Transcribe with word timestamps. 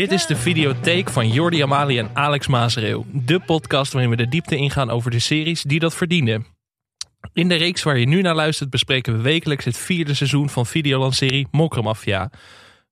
Dit 0.00 0.12
is 0.12 0.26
de 0.26 0.36
videotheek 0.36 1.10
van 1.10 1.28
Jordi 1.28 1.62
Amali 1.62 1.98
en 1.98 2.10
Alex 2.12 2.46
Maasreel. 2.46 3.06
De 3.12 3.40
podcast 3.40 3.92
waarin 3.92 4.10
we 4.10 4.16
de 4.16 4.28
diepte 4.28 4.56
ingaan 4.56 4.90
over 4.90 5.10
de 5.10 5.18
series 5.18 5.62
die 5.62 5.78
dat 5.78 5.94
verdienen. 5.94 6.46
In 7.32 7.48
de 7.48 7.54
reeks 7.54 7.82
waar 7.82 7.98
je 7.98 8.06
nu 8.06 8.22
naar 8.22 8.34
luistert 8.34 8.70
bespreken 8.70 9.16
we 9.16 9.22
wekelijks 9.22 9.64
het 9.64 9.76
vierde 9.76 10.14
seizoen 10.14 10.50
van 10.50 10.66
Videoland-serie 10.66 11.48
Mokromafia. 11.50 12.30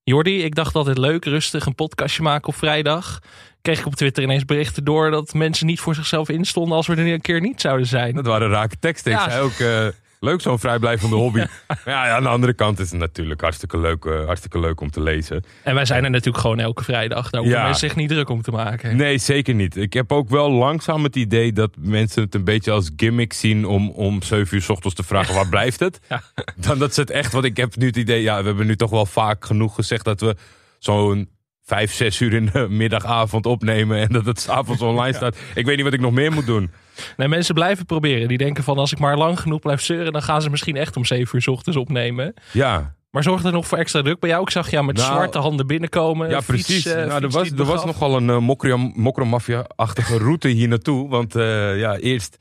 Jordi, 0.02 0.42
ik 0.42 0.54
dacht 0.54 0.74
altijd 0.74 0.98
leuk, 0.98 1.24
rustig 1.24 1.66
een 1.66 1.74
podcastje 1.74 2.22
maken 2.22 2.48
op 2.48 2.54
vrijdag. 2.54 3.20
Kreeg 3.62 3.78
ik 3.78 3.86
op 3.86 3.94
Twitter 3.94 4.22
ineens 4.22 4.44
berichten 4.44 4.84
door 4.84 5.10
dat 5.10 5.34
mensen 5.34 5.66
niet 5.66 5.80
voor 5.80 5.94
zichzelf 5.94 6.28
instonden 6.28 6.77
als 6.77 6.86
we 6.86 6.94
er 6.94 7.12
een 7.12 7.20
keer 7.20 7.40
niet 7.40 7.60
zouden 7.60 7.86
zijn. 7.86 8.14
Dat 8.14 8.27
waren 8.27 8.48
rake 8.48 8.78
teksten. 8.78 9.12
Ik 9.12 9.18
Ja. 9.18 9.30
zei 9.30 9.42
ook, 9.42 9.58
eh, 9.58 9.86
leuk 10.20 10.40
zo'n 10.40 10.58
vrijblijvende 10.58 11.16
hobby. 11.24 11.38
Maar 11.68 11.80
ja, 11.84 12.08
aan 12.16 12.22
de 12.22 12.28
andere 12.28 12.52
kant 12.54 12.78
is 12.78 12.90
het 12.90 13.00
natuurlijk 13.00 13.40
hartstikke 13.40 13.78
leuk, 13.78 14.04
eh, 14.04 14.24
hartstikke 14.24 14.58
leuk 14.60 14.80
om 14.80 14.91
te 14.91 15.00
lezen. 15.02 15.44
En 15.62 15.74
wij 15.74 15.84
zijn 15.84 16.04
er 16.04 16.10
natuurlijk 16.10 16.38
gewoon 16.38 16.58
elke 16.58 16.84
vrijdag. 16.84 17.30
Daar 17.30 17.41
hoeven 17.41 17.58
Ja. 17.58 17.64
mensen 17.64 17.88
zich 17.88 17.96
niet 17.96 18.08
druk 18.08 18.28
om 18.28 18.42
te 18.42 18.50
maken. 18.50 18.96
Nee, 18.96 19.18
zeker 19.18 19.54
niet. 19.54 19.77
Ik 19.77 19.92
heb 19.92 20.12
ook 20.12 20.28
wel 20.28 20.50
langzaam 20.50 21.04
het 21.04 21.16
idee 21.16 21.52
dat 21.52 21.70
mensen 21.78 22.22
het 22.22 22.34
een 22.34 22.44
beetje 22.44 22.70
als 22.70 22.91
gimmick 22.96 23.32
zien 23.32 23.64
om 23.66 23.91
om 23.91 24.22
7 24.22 24.56
uur 24.56 24.62
's 24.62 24.68
ochtends 24.68 24.94
te 24.96 25.02
vragen 25.02 25.34
waar 25.34 25.48
blijft 25.58 25.80
het. 25.80 26.00
Ja. 26.08 26.22
Dan 26.56 26.78
dat 26.78 26.94
ze 26.94 27.00
het 27.00 27.11
echt, 27.11 27.33
want 27.33 27.44
ik 27.44 27.56
heb 27.56 27.77
nu 27.77 27.86
het 27.86 27.96
idee, 27.96 28.22
ja, 28.22 28.41
we 28.41 28.46
hebben 28.46 28.66
nu 28.66 28.77
toch 28.77 28.91
wel 28.91 29.06
vaak 29.06 29.44
genoeg 29.44 29.74
gezegd 29.74 30.05
dat 30.05 30.20
we 30.20 30.36
zo'n 30.78 31.28
5, 31.64 31.92
6 31.92 32.20
uur 32.20 32.33
in 32.33 32.50
de 32.52 32.66
middagavond 32.69 33.46
opnemen 33.46 33.98
en 33.98 34.08
dat 34.08 34.24
het 34.27 34.41
s'avonds 34.41 34.83
online 34.83 35.16
staat. 35.20 35.36
Ik 35.55 35.64
weet 35.66 35.74
niet 35.77 35.84
wat 35.84 35.94
ik 35.94 36.00
nog 36.00 36.12
meer 36.12 36.33
moet 36.33 36.46
doen. 36.46 36.70
Nee, 37.16 37.28
mensen 37.28 37.54
blijven 37.54 37.86
proberen. 37.86 38.28
Die 38.28 38.38
denken 38.38 38.64
van 38.64 38.78
als 38.78 38.92
ik 38.92 38.98
maar 38.98 39.16
lang 39.16 39.41
genoeg 39.41 39.60
blijf 39.60 39.80
zeuren, 39.82 40.12
dan 40.12 40.22
gaan 40.22 40.42
ze 40.42 40.50
misschien 40.50 40.77
echt 40.77 40.96
om 40.96 41.05
7 41.05 41.34
uur 41.36 41.42
's 41.42 41.46
ochtends 41.46 41.78
opnemen. 41.78 42.34
Ja, 42.52 42.94
Maar 43.10 43.22
zorgt 43.22 43.44
er 43.44 43.52
nog 43.52 43.66
voor 43.66 43.78
extra 43.78 44.02
druk 44.02 44.20
bij 44.20 44.30
jou? 44.30 44.42
Ik 44.42 44.50
zag 44.50 44.70
jou 44.70 44.84
met 44.84 44.96
Nou, 44.96 45.12
zwarte 45.12 45.38
handen 45.38 45.66
binnenkomen. 45.66 46.28
Ja, 46.28 46.42
Fiets, 46.42 46.66
precies. 46.66 46.86
eh, 46.86 47.06
nou, 47.06 47.22
er 47.22 47.30
was, 47.30 47.50
er 47.50 47.64
was 47.64 47.84
nogal 47.84 48.16
een 48.16 48.28
uh, 48.28 48.88
mokromafia-achtige 48.94 50.18
route 50.27 50.48
hier 50.48 50.68
naartoe. 50.68 51.08
Want 51.08 51.34
eh, 51.36 51.78
ja, 51.78 51.96
eerst 51.96 52.36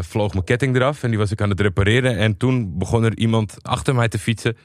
vloog 0.00 0.32
mijn 0.32 0.44
ketting 0.44 0.76
eraf 0.76 1.02
en 1.02 1.08
die 1.10 1.18
was 1.18 1.30
ik 1.30 1.40
aan 1.40 1.50
het 1.50 1.60
repareren. 1.60 2.16
En 2.16 2.36
toen 2.36 2.78
begon 2.78 3.04
er 3.04 3.16
iemand 3.16 3.56
achter 3.62 3.94
mij 3.94 4.08
te 4.08 4.18
fietsen 4.18 4.56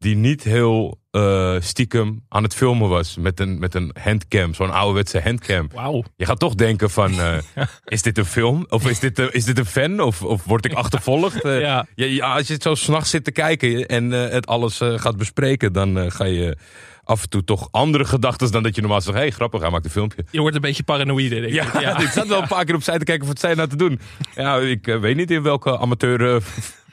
die 0.00 0.16
niet 0.16 0.42
heel 0.42 0.98
eh, 1.10 1.56
stiekem 1.58 2.24
aan 2.28 2.42
het 2.42 2.54
filmen 2.54 2.88
was 2.88 3.16
met 3.16 3.40
een, 3.40 3.58
met 3.58 3.74
een 3.74 3.94
handcam, 4.02 4.54
zo'n 4.54 4.70
ouderwetse 4.72 5.20
handcam. 5.20 5.68
Wauw. 5.74 6.04
Je 6.16 6.26
gaat 6.26 6.38
toch 6.38 6.54
denken 6.54 6.90
van, 6.90 7.20
eh, 7.20 7.38
is 7.84 8.02
dit 8.02 8.18
een 8.18 8.24
film? 8.24 8.66
Of 8.68 8.88
is 8.88 8.98
dit, 8.98 9.18
een- 9.18 9.32
is 9.32 9.44
dit 9.44 9.58
een 9.58 9.66
fan? 9.66 10.00
Of, 10.00 10.22
of 10.22 10.44
word 10.44 10.64
ik 10.64 10.72
achtervolgd? 10.72 11.42
Eh, 11.44 11.60
Ja. 11.60 11.86
ja, 11.94 12.06
ja, 12.06 12.34
als 12.34 12.46
je 12.46 12.52
het 12.52 12.62
zo 12.62 12.74
s'nachts 12.74 13.10
zit 13.10 13.24
te 13.24 13.32
kijken 13.32 13.86
en 13.86 14.12
eh, 14.12 14.30
het 14.32 14.46
alles 14.46 14.80
eh, 14.80 14.98
gaat 14.98 15.16
bespreken, 15.16 15.72
dan 15.72 15.98
eh, 15.98 16.10
ga 16.10 16.24
je 16.24 16.56
af 17.04 17.22
en 17.22 17.28
toe 17.28 17.44
toch 17.44 17.68
andere 17.70 18.04
gedachten 18.04 18.52
dan 18.52 18.62
dat 18.62 18.74
je 18.74 18.80
normaal 18.80 19.00
zegt, 19.00 19.16
hé, 19.16 19.22
hey, 19.22 19.30
grappig, 19.30 19.60
hij 19.60 19.70
maakt 19.70 19.84
een 19.84 19.90
filmpje. 19.90 20.24
Je 20.30 20.40
wordt 20.40 20.54
een 20.56 20.60
beetje 20.62 20.82
paranoïde, 20.82 21.40
denk 21.40 21.52
Ja, 21.52 21.90
ik. 21.98 21.98
ik 22.06 22.08
zat 22.08 22.26
wel 22.28 22.42
een 22.42 22.48
paar 22.48 22.64
keer 22.64 22.74
opzij 22.74 22.98
te 22.98 23.04
kijken 23.04 23.26
wat 23.26 23.40
zij 23.40 23.54
nou 23.54 23.68
te 23.68 23.76
doen. 23.76 24.00
Ja, 24.34 24.56
ik 24.58 24.86
eh, 24.86 24.98
weet 25.00 25.16
niet 25.16 25.30
in 25.30 25.42
welke 25.42 25.78
amateur 25.78 26.34
eh, 26.34 26.40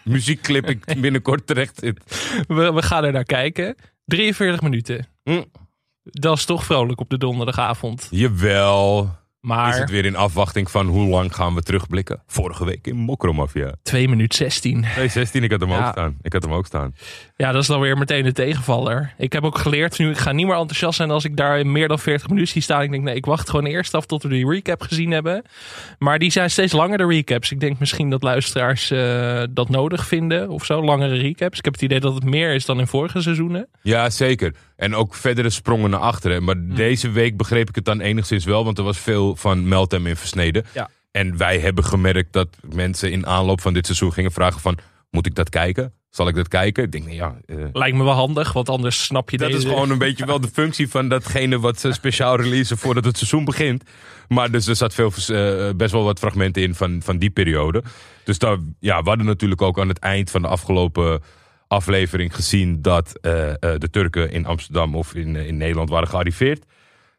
muziekclip 0.08 0.70
ik 0.70 0.86
binnenkort 1.02 1.48
terecht 1.48 1.80
zit. 1.80 2.00
We, 2.48 2.74
we 2.74 2.82
gaan 2.82 3.04
er 3.04 3.12
naar 3.12 3.24
kijken. 3.24 3.76
43 4.06 4.62
minuten. 4.62 5.08
Hm. 5.24 5.44
Dat 6.04 6.38
is 6.38 6.46
toch 6.46 6.66
vrolijk 6.66 7.00
op 7.00 7.10
de 7.10 7.18
donderdagavond. 7.18 8.08
Jawel. 8.12 9.16
Maar 9.42 9.70
Is 9.74 9.78
het 9.80 9.90
weer 9.90 10.06
in 10.06 10.16
afwachting 10.16 10.72
van 10.72 10.88
hoe 10.88 11.08
lang 11.10 11.36
gaan 11.36 11.54
we 11.56 11.62
terugblikken? 11.62 12.22
Vorige 12.28 12.66
week 12.66 12.88
in 12.88 12.96
Mokromafia. 12.96 13.72
2 13.84 14.08
minuten 14.10 14.38
16. 14.38 14.72
216, 14.82 15.44
ik 15.44 15.52
had 15.52 15.60
hem 15.60 15.70
Ja. 15.70 15.86
ook 15.86 15.92
staan. 15.92 16.18
Ik 16.22 16.34
had 16.34 16.44
hem 16.44 16.52
ook 16.54 16.66
staan. 16.66 16.96
Ja, 17.36 17.52
dat 17.52 17.62
is 17.62 17.68
dan 17.68 17.80
weer 17.80 17.98
meteen 17.98 18.24
de 18.24 18.32
tegenvaller. 18.32 19.14
Ik 19.18 19.34
heb 19.34 19.44
ook 19.44 19.58
geleerd 19.58 19.98
nu, 20.00 20.10
ik 20.10 20.18
ga 20.18 20.32
niet 20.32 20.46
meer 20.46 20.56
enthousiast 20.56 20.98
zijn 20.98 21.12
als 21.12 21.26
ik 21.26 21.38
daar 21.38 21.60
in 21.60 21.72
meer 21.72 21.88
dan 21.88 22.00
40 22.00 22.28
minuten 22.30 22.52
zie 22.52 22.62
staan. 22.62 22.82
Ik 22.82 22.92
denk, 22.92 23.04
nee, 23.04 23.16
ik 23.16 23.26
wacht 23.26 23.50
gewoon 23.50 23.66
eerst 23.66 23.94
af 23.94 24.06
tot 24.06 24.24
we 24.24 24.30
die 24.30 24.50
recap 24.50 24.82
gezien 24.82 25.12
hebben. 25.12 25.44
Maar 26.00 26.20
die 26.20 26.32
zijn 26.32 26.50
steeds 26.52 26.74
langer, 26.74 26.98
de 26.98 27.06
recaps. 27.06 27.52
Ik 27.52 27.60
denk 27.60 27.80
misschien 27.80 28.10
dat 28.10 28.24
luisteraars 28.24 28.92
eh, 28.92 29.44
dat 29.50 29.70
nodig 29.70 30.08
vinden 30.08 30.50
of 30.50 30.66
zo, 30.66 30.84
langere 30.84 31.16
recaps. 31.18 31.58
Ik 31.58 31.66
heb 31.66 31.74
het 31.74 31.84
idee 31.84 32.00
dat 32.00 32.14
het 32.14 32.24
meer 32.24 32.54
is 32.54 32.66
dan 32.66 32.80
in 32.80 32.88
vorige 32.88 33.22
seizoenen. 33.22 33.68
Ja, 33.82 34.10
zeker. 34.10 34.54
En 34.78 34.96
ook 34.96 35.16
verdere 35.16 35.50
sprongen 35.50 35.90
naar 35.90 36.00
achteren. 36.00 36.44
Maar 36.44 36.56
Hm. 36.56 36.76
deze 36.76 37.10
week 37.10 37.38
begreep 37.38 37.70
ik 37.70 37.76
het 37.76 37.86
dan 37.86 38.00
enigszins 38.00 38.46
wel, 38.46 38.66
want 38.66 38.78
er 38.78 38.84
was 38.84 38.98
veel 38.98 39.36
van 39.36 39.68
Meltem 39.68 40.08
in 40.08 40.16
versneden. 40.16 40.66
Ja. 40.74 40.90
En 41.12 41.38
wij 41.38 41.60
hebben 41.60 41.84
gemerkt 41.84 42.34
dat 42.34 42.48
mensen 42.74 43.12
in 43.12 43.26
aanloop 43.28 43.62
van 43.62 43.74
dit 43.74 43.86
seizoen 43.86 44.14
gingen 44.14 44.32
vragen 44.32 44.62
van, 44.62 44.78
moet 45.10 45.26
ik 45.26 45.36
dat 45.36 45.50
kijken? 45.50 45.94
Zal 46.10 46.28
ik 46.28 46.36
dat 46.36 46.48
kijken? 46.48 46.84
Ik 46.84 46.92
denk, 46.92 47.04
nou 47.06 47.16
ja, 47.16 47.36
eh, 47.46 47.56
Lijkt 47.74 47.98
me 47.98 48.04
wel 48.04 48.14
handig, 48.14 48.54
want 48.54 48.70
anders 48.70 49.04
snap 49.04 49.30
je 49.30 49.38
dat 49.38 49.52
deze... 49.52 49.62
is 49.62 49.70
gewoon 49.70 49.90
een 49.90 49.98
beetje 49.98 50.26
wel 50.26 50.40
de 50.40 50.50
functie 50.54 50.90
van 50.90 51.10
datgene 51.10 51.60
wat 51.60 51.80
ze 51.80 51.92
speciaal 51.94 52.36
releasen 52.36 52.78
voordat 52.78 53.06
het 53.06 53.18
seizoen 53.18 53.46
begint. 53.46 53.84
Maar 54.28 54.52
dus 54.52 54.68
er 54.68 54.76
zat 54.76 54.94
veel, 54.94 55.12
eh, 55.28 55.70
best 55.76 55.92
wel 55.92 56.04
wat 56.04 56.20
fragmenten 56.20 56.62
in 56.62 56.76
van, 56.76 57.02
van 57.04 57.18
die 57.18 57.30
periode. 57.30 57.84
Dus 58.24 58.38
daar, 58.38 58.58
ja, 58.80 59.02
we 59.02 59.10
hadden 59.10 59.26
natuurlijk 59.26 59.62
ook 59.62 59.80
aan 59.80 59.88
het 59.88 60.00
eind 60.00 60.32
van 60.32 60.42
de 60.42 60.48
afgelopen 60.48 61.22
aflevering 61.68 62.36
gezien 62.36 62.82
dat 62.82 63.18
eh, 63.22 63.50
eh, 63.50 63.56
de 63.60 63.90
Turken 63.90 64.32
in 64.32 64.46
Amsterdam 64.46 64.96
of 64.96 65.16
in, 65.16 65.36
eh, 65.36 65.48
in 65.48 65.58
Nederland 65.58 65.90
waren 65.90 66.08
gearriveerd. 66.08 66.66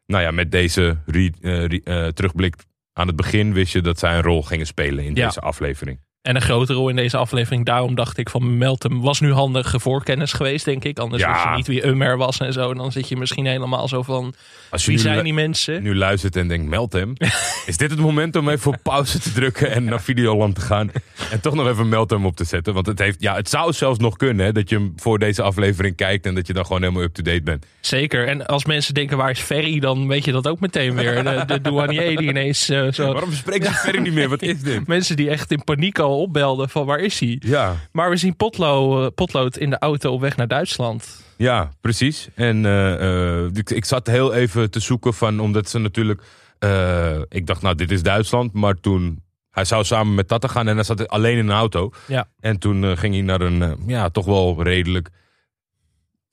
Nou 0.05 0.23
ja, 0.23 0.31
met 0.31 0.51
deze 0.51 0.97
re- 1.05 1.31
re- 1.41 2.13
terugblik 2.13 2.55
aan 2.93 3.07
het 3.07 3.15
begin 3.15 3.53
wist 3.53 3.73
je 3.73 3.81
dat 3.81 3.99
zij 3.99 4.15
een 4.15 4.21
rol 4.21 4.43
gingen 4.43 4.65
spelen 4.65 5.03
in 5.03 5.15
Ja. 5.15 5.25
deze 5.25 5.39
aflevering. 5.39 5.99
En 6.21 6.35
een 6.35 6.41
grote 6.41 6.73
rol 6.73 6.89
in 6.89 6.95
deze 6.95 7.17
aflevering. 7.17 7.65
Daarom 7.65 7.95
dacht 7.95 8.17
ik 8.17 8.29
van 8.29 8.57
Meltem 8.57 9.01
was 9.01 9.19
nu 9.19 9.31
handige 9.31 9.79
voorkennis 9.79 10.33
geweest, 10.33 10.65
denk 10.65 10.83
ik. 10.83 10.99
Anders 10.99 11.21
Ja. 11.23 11.31
wist 11.31 11.43
je 11.43 11.49
niet 11.55 11.67
wie 11.67 11.85
Ummer 11.85 12.17
was 12.17 12.39
en 12.39 12.53
zo. 12.53 12.71
En 12.71 12.77
dan 12.77 12.91
zit 12.91 13.07
je 13.07 13.15
misschien 13.17 13.45
helemaal 13.45 13.87
zo 13.87 14.01
van, 14.03 14.33
Als 14.69 14.85
je 14.85 14.91
wie 14.91 14.99
zijn 14.99 15.23
die 15.23 15.33
mensen? 15.33 15.83
nu 15.83 15.95
luistert 15.95 16.35
en 16.35 16.47
denkt, 16.47 16.69
meld 16.69 16.93
hem. 16.93 17.13
Is 17.65 17.77
dit 17.77 17.91
het 17.91 17.99
moment 17.99 18.35
om 18.35 18.49
even 18.49 18.71
op 18.71 18.77
pauze 18.83 19.19
te 19.19 19.31
drukken 19.33 19.71
en 19.71 19.83
naar 19.83 20.01
Videoland 20.01 20.55
te 20.55 20.61
gaan? 20.61 20.91
En 21.31 21.41
toch 21.41 21.53
nog 21.53 21.67
even 21.67 21.89
meld 21.89 22.09
hem 22.09 22.25
op 22.25 22.35
te 22.35 22.43
zetten. 22.43 22.73
Want 22.73 22.85
het, 22.85 22.99
heeft, 22.99 23.21
ja, 23.21 23.35
het 23.35 23.49
zou 23.49 23.73
zelfs 23.73 23.99
nog 23.99 24.15
kunnen 24.17 24.45
hè, 24.45 24.51
dat 24.51 24.69
je 24.69 24.75
hem 24.75 24.93
voor 24.95 25.19
deze 25.19 25.41
aflevering 25.41 25.95
kijkt 25.95 26.25
en 26.25 26.35
dat 26.35 26.47
je 26.47 26.53
dan 26.53 26.65
gewoon 26.65 26.81
helemaal 26.81 27.03
up-to-date 27.03 27.41
bent. 27.43 27.65
Zeker. 27.79 28.27
En 28.27 28.45
als 28.45 28.65
mensen 28.65 28.93
denken 28.93 29.17
waar 29.17 29.29
is 29.29 29.39
Ferry, 29.39 29.79
dan 29.79 30.07
weet 30.07 30.25
je 30.25 30.31
dat 30.31 30.47
ook 30.47 30.59
meteen 30.59 30.95
weer. 30.95 31.23
De, 31.23 31.43
de 31.47 31.61
douanier 31.61 32.17
die 32.17 32.29
ineens 32.29 32.69
eh, 32.69 32.91
zo... 32.91 33.13
Waarom 33.13 33.31
spreken 33.33 33.65
ze 33.65 33.73
verder 33.73 34.01
niet 34.01 34.13
meer? 34.13 34.29
Wat 34.29 34.41
is 34.41 34.61
dit? 34.61 34.87
Mensen 34.97 35.15
die 35.15 35.29
echt 35.29 35.51
in 35.51 35.63
paniek 35.63 35.99
al 35.99 36.07
opbelden 36.15 36.69
van 36.69 36.85
waar 36.85 36.99
is 36.99 37.19
hij? 37.19 37.37
Ja, 37.39 37.75
Maar 37.91 38.09
we 38.09 38.17
zien 38.17 38.35
Potlo, 38.35 39.03
eh, 39.03 39.11
Potlood 39.15 39.57
in 39.57 39.69
de 39.69 39.79
auto 39.79 40.13
op 40.13 40.21
weg 40.21 40.37
naar 40.37 40.47
Duitsland. 40.47 41.23
ja 41.37 41.71
precies. 41.81 42.29
En 42.35 42.65
eh, 42.65 43.43
eh, 43.43 43.49
ik, 43.53 43.69
ik 43.69 43.85
zat 43.85 44.07
heel 44.07 44.33
even 44.33 44.71
te 44.71 44.79
zoeken 44.79 45.13
van, 45.13 45.39
omdat 45.39 45.69
ze 45.69 45.79
natuurlijk... 45.79 46.21
ik 47.29 47.47
dacht, 47.47 47.61
nou, 47.61 47.75
dit 47.75 47.91
is 47.91 48.03
Duitsland. 48.03 48.53
Maar 48.53 48.79
toen... 48.79 49.27
Hij 49.49 49.65
zou 49.65 49.83
samen 49.83 50.15
met 50.15 50.27
Tata 50.27 50.47
gaan 50.47 50.67
en 50.67 50.75
hij 50.75 50.83
zat 50.83 51.07
alleen 51.07 51.37
in 51.37 51.47
een 51.47 51.55
auto. 51.55 51.91
Ja. 52.07 52.27
En 52.39 52.59
toen 52.59 52.97
ging 52.97 53.13
hij 53.13 53.23
naar 53.23 53.41
een, 53.41 53.75
ja, 53.87 54.09
toch 54.09 54.25
wel 54.25 54.63
redelijk 54.63 55.09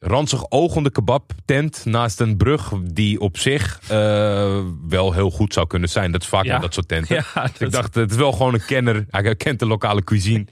ranzig 0.06 0.50
ogende 0.50 0.90
kebabtent 0.90 1.84
naast 1.84 2.20
een 2.20 2.36
brug 2.36 2.72
die 2.82 3.20
op 3.20 3.38
zich 3.38 3.80
eh, 3.88 4.58
wel 4.88 5.12
heel 5.12 5.30
goed 5.30 5.52
zou 5.52 5.66
kunnen 5.66 5.88
zijn. 5.88 6.12
Dat 6.12 6.22
is 6.22 6.28
vaak 6.28 6.44
Ja. 6.44 6.54
aan 6.54 6.60
dat 6.60 6.74
soort 6.74 6.88
tenten. 6.88 7.14
Ja, 7.34 7.50
ik 7.58 7.70
dacht, 7.70 7.94
het 7.94 8.10
is 8.10 8.16
wel 8.16 8.32
gewoon 8.32 8.54
een 8.54 8.64
kenner. 8.64 9.06
Hij 9.10 9.36
kent 9.36 9.58
de 9.58 9.66
lokale 9.66 10.04
cuisine. 10.04 10.46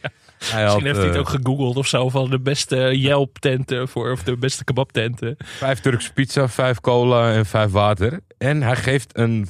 Hij 0.44 0.64
had, 0.64 0.64
Misschien 0.64 0.84
heeft 0.86 0.96
hij 0.96 1.06
het 1.06 1.14
eh, 1.14 1.20
ook 1.20 1.28
gegoogeld 1.28 1.76
of 1.76 1.86
zo 1.86 2.08
van 2.08 2.30
de 2.30 2.40
beste 2.40 2.76
Yelp-tenten 2.98 3.88
voor, 3.88 4.10
of 4.10 4.22
de 4.22 4.36
beste 4.36 4.64
kebabtenten. 4.64 5.34
Vijf 5.38 5.80
Turkse 5.80 6.12
pizza, 6.12 6.48
vijf 6.48 6.80
cola 6.80 7.32
en 7.32 7.46
vijf 7.46 7.70
water. 7.70 8.20
En 8.38 8.62
hij 8.62 8.76
geeft 8.76 9.18
een 9.18 9.48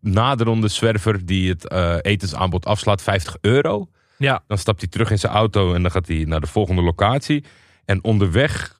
naderende 0.00 0.68
zwerver 0.68 1.26
die 1.26 1.48
het 1.48 1.68
eh, 1.68 1.96
etensaanbod 2.02 2.66
afslaat 2.66 3.02
50 3.02 3.36
euro. 3.40 3.88
Ja, 4.16 4.42
Dan 4.46 4.58
stapt 4.58 4.80
hij 4.80 4.88
terug 4.90 5.10
in 5.10 5.18
zijn 5.18 5.32
auto 5.32 5.74
en 5.74 5.82
dan 5.82 5.90
gaat 5.90 6.06
hij 6.08 6.24
naar 6.26 6.40
de 6.40 6.46
volgende 6.46 6.82
locatie. 6.82 7.44
En 7.84 8.04
onderweg 8.04 8.79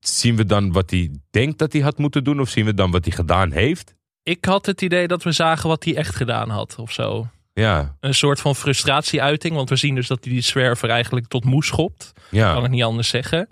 zien 0.00 0.36
we 0.36 0.44
dan 0.44 0.72
wat 0.72 0.90
hij 0.90 1.10
denkt 1.30 1.58
dat 1.58 1.72
hij 1.72 1.82
had 1.82 1.98
moeten 1.98 2.24
doen. 2.24 2.40
Of 2.40 2.48
zien 2.48 2.64
we 2.64 2.74
dan 2.74 2.90
wat 2.90 3.04
hij 3.04 3.14
gedaan 3.14 3.52
heeft. 3.52 3.94
ik 4.22 4.44
had 4.44 4.66
het 4.66 4.82
idee 4.82 5.08
dat 5.08 5.22
we 5.22 5.32
zagen 5.32 5.68
wat 5.68 5.84
hij 5.84 5.96
echt 5.96 6.14
gedaan 6.14 6.48
had 6.48 6.76
of 6.78 6.92
zo. 6.92 7.28
Ja, 7.54 7.96
Een 8.00 8.14
soort 8.14 8.40
van 8.40 8.56
frustratieuiting, 8.56 9.54
want 9.54 9.68
we 9.68 9.76
zien 9.76 9.94
dus 9.94 10.06
dat 10.06 10.24
hij 10.24 10.32
die 10.32 10.42
zwerver 10.42 10.88
eigenlijk 10.88 11.26
tot 11.26 11.44
moe 11.44 11.64
schopt. 11.64 12.12
Kan 12.14 12.38
ja. 12.38 12.56
ik 12.62 12.68
niet 12.68 12.82
anders 12.82 13.08
zeggen. 13.08 13.48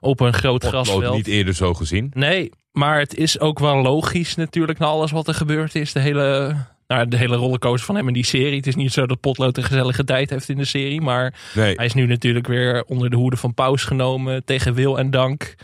Op 0.00 0.20
een 0.20 0.32
groot 0.34 0.64
grasveld. 0.64 1.14
niet 1.14 1.26
eerder 1.26 1.54
zo 1.54 1.74
gezien. 1.74 2.10
Nee, 2.14 2.50
maar 2.72 2.98
het 2.98 3.14
is 3.14 3.40
ook 3.40 3.58
wel 3.58 3.76
logisch 3.82 4.34
natuurlijk 4.34 4.78
na 4.78 4.86
alles 4.86 5.10
wat 5.10 5.28
er 5.28 5.34
gebeurd 5.34 5.74
is. 5.74 5.92
De 5.92 6.00
hele, 6.00 6.56
nou, 6.88 7.08
de 7.08 7.16
hele 7.16 7.36
rollercoaster 7.36 7.86
van 7.86 7.96
hem 7.96 8.06
in 8.08 8.14
die 8.14 8.24
serie. 8.24 8.56
Het 8.56 8.66
is 8.66 8.74
niet 8.74 8.92
zo 8.92 9.06
dat 9.06 9.20
Potlood 9.20 9.56
een 9.56 9.62
gezellige 9.64 10.04
tijd 10.04 10.30
heeft 10.30 10.48
in 10.48 10.56
de 10.56 10.64
serie. 10.64 11.00
Maar 11.00 11.34
Nee, 11.54 11.74
hij 11.74 11.84
is 11.86 11.94
nu 11.94 12.06
natuurlijk 12.06 12.46
weer 12.46 12.84
onder 12.86 13.10
de 13.10 13.16
hoede 13.16 13.36
van 13.36 13.54
Paus 13.54 13.84
genomen. 13.84 14.44
Tegen 14.44 14.74
wil 14.74 14.98
en 14.98 15.10
dank. 15.10 15.54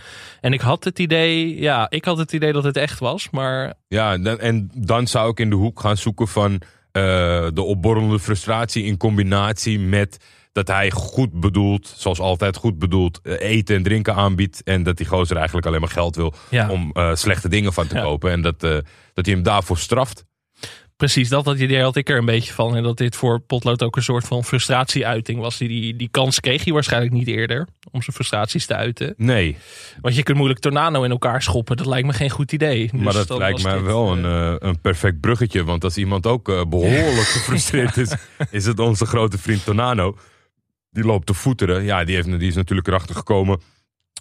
En 0.41 0.53
ik 0.53 0.61
had 0.61 0.85
het 0.85 0.99
idee, 0.99 1.61
ja, 1.61 1.87
ik 1.91 2.05
had 2.05 2.19
het 2.19 2.32
idee 2.32 2.53
dat 2.53 2.65
het 2.65 2.76
echt 2.76 2.99
was. 2.99 3.31
Maar 3.31 3.75
Ja, 3.88 4.12
en 4.38 4.71
dan- 4.75 5.06
zou 5.06 5.31
ik 5.31 5.41
in 5.41 5.50
de 5.50 5.56
hoek 5.56 5.81
gaan 5.81 5.97
zoeken 5.97 6.29
van 6.29 6.61
eh, 6.93 7.03
de 7.55 7.62
opborrelende 7.62 8.19
frustratie 8.19 8.85
in 8.85 8.97
combinatie 8.97 9.79
met 9.79 10.25
dat 10.53 10.69
hij 10.69 10.91
goed 10.91 11.41
bedoeld, 11.41 11.93
zoals 11.97 12.20
altijd 12.20 12.56
goed 12.56 12.79
bedoeld, 12.79 13.20
eh, 13.23 13.41
eten 13.50 13.77
en 13.77 13.82
drinken 13.82 14.15
aanbiedt. 14.15 14.62
En 14.62 14.82
dat 14.82 14.97
die 14.97 15.06
gozer 15.06 15.37
eigenlijk 15.37 15.67
alleen 15.67 15.81
maar 15.81 15.88
geld 15.88 16.17
wil 16.17 16.35
Ja. 16.50 16.70
om 16.70 16.91
eh, 16.93 17.15
slechte 17.15 17.49
dingen 17.49 17.73
van 17.73 17.87
te 17.87 17.94
Ja. 17.94 18.03
kopen. 18.03 18.31
En 18.31 18.41
dat, 18.43 18.61
dat 18.61 19.27
hij 19.27 19.35
hem 19.35 19.43
daarvoor 19.43 19.79
straft. 19.79 20.25
Precies, 20.96 21.29
dat, 21.29 21.44
dat 21.44 21.58
idee 21.58 21.82
had 21.82 21.96
ik 21.96 22.08
er 22.08 22.17
een 22.17 22.25
beetje 22.25 22.52
van. 22.52 22.76
En 22.76 22.82
dat 22.82 22.96
dit 22.96 23.17
voor 23.17 23.41
Potlood 23.41 23.82
ook 23.82 23.96
een 23.96 24.02
soort 24.02 24.26
van 24.26 24.44
frustratieuiting 24.44 25.41
was. 25.41 25.58
Die, 25.58 25.69
die, 25.69 25.96
die 25.96 26.08
kans 26.11 26.41
kreeg 26.41 26.64
hij 26.64 26.73
waarschijnlijk 26.73 27.12
niet 27.12 27.29
eerder 27.29 27.67
om 27.91 28.02
zijn 28.02 28.17
frustraties 28.17 28.67
te 28.67 28.75
uiten. 28.75 29.14
Nee, 29.17 29.56
Want 30.00 30.17
je 30.17 30.23
kunt 30.23 30.37
moeilijk 30.37 30.61
Tornado 30.61 31.02
in 31.02 31.11
elkaar 31.11 31.43
schoppen. 31.43 31.76
Dat 31.76 31.87
lijkt 31.87 32.06
me 32.06 32.12
geen 32.12 32.31
goed 32.31 32.52
idee. 32.52 32.91
Dus 32.93 33.00
maar 33.00 33.12
dat 33.12 33.29
dan 33.29 33.38
lijkt 33.38 33.64
dit, 33.64 33.82
wel 33.82 34.12
eh, 34.12 34.19
een, 34.19 34.25
eh, 34.25 34.69
een 34.69 34.81
perfect 34.81 35.20
bruggetje. 35.20 35.64
Want 35.64 35.85
als 35.85 35.96
iemand 35.96 36.26
ook 36.26 36.49
eh, 36.49 36.64
behoorlijk 36.64 37.29
gefrustreerd 37.37 37.96
is, 37.96 38.14
is 38.50 38.64
het 38.64 38.79
onze 38.79 39.06
grote 39.06 39.38
vriend 39.38 39.64
Tonano. 39.64 40.17
Die 40.91 41.05
loopt 41.05 41.26
te 41.26 41.35
voeteren. 41.35 41.85
Ja, 41.85 42.05
die, 42.05 42.14
heeft, 42.14 42.38
die 42.38 42.49
is 42.49 42.55
natuurlijk 42.55 42.88
erachter 42.88 43.14
gekomen 43.14 43.61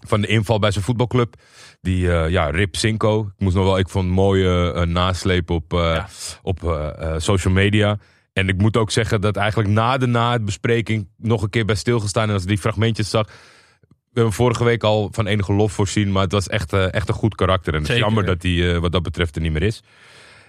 van 0.08 0.22
de 0.22 0.28
inval 0.28 0.60
bij 0.60 0.72
zijn 0.72 0.84
voetbalclub. 0.84 1.36
Die, 1.84 2.12
eh, 2.12 2.30
ja, 2.30 2.50
Rip 2.50 2.76
Cinco. 2.76 3.20
Ik 3.22 3.34
moest 3.44 3.56
nog 3.56 3.66
wel, 3.66 3.78
ik 3.78 3.90
vond 3.90 4.06
een 4.06 4.12
mooie 4.14 4.72
eh, 4.74 4.86
nasleep 4.86 5.50
op, 5.50 5.74
eh, 5.74 5.80
Ja. 5.80 6.08
op 6.42 6.60
social 7.18 7.54
media. 7.54 7.98
En 8.34 8.48
ik 8.48 8.58
moet 8.58 8.78
ook 8.78 8.92
zeggen 8.92 9.22
dat 9.22 9.36
eigenlijk 9.36 9.70
na 9.70 9.98
de 9.98 10.06
na-bespreking 10.06 11.08
nog 11.18 11.42
een 11.42 11.50
keer 11.50 11.66
bij 11.66 11.76
stilgestaan. 11.76 12.28
En 12.28 12.34
als 12.34 12.42
ik 12.42 12.48
die 12.48 12.58
fragmentjes 12.58 13.10
zag. 13.10 13.28
We 13.88 14.20
hebben 14.20 14.34
vorige 14.34 14.64
week 14.64 14.84
al 14.84 15.08
van 15.12 15.28
enige 15.28 15.54
lof 15.54 15.72
voorzien. 15.72 16.12
Maar 16.12 16.24
het 16.24 16.32
was 16.32 16.48
echt, 16.48 16.74
echt 16.74 17.08
een 17.10 17.14
goed 17.16 17.36
karakter. 17.36 17.74
En 17.74 17.82
het 17.82 17.90
is 17.90 17.98
jammer 17.98 18.26
dat 18.26 18.44
hij 18.44 18.80
wat 18.80 18.92
dat 18.92 19.04
betreft 19.04 19.36
er 19.36 19.42
niet 19.42 19.52
meer 19.52 19.64
is. 19.64 19.84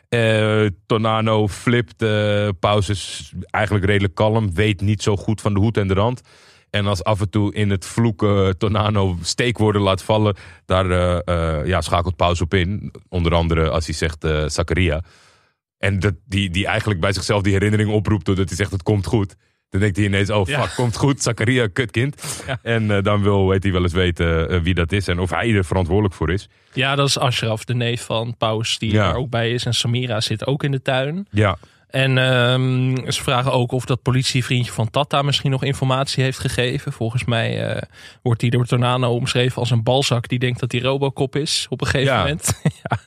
Eh 0.09 0.67
Tornano 0.87 1.49
flipt. 1.49 2.03
eh 2.03 2.49
pauzes 2.61 3.33
eigenlijk 3.51 3.85
redelijk 3.85 4.15
kalm. 4.15 4.55
Weet 4.55 4.81
niet 4.81 5.03
zo 5.03 5.17
goed 5.17 5.41
van 5.41 5.55
de 5.55 5.61
hoed 5.61 5.77
en 5.77 5.89
de 5.89 5.95
rand. 5.95 6.21
En 6.75 6.87
als 6.87 7.05
af 7.05 7.21
en 7.21 7.31
toe 7.31 7.55
in 7.55 7.71
het 7.71 7.87
vloeken 7.87 8.59
Tornano 8.59 9.17
steekwoorden 9.23 9.83
laat 9.83 10.03
vallen. 10.03 10.35
Daar 10.67 10.91
eh, 10.91 11.59
eh, 11.59 11.67
ja, 11.67 11.81
schakelt 11.81 12.17
pauze 12.17 12.43
op 12.43 12.55
in. 12.55 12.93
Onder 13.09 13.35
andere 13.35 13.71
als 13.71 13.87
hij 13.87 13.95
zegt 13.95 14.25
eh 14.25 14.45
Zakaria. 14.47 15.03
En 15.79 15.99
dat, 16.01 16.15
die, 16.27 16.51
die 16.51 16.67
eigenlijk 16.67 17.01
bij 17.01 17.13
zichzelf 17.13 17.43
die 17.43 17.53
herinnering 17.53 17.91
oproept. 17.91 18.25
Doordat 18.25 18.49
hij 18.49 18.57
zegt 18.57 18.71
het 18.71 18.83
komt 18.83 19.07
goed. 19.07 19.35
Dan 19.71 19.81
denkt 19.81 19.97
hij 19.97 20.07
ineens, 20.07 20.31
oh 20.31 20.47
fuck, 20.47 20.57
Ja. 20.57 20.67
komt 20.77 20.97
goed. 20.97 21.23
Zakaria, 21.23 21.67
kutkind. 21.73 22.43
Ja. 22.47 22.59
En 22.63 22.91
eh, 22.91 23.03
dan 23.03 23.23
wil 23.23 23.49
weet 23.49 23.63
hij 23.63 23.73
wel 23.73 23.83
eens 23.83 23.93
weten 23.93 24.49
eh, 24.49 24.61
wie 24.61 24.75
dat 24.75 24.93
is. 24.93 25.09
En 25.09 25.19
of 25.19 25.31
hij 25.31 25.53
er 25.55 25.65
verantwoordelijk 25.65 26.15
voor 26.15 26.31
is. 26.33 26.49
Ja, 26.73 26.95
dat 26.95 27.09
is 27.09 27.19
Ashraf, 27.19 27.65
de 27.65 27.75
neef 27.75 28.03
van 28.05 28.37
Paus, 28.39 28.79
die 28.79 28.93
Ja. 28.93 29.09
er 29.09 29.17
ook 29.17 29.31
bij 29.31 29.51
is. 29.51 29.65
En 29.65 29.75
Samira 29.75 30.21
zit 30.21 30.47
ook 30.47 30.63
in 30.65 30.71
de 30.71 30.83
tuin. 30.83 31.27
Ja, 31.31 31.57
En 31.95 32.19
ehm, 32.19 33.11
ze 33.11 33.23
vragen 33.23 33.53
ook 33.53 33.73
of 33.73 33.85
dat 33.85 34.03
politievriendje 34.03 34.73
van 34.73 34.91
Tata 34.91 35.23
misschien 35.23 35.51
nog 35.51 35.65
informatie 35.65 36.23
heeft 36.23 36.39
gegeven. 36.39 36.93
Volgens 36.93 37.25
mij 37.25 37.67
eh, 37.67 37.83
wordt 38.23 38.41
die 38.41 38.51
door 38.51 38.67
Tornado 38.67 39.09
omschreven 39.15 39.57
als 39.61 39.71
een 39.71 39.83
balzak 39.83 40.29
die 40.29 40.39
denkt 40.39 40.61
dat 40.61 40.73
hij 40.73 40.81
Robocop 40.81 41.37
is 41.37 41.67
op 41.71 41.81
een 41.81 41.87
gegeven 41.87 42.13
Ja. 42.15 42.19
moment. 42.19 42.61
ja. 42.83 42.99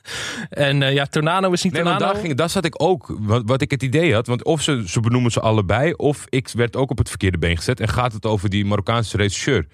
En 0.50 0.82
eh, 0.82 0.92
ja, 0.92 1.04
Tornado 1.06 1.52
is 1.52 1.62
niet 1.62 1.72
Nee, 1.72 1.82
Tornado. 1.82 2.04
daar, 2.04 2.14
ging, 2.16 2.34
daar 2.34 2.50
zat 2.50 2.64
ik 2.64 2.82
ook, 2.82 3.16
wat, 3.20 3.42
wat 3.46 3.60
ik 3.60 3.70
het 3.70 3.82
idee 3.82 4.14
had. 4.14 4.26
Want 4.26 4.44
of 4.44 4.62
ze, 4.62 4.82
ze 4.86 5.00
benoemen 5.00 5.30
ze 5.30 5.40
allebei, 5.40 5.92
of 5.92 6.24
ik 6.28 6.48
werd 6.52 6.76
ook 6.76 6.90
op 6.90 6.98
het 6.98 7.08
verkeerde 7.08 7.38
been 7.38 7.56
gezet. 7.56 7.80
En 7.80 7.88
gaat 7.88 8.12
het 8.12 8.26
over 8.26 8.48
die 8.50 8.64
Marokkaanse 8.64 9.16
regisseur. 9.16 9.66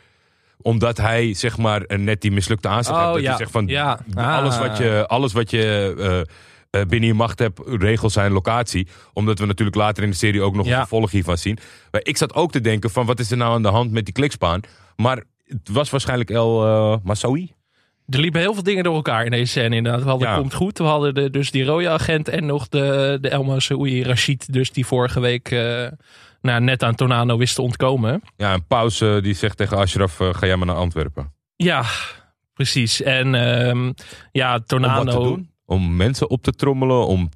Omdat 0.62 0.96
hij, 0.96 1.34
zeg 1.34 1.56
maar, 1.58 1.82
net 1.98 2.20
die 2.20 2.32
mislukte 2.32 2.68
aanslag 2.68 2.96
Oh, 2.96 3.02
heeft. 3.04 3.14
Dat 3.14 3.22
ja. 3.24 3.28
hij 3.28 3.38
zegt 3.38 3.50
van, 3.50 3.66
Ja. 3.66 4.00
alles 4.14 4.54
Ah. 4.54 4.60
wat 4.60 4.78
je, 4.78 5.04
alles 5.08 5.32
wat 5.32 5.50
je 5.50 5.94
eh, 5.98 6.34
binnen 6.88 7.08
je 7.08 7.14
macht 7.14 7.38
hebt, 7.38 7.60
regel 7.66 8.10
zijn 8.10 8.32
locatie. 8.32 8.88
Omdat 9.12 9.38
we 9.38 9.46
natuurlijk 9.46 9.76
later 9.76 10.02
in 10.02 10.10
de 10.10 10.16
serie 10.16 10.42
ook 10.42 10.54
nog 10.54 10.66
Ja. 10.66 10.72
een 10.72 10.78
vervolg 10.78 11.10
hiervan 11.10 11.38
zien. 11.38 11.58
Maar 11.90 12.00
ik 12.04 12.16
zat 12.16 12.34
ook 12.34 12.52
te 12.52 12.60
denken 12.60 12.90
van, 12.90 13.06
wat 13.06 13.20
is 13.20 13.30
er 13.30 13.36
nou 13.36 13.54
aan 13.54 13.62
de 13.62 13.68
hand 13.68 13.90
met 13.90 14.04
die 14.04 14.14
klikspaan? 14.14 14.60
Maar 14.96 15.22
het 15.44 15.68
was 15.72 15.90
waarschijnlijk 15.90 16.30
El 16.30 16.64
eh 16.66 16.96
Massaoui. 17.02 17.52
Er 18.08 18.20
liepen 18.20 18.40
heel 18.40 18.54
veel 18.54 18.62
dingen 18.62 18.84
door 18.84 18.94
elkaar 18.94 19.24
in 19.24 19.30
deze 19.30 19.50
scène 19.50 19.76
inderdaad. 19.76 20.02
We 20.02 20.08
hadden 20.08 20.28
Ja. 20.28 20.36
Komt 20.36 20.54
Goed, 20.54 20.78
we 20.78 20.84
hadden 20.84 21.14
de, 21.14 21.30
dus 21.30 21.50
die 21.50 21.64
rode 21.64 21.88
agent 21.88 22.28
en 22.28 22.46
nog 22.46 22.68
de, 22.68 23.18
de 23.20 23.54
Saoui 23.56 24.02
Rashid. 24.02 24.52
Dus 24.52 24.72
die 24.72 24.86
vorige 24.86 25.20
week 25.20 25.50
eh, 25.50 25.86
nou, 26.40 26.60
net 26.60 26.82
aan 26.82 26.94
Tornado 26.94 27.36
wist 27.36 27.54
te 27.54 27.62
ontkomen. 27.62 28.22
Ja, 28.36 28.52
en 28.52 28.66
Paus 28.66 29.00
eh, 29.00 29.22
die 29.22 29.34
zegt 29.34 29.56
tegen 29.56 29.76
Ashraf, 29.76 30.20
eh, 30.20 30.34
ga 30.34 30.46
jij 30.46 30.56
maar 30.56 30.66
naar 30.66 30.76
Antwerpen. 30.76 31.32
Ja, 31.56 31.84
precies. 32.54 33.02
En 33.02 33.34
ehm, 33.34 33.92
ja, 34.32 34.60
Tornado... 34.60 35.40
Om 35.74 35.96
mensen 35.96 36.30
op 36.30 36.42
te 36.42 36.52
trommelen, 36.52 37.06
om 37.06 37.28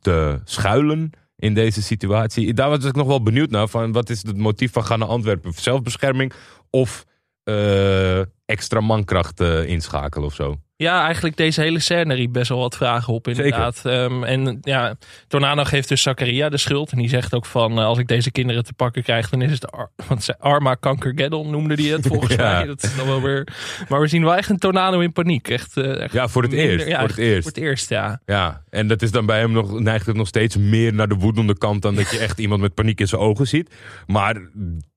te 0.00 0.40
schuilen 0.44 1.10
in 1.36 1.54
deze 1.54 1.82
situatie. 1.82 2.54
Daar 2.54 2.68
was 2.68 2.84
ik 2.84 2.94
nog 2.94 3.06
wel 3.06 3.22
benieuwd 3.22 3.50
naar. 3.50 3.68
Van 3.68 3.92
wat 3.92 4.10
is 4.10 4.22
het 4.22 4.36
motief 4.36 4.72
van 4.72 4.84
gaan 4.84 4.98
naar 4.98 5.08
Antwerpen? 5.08 5.52
Zelfbescherming 5.52 6.32
of 6.70 7.04
eh, 7.42 8.20
extra 8.44 8.80
mankracht 8.80 9.40
eh, 9.40 9.66
inschakelen 9.66 10.26
of 10.26 10.34
zo? 10.34 10.56
Ja, 10.78 11.04
eigenlijk 11.04 11.36
deze 11.36 11.60
hele 11.60 11.78
scène 11.78 12.14
riep 12.14 12.32
best 12.32 12.48
wel 12.48 12.58
wat 12.58 12.76
vragen 12.76 13.12
op 13.14 13.28
inderdaad. 13.28 13.80
Ehm, 13.84 14.24
en 14.24 14.58
ja, 14.62 14.94
Tornado 15.28 15.64
geeft 15.64 15.88
dus 15.88 16.02
Zakaria 16.02 16.48
de 16.48 16.56
schuld. 16.56 16.92
En 16.92 16.98
die 16.98 17.08
zegt 17.08 17.34
ook 17.34 17.46
van, 17.46 17.78
eh, 17.78 17.84
als 17.84 17.98
ik 17.98 18.06
deze 18.08 18.30
kinderen 18.30 18.64
te 18.64 18.72
pakken 18.72 19.02
krijg, 19.02 19.28
dan 19.28 19.42
is 19.42 19.50
het 19.50 19.70
Ar 19.72 19.90
want 20.08 20.24
ze- 20.24 20.38
Arma 20.38 20.74
Kankergeddon 20.74 21.50
noemde 21.50 21.76
die 21.76 21.92
het 21.92 22.06
volgens 22.12 22.34
Ja. 22.34 22.52
mij. 22.52 22.66
Dat 22.66 22.82
is 22.82 22.96
dan 22.96 23.06
wel 23.06 23.22
weer... 23.22 23.48
Maar 23.88 24.00
we 24.00 24.06
zien 24.06 24.22
wel 24.24 24.34
echt 24.36 24.48
een 24.50 24.58
Tornado 24.58 25.00
in 25.00 25.12
paniek. 25.12 25.48
Echt, 25.48 25.76
eh, 25.76 26.00
echt 26.00 26.12
Ja, 26.12 26.28
voor 26.28 26.42
het 26.42 26.50
minder- 26.50 26.70
eerst. 26.70 26.86
ja, 26.86 26.98
voor 27.00 27.08
het 27.08 27.18
eerst. 27.18 27.42
Voor 27.42 27.52
het 27.52 27.62
eerst, 27.62 27.88
ja. 27.88 28.20
Ja, 28.26 28.62
en 28.70 28.86
dat 28.88 29.02
is 29.02 29.10
dan 29.10 29.26
bij 29.26 29.38
hem 29.38 29.52
nog, 29.52 29.80
neigt 29.80 30.06
het 30.06 30.16
nog 30.16 30.26
steeds 30.28 30.56
meer 30.56 30.94
naar 30.94 31.08
de 31.08 31.14
woedende 31.14 31.58
kant 31.58 31.82
dan 31.82 31.94
dat 31.94 32.10
je 32.10 32.18
echt 32.18 32.38
iemand 32.38 32.60
met 32.60 32.74
paniek 32.74 33.00
in 33.00 33.08
zijn 33.08 33.20
ogen 33.20 33.46
ziet. 33.46 33.74
Maar 34.06 34.36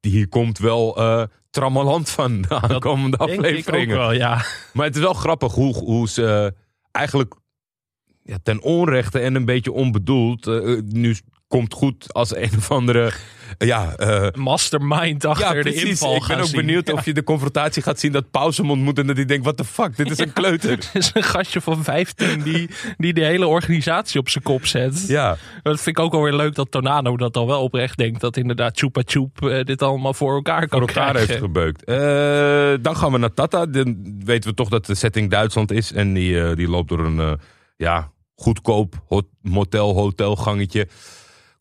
hier 0.02 0.28
komt 0.28 0.58
wel 0.58 0.98
eh 0.98 1.24
trammeland 1.50 2.10
van 2.10 2.42
de 2.42 2.62
aankomende 2.62 3.18
Denk 3.18 3.30
ik 3.32 3.38
ook 3.40 3.46
afleveringen. 3.46 3.98
wel, 3.98 4.12
ja. 4.12 4.42
Maar 4.74 4.86
het 4.86 4.96
is 4.96 5.02
wel 5.02 5.14
grappig 5.14 5.54
hoe, 5.54 5.74
hoe 5.76 6.10
ze 6.10 6.26
eh, 6.54 6.62
eigenlijk 6.92 7.36
ja, 8.24 8.38
ten 8.44 8.62
onrechte 8.62 9.20
en 9.20 9.36
een 9.36 9.46
beetje 9.46 9.72
onbedoeld. 9.72 10.48
eh, 10.48 10.74
eh, 10.74 10.84
nu 10.86 11.16
komt 11.50 11.74
goed 11.74 12.14
als 12.14 12.36
een 12.36 12.52
of 12.58 12.72
andere. 12.72 13.12
ja, 13.58 13.96
eh, 13.96 14.28
Mastermind 14.34 15.26
achter 15.26 15.56
ja, 15.58 15.64
de 15.64 15.74
inval 15.74 16.14
Ik 16.14 16.20
ben 16.20 16.28
gaan 16.30 16.40
ook 16.40 16.46
zien. 16.46 16.56
benieuwd 16.66 16.88
Ja. 16.88 16.94
of 16.94 17.06
je 17.06 17.14
de 17.14 17.24
confrontatie 17.24 17.82
gaat 17.84 18.00
zien 18.00 18.12
dat 18.12 18.32
Pauze 18.32 18.62
hem 18.62 18.72
ontmoet 18.72 19.00
en 19.00 19.08
dat 19.08 19.16
hij 19.16 19.26
denkt: 19.26 19.44
what 19.44 19.58
the 19.58 19.66
fuck, 19.66 19.98
dit 19.98 20.12
is 20.12 20.18
een 20.18 20.34
kleuter. 20.40 20.70
Het 20.70 20.90
is 20.94 21.12
een 21.14 21.24
gastje 21.24 21.62
van 21.62 21.84
15 21.84 22.42
die, 22.42 22.70
die 22.98 23.14
de 23.14 23.24
hele 23.26 23.48
organisatie 23.48 24.20
op 24.20 24.30
zijn 24.30 24.44
kop 24.44 24.66
zet. 24.66 25.08
Ja, 25.08 25.38
Dat 25.64 25.82
vind 25.82 25.98
ik 25.98 26.04
ook 26.04 26.14
alweer 26.14 26.34
leuk 26.34 26.56
dat 26.56 26.72
Tornado 26.72 27.18
dat 27.18 27.38
al 27.38 27.48
wel 27.48 27.62
oprecht 27.64 27.98
denkt. 27.98 28.22
Dat 28.22 28.38
inderdaad 28.38 28.78
Chupa 28.80 29.02
Chup 29.06 29.42
eh, 29.46 29.64
dit 29.64 29.82
allemaal 29.82 30.14
voor 30.14 30.34
elkaar 30.36 30.68
kan 30.68 30.80
voor 30.80 30.88
elkaar 30.88 31.10
krijgen. 31.10 31.30
heeft 31.30 31.42
gebeukt. 31.44 31.84
Eh, 31.84 31.98
dan 32.84 32.96
gaan 32.98 33.12
we 33.12 33.18
naar 33.18 33.34
Tata. 33.34 33.66
Dan 33.66 33.98
weten 34.26 34.50
we 34.50 34.56
toch 34.56 34.70
dat 34.70 34.86
de 34.86 34.96
setting 34.96 35.30
Duitsland 35.30 35.72
is. 35.72 35.92
En 35.92 36.14
die, 36.14 36.56
die 36.56 36.70
loopt 36.70 36.90
door 36.90 37.06
een 37.06 37.40
ja, 37.78 38.12
goedkoop 38.36 39.04
hot- 39.08 39.28
motel, 39.42 39.94
hotelgangetje. 39.94 40.88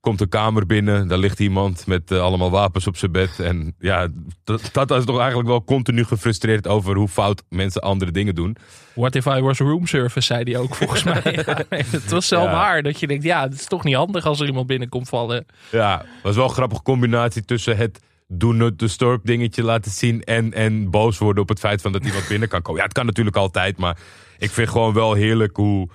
Komt 0.01 0.21
een 0.21 0.29
kamer 0.29 0.67
binnen, 0.67 1.09
daar 1.09 1.19
ligt 1.19 1.41
iemand 1.41 1.87
met 1.87 2.11
eh, 2.11 2.21
allemaal 2.21 2.51
wapens 2.51 2.87
op 2.87 2.97
zijn 2.97 3.13
bed. 3.13 3.41
En 3.41 3.75
ja, 3.79 4.09
T- 4.45 4.73
Tata 4.73 4.97
is 4.97 5.05
toch 5.05 5.19
eigenlijk 5.19 5.49
wel 5.49 5.65
continu 5.65 6.05
gefrustreerd 6.05 6.67
over 6.67 6.97
hoe 6.97 7.09
fout 7.09 7.43
mensen 7.49 7.83
andere 7.83 8.11
dingen 8.11 8.35
doen. 8.35 8.57
What 8.95 9.15
if 9.15 9.27
I 9.27 9.41
was 9.41 9.59
room 9.59 9.87
service, 9.87 10.21
zei 10.21 10.43
hij 10.53 10.61
ook 10.61 10.75
volgens 10.75 11.03
mij. 11.13 11.21
Ja, 11.25 11.59
nee, 11.71 11.83
het 11.91 12.11
was 12.11 12.29
wel 12.29 12.45
Ja. 12.45 12.51
waar 12.53 12.83
dat 12.83 13.01
je 13.01 13.07
denkt, 13.07 13.25
ja, 13.25 13.43
het 13.43 13.55
is 13.55 13.67
toch 13.67 13.85
niet 13.85 13.95
handig 13.95 14.25
als 14.27 14.41
er 14.41 14.47
iemand 14.47 14.67
binnenkomt 14.67 15.09
vallen. 15.09 15.47
Ja, 15.71 16.05
was 16.23 16.35
wel 16.37 16.45
een 16.45 16.51
grappige 16.51 16.83
combinatie 16.83 17.45
tussen 17.45 17.77
het 17.77 18.01
do 18.29 18.53
not 18.53 18.79
disturb 18.79 19.21
dingetje 19.27 19.63
laten 19.63 19.91
zien 19.91 20.23
en, 20.25 20.53
en 20.53 20.91
boos 20.91 21.19
worden 21.19 21.43
op 21.43 21.49
het 21.49 21.59
feit 21.59 21.81
van 21.83 21.93
dat 21.93 22.05
iemand 22.05 22.29
binnen 22.29 22.49
kan 22.49 22.63
komen. 22.63 22.81
Ja, 22.81 22.87
het 22.87 22.97
kan 22.97 23.07
natuurlijk 23.07 23.37
altijd, 23.37 23.77
maar 23.79 23.99
ik 24.39 24.51
vind 24.51 24.69
gewoon 24.69 24.93
wel 24.95 25.13
heerlijk 25.15 25.57
hoe... 25.57 25.89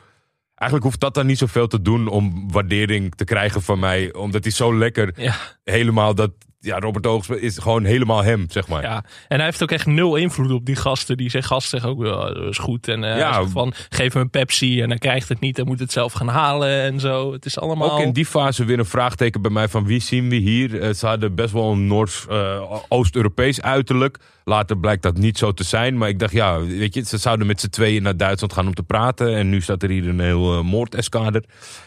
Eigenlijk 0.63 0.83
hoeft 0.83 0.99
dat 0.99 1.13
dan 1.13 1.25
niet 1.25 1.37
zoveel 1.37 1.67
te 1.67 1.81
doen 1.81 2.07
om 2.07 2.51
waardering 2.51 3.15
te 3.15 3.23
krijgen 3.23 3.61
van 3.61 3.79
mij. 3.79 4.13
Omdat 4.13 4.43
hij 4.43 4.53
zo 4.53 4.77
lekker 4.77 5.13
Ja, 5.15 5.35
helemaal 5.63 6.15
dat... 6.15 6.31
Ja, 6.65 6.79
Robert 6.79 7.07
Oogs 7.07 7.29
is 7.29 7.57
gewoon 7.57 7.83
helemaal 7.83 8.23
hem, 8.23 8.45
zeg 8.49 8.67
maar. 8.67 8.81
ja. 8.81 9.03
En 9.27 9.35
hij 9.37 9.45
heeft 9.45 9.63
ook 9.63 9.71
echt 9.71 9.85
nul 9.85 10.15
invloed 10.15 10.51
op 10.51 10.65
die 10.65 10.75
gasten. 10.75 11.17
Die 11.17 11.29
zijn 11.29 11.43
gasten 11.43 11.79
zeggen 11.79 11.89
ook, 11.89 12.05
ja, 12.05 12.33
dat 12.33 12.49
is 12.49 12.57
goed. 12.57 12.87
En 12.87 12.99
Ja. 13.01 13.33
zegt 13.33 13.51
van, 13.51 13.73
geef 13.89 14.13
hem 14.13 14.21
een 14.21 14.29
Pepsi 14.29 14.81
en 14.81 14.89
hij 14.89 14.97
krijgt 14.97 15.29
het 15.29 15.39
niet. 15.39 15.55
Hij 15.57 15.65
moet 15.65 15.79
het 15.79 15.91
zelf 15.91 16.13
gaan 16.13 16.27
halen 16.27 16.81
en 16.81 16.99
zo. 16.99 17.31
Het 17.33 17.45
is 17.45 17.59
allemaal... 17.59 17.91
Ook 17.91 17.99
in 17.99 18.13
die 18.13 18.25
fase 18.25 18.65
weer 18.65 18.79
een 18.79 18.85
vraagteken 18.85 19.41
bij 19.41 19.51
mij 19.51 19.67
van 19.67 19.85
wie 19.85 19.99
zien 20.01 20.29
we 20.29 20.35
hier. 20.35 20.81
Eh, 20.81 20.93
ze 20.93 21.05
hadden 21.07 21.35
best 21.35 21.53
wel 21.53 21.71
een 21.71 21.87
Noors, 21.87 22.25
eh, 22.29 22.71
Oost-Europees 22.87 23.61
uiterlijk. 23.61 24.17
Later 24.43 24.77
blijkt 24.77 25.03
dat 25.03 25.17
niet 25.17 25.37
zo 25.37 25.51
te 25.51 25.63
zijn. 25.63 25.97
Maar 25.97 26.09
ik 26.09 26.19
dacht, 26.19 26.33
ja, 26.33 26.59
weet 26.61 26.93
je, 26.93 27.01
ze 27.05 27.17
zouden 27.17 27.47
met 27.47 27.61
z'n 27.61 27.69
tweeën 27.69 28.03
naar 28.03 28.17
Duitsland 28.17 28.53
gaan 28.53 28.67
om 28.67 28.73
te 28.73 28.83
praten. 28.83 29.35
En 29.35 29.49
nu 29.49 29.61
staat 29.61 29.83
er 29.83 29.89
hier 29.89 30.07
een 30.07 30.19
heel 30.19 30.53
uh, 30.57 30.61
moordeskader. 30.63 31.43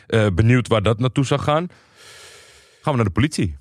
Uh, 0.08 0.26
benieuwd 0.34 0.68
waar 0.68 0.82
dat 0.82 0.98
naartoe 0.98 1.24
zou 1.24 1.40
gaan. 1.40 1.66
Gaan 2.80 2.92
we 2.92 2.96
naar 2.96 3.04
de 3.04 3.10
politie. 3.20 3.56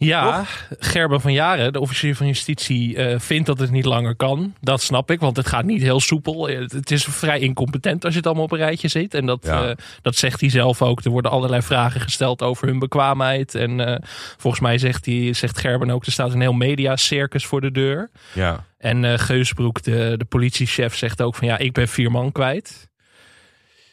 Ja, 0.00 0.44
Gerben 0.78 1.20
van 1.20 1.32
Jaren, 1.32 1.72
de 1.72 1.80
officier 1.80 2.16
van 2.16 2.26
justitie, 2.26 2.96
eh, 2.96 3.18
vindt 3.20 3.46
dat 3.46 3.58
het 3.58 3.70
niet 3.70 3.84
langer 3.84 4.16
kan. 4.16 4.54
Dat 4.60 4.82
snap 4.82 5.10
ik, 5.10 5.20
want 5.20 5.36
het 5.36 5.46
gaat 5.46 5.64
niet 5.64 5.82
heel 5.82 6.00
soepel. 6.00 6.48
Eh, 6.48 6.58
Het, 6.58 6.72
het 6.72 6.90
is 6.90 7.04
vrij 7.04 7.38
incompetent 7.38 8.02
als 8.04 8.12
je 8.12 8.18
het 8.18 8.26
allemaal 8.26 8.44
op 8.44 8.52
een 8.52 8.58
rijtje 8.58 8.88
zit. 8.88 9.14
En 9.14 9.26
dat, 9.26 9.44
Ja. 9.46 9.68
eh, 9.68 9.76
dat 10.02 10.16
zegt 10.16 10.40
hij 10.40 10.50
zelf 10.50 10.82
ook. 10.82 11.04
Er 11.04 11.10
worden 11.10 11.30
allerlei 11.30 11.62
vragen 11.62 12.00
gesteld 12.00 12.42
over 12.42 12.66
hun 12.66 12.78
bekwaamheid. 12.78 13.54
En 13.54 14.02
volgens 14.36 14.62
mij 14.62 14.78
zegt, 14.78 15.06
hij, 15.06 15.32
zegt 15.32 15.58
Gerben 15.58 15.90
ook, 15.90 16.06
er 16.06 16.12
staat 16.12 16.32
een 16.32 16.40
heel 16.40 16.52
mediacircus 16.52 17.46
voor 17.46 17.60
de 17.60 17.70
deur. 17.70 18.10
Ja. 18.34 18.64
En 18.78 19.18
Geusbroek, 19.18 19.82
de, 19.82 20.14
de 20.16 20.24
politiechef, 20.24 20.96
zegt 20.96 21.22
ook 21.22 21.34
van 21.34 21.46
ja, 21.48 21.58
ik 21.58 21.72
ben 21.72 21.88
vier 21.88 22.10
man 22.10 22.32
kwijt. 22.32 22.88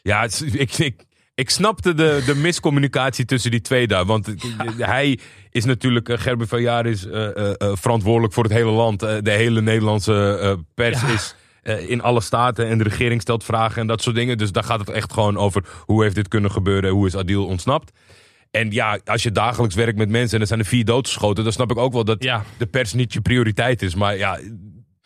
Ja, 0.02 0.24
ik, 0.24 0.78
ik, 0.78 0.96
ik 1.36 1.50
snapte 1.50 1.94
de, 1.94 2.24
de 2.26 2.36
miscommunicatie 2.36 3.26
tussen 3.26 3.52
die 3.52 3.62
twee 3.62 3.88
daar. 3.88 4.06
Want 4.06 4.34
hij 4.78 5.20
is 5.52 5.66
natuurlijk, 5.66 6.10
eh, 6.10 6.18
Gerben 6.18 6.48
van 6.48 6.62
Jaar 6.62 6.86
is 6.86 7.06
eh, 7.06 7.38
eh, 7.38 7.54
verantwoordelijk 7.74 8.34
voor 8.34 8.44
het 8.44 8.54
hele 8.54 8.72
land. 8.72 9.00
De 9.00 9.22
hele 9.32 9.62
Nederlandse 9.62 10.60
pers 10.74 11.02
Ja. 11.02 11.08
is 11.08 11.36
in 11.88 12.02
alle 12.02 12.22
staten 12.22 12.68
en 12.68 12.78
de 12.78 12.84
regering 12.84 13.22
stelt 13.22 13.44
vragen 13.44 13.82
en 13.82 13.88
dat 13.88 14.02
soort 14.02 14.16
dingen. 14.16 14.38
Dus 14.38 14.52
daar 14.52 14.64
gaat 14.64 14.80
het 14.80 14.90
echt 14.90 15.14
gewoon 15.14 15.38
over 15.38 15.64
hoe 15.86 16.04
heeft 16.04 16.16
dit 16.16 16.28
kunnen 16.28 16.52
gebeuren, 16.52 16.92
hoe 16.92 17.08
is 17.08 17.16
Adil 17.16 17.46
ontsnapt. 17.46 17.92
En 18.52 18.72
ja, 18.72 19.00
als 19.06 19.24
je 19.24 19.32
dagelijks 19.32 19.76
werkt 19.76 19.98
met 19.98 20.10
mensen 20.10 20.36
en 20.36 20.42
er 20.42 20.48
zijn 20.48 20.60
er 20.60 20.66
vier 20.66 20.86
doodgeschoten, 20.86 21.44
dan 21.44 21.54
snap 21.54 21.72
ik 21.72 21.78
ook 21.78 21.94
wel 21.94 22.04
dat 22.04 22.24
Ja. 22.24 22.44
de 22.58 22.66
pers 22.66 22.94
niet 22.94 23.14
je 23.14 23.22
prioriteit 23.22 23.82
is. 23.82 23.96
Maar 23.96 24.18
ja, 24.18 24.40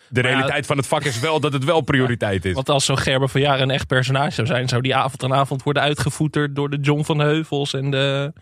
de 0.10 0.22
realiteit 0.22 0.66
van 0.66 0.78
het 0.78 0.88
vak 0.88 1.04
is 1.04 1.20
wel 1.20 1.40
dat 1.40 1.54
het 1.54 1.64
wel 1.64 1.82
prioriteit 1.82 2.46
is. 2.46 2.54
Want 2.54 2.70
als 2.70 2.86
zo'n 2.86 2.98
Gerben 2.98 3.30
van 3.30 3.42
Jaren 3.42 3.62
een 3.62 3.72
echt 3.72 3.88
personage 3.88 4.32
zou 4.32 4.48
zijn, 4.48 4.68
zou 4.68 4.82
die 4.82 4.96
avond 4.96 5.24
aan 5.24 5.34
avond 5.34 5.64
worden 5.64 5.84
uitgevoeterd 5.84 6.56
door 6.56 6.70
de 6.70 6.78
John 6.82 7.04
van 7.04 7.20
Heuvels 7.20 7.74
en 7.74 7.92
de... 7.92 8.34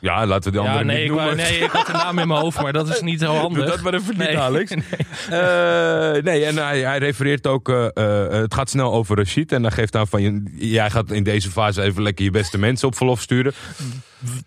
Ja, 0.00 0.26
laten 0.26 0.52
we 0.52 0.58
Ja, 0.58 0.64
andere 0.64 0.84
nee 0.84 0.94
niet 0.94 1.04
ik, 1.04 1.10
noemen. 1.10 1.24
wou- 1.36 1.36
nee, 1.50 1.58
ik 1.58 1.70
had 1.70 1.86
de 1.86 1.92
naam 1.92 2.18
in 2.18 2.28
mijn 2.28 2.40
hoofd, 2.40 2.62
maar 2.62 2.72
dat 2.72 2.88
is 2.88 3.00
niet 3.00 3.20
zo 3.20 3.34
handig. 3.34 3.58
Doe 3.64 3.70
dat 3.72 3.80
maar 3.80 3.94
even 3.94 4.08
niet, 4.18 4.26
Nee. 4.28 4.38
Alex. 4.38 4.70
Eh, 4.70 6.22
nee, 6.22 6.44
en 6.44 6.56
hij, 6.56 6.80
hij 6.80 6.98
refereert 6.98 7.46
ook... 7.46 7.68
eh, 7.68 7.86
eh, 7.94 8.30
het 8.32 8.54
gaat 8.54 8.70
snel 8.70 8.92
over 8.92 9.16
Rashid. 9.16 9.52
En 9.52 9.62
dan 9.62 9.72
geeft 9.72 9.96
aan 9.96 10.06
van... 10.08 10.48
Jij 10.56 10.90
gaat 10.90 11.10
in 11.10 11.22
deze 11.22 11.50
fase 11.50 11.82
even 11.82 12.02
lekker 12.02 12.24
je 12.24 12.30
beste 12.30 12.58
mensen 12.58 12.88
op 12.88 12.96
verlof 12.96 13.20
sturen. 13.20 13.52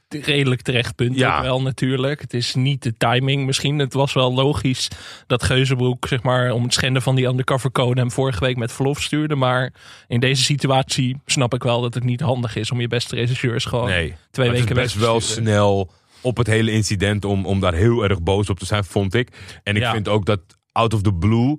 Redelijk 0.10 0.62
terecht 0.62 0.96
punt 0.96 1.18
Ja. 1.18 1.36
ook 1.38 1.44
wel 1.44 1.62
natuurlijk. 1.62 2.22
Het 2.22 2.34
is 2.34 2.56
niet 2.56 2.84
de 2.84 2.94
timing 2.98 3.46
misschien. 3.46 3.80
Het 3.80 3.94
was 3.94 4.13
wel 4.13 4.34
logisch 4.34 4.88
dat 5.28 5.44
Geuzenbroek, 5.44 6.08
zeg 6.08 6.24
maar, 6.24 6.51
om 6.51 6.63
het 6.63 6.74
schenden 6.74 7.01
van 7.01 7.16
die 7.16 7.25
undercover 7.28 7.72
code 7.72 8.00
hem 8.00 8.12
vorige 8.12 8.40
week 8.46 8.58
met 8.58 8.72
verlof 8.72 9.01
stuurde. 9.01 9.36
Maar 9.36 9.74
in 10.08 10.20
deze 10.20 10.44
situatie 10.44 11.18
snap 11.25 11.54
ik 11.54 11.63
wel 11.63 11.82
dat 11.82 11.94
het 11.94 12.04
niet 12.04 12.22
handig 12.22 12.56
is 12.56 12.72
om 12.72 12.82
je 12.82 12.88
beste 12.88 13.16
regisseurs 13.16 13.66
gewoon 13.66 13.88
Nee, 13.88 14.13
twee 14.32 14.48
het 14.48 14.56
is 14.56 14.62
weken 14.62 14.75
weg 14.75 14.84
best 14.86 14.96
te 14.96 15.01
wel 15.06 15.22
snel 15.22 15.92
op 16.22 16.38
het 16.38 16.48
hele 16.48 16.72
incident... 16.72 17.25
Om, 17.25 17.46
om 17.46 17.60
daar 17.60 17.74
heel 17.74 18.04
erg 18.04 18.22
boos 18.22 18.50
op 18.50 18.60
te 18.60 18.66
zijn, 18.66 18.84
vond 18.84 19.13
ik. 19.13 19.30
En 19.63 19.75
ik 19.75 19.82
Ja. 19.82 19.92
vind 19.92 20.08
ook 20.08 20.25
dat 20.25 20.40
out 20.72 20.94
of 20.94 21.01
the 21.01 21.13
blue... 21.13 21.58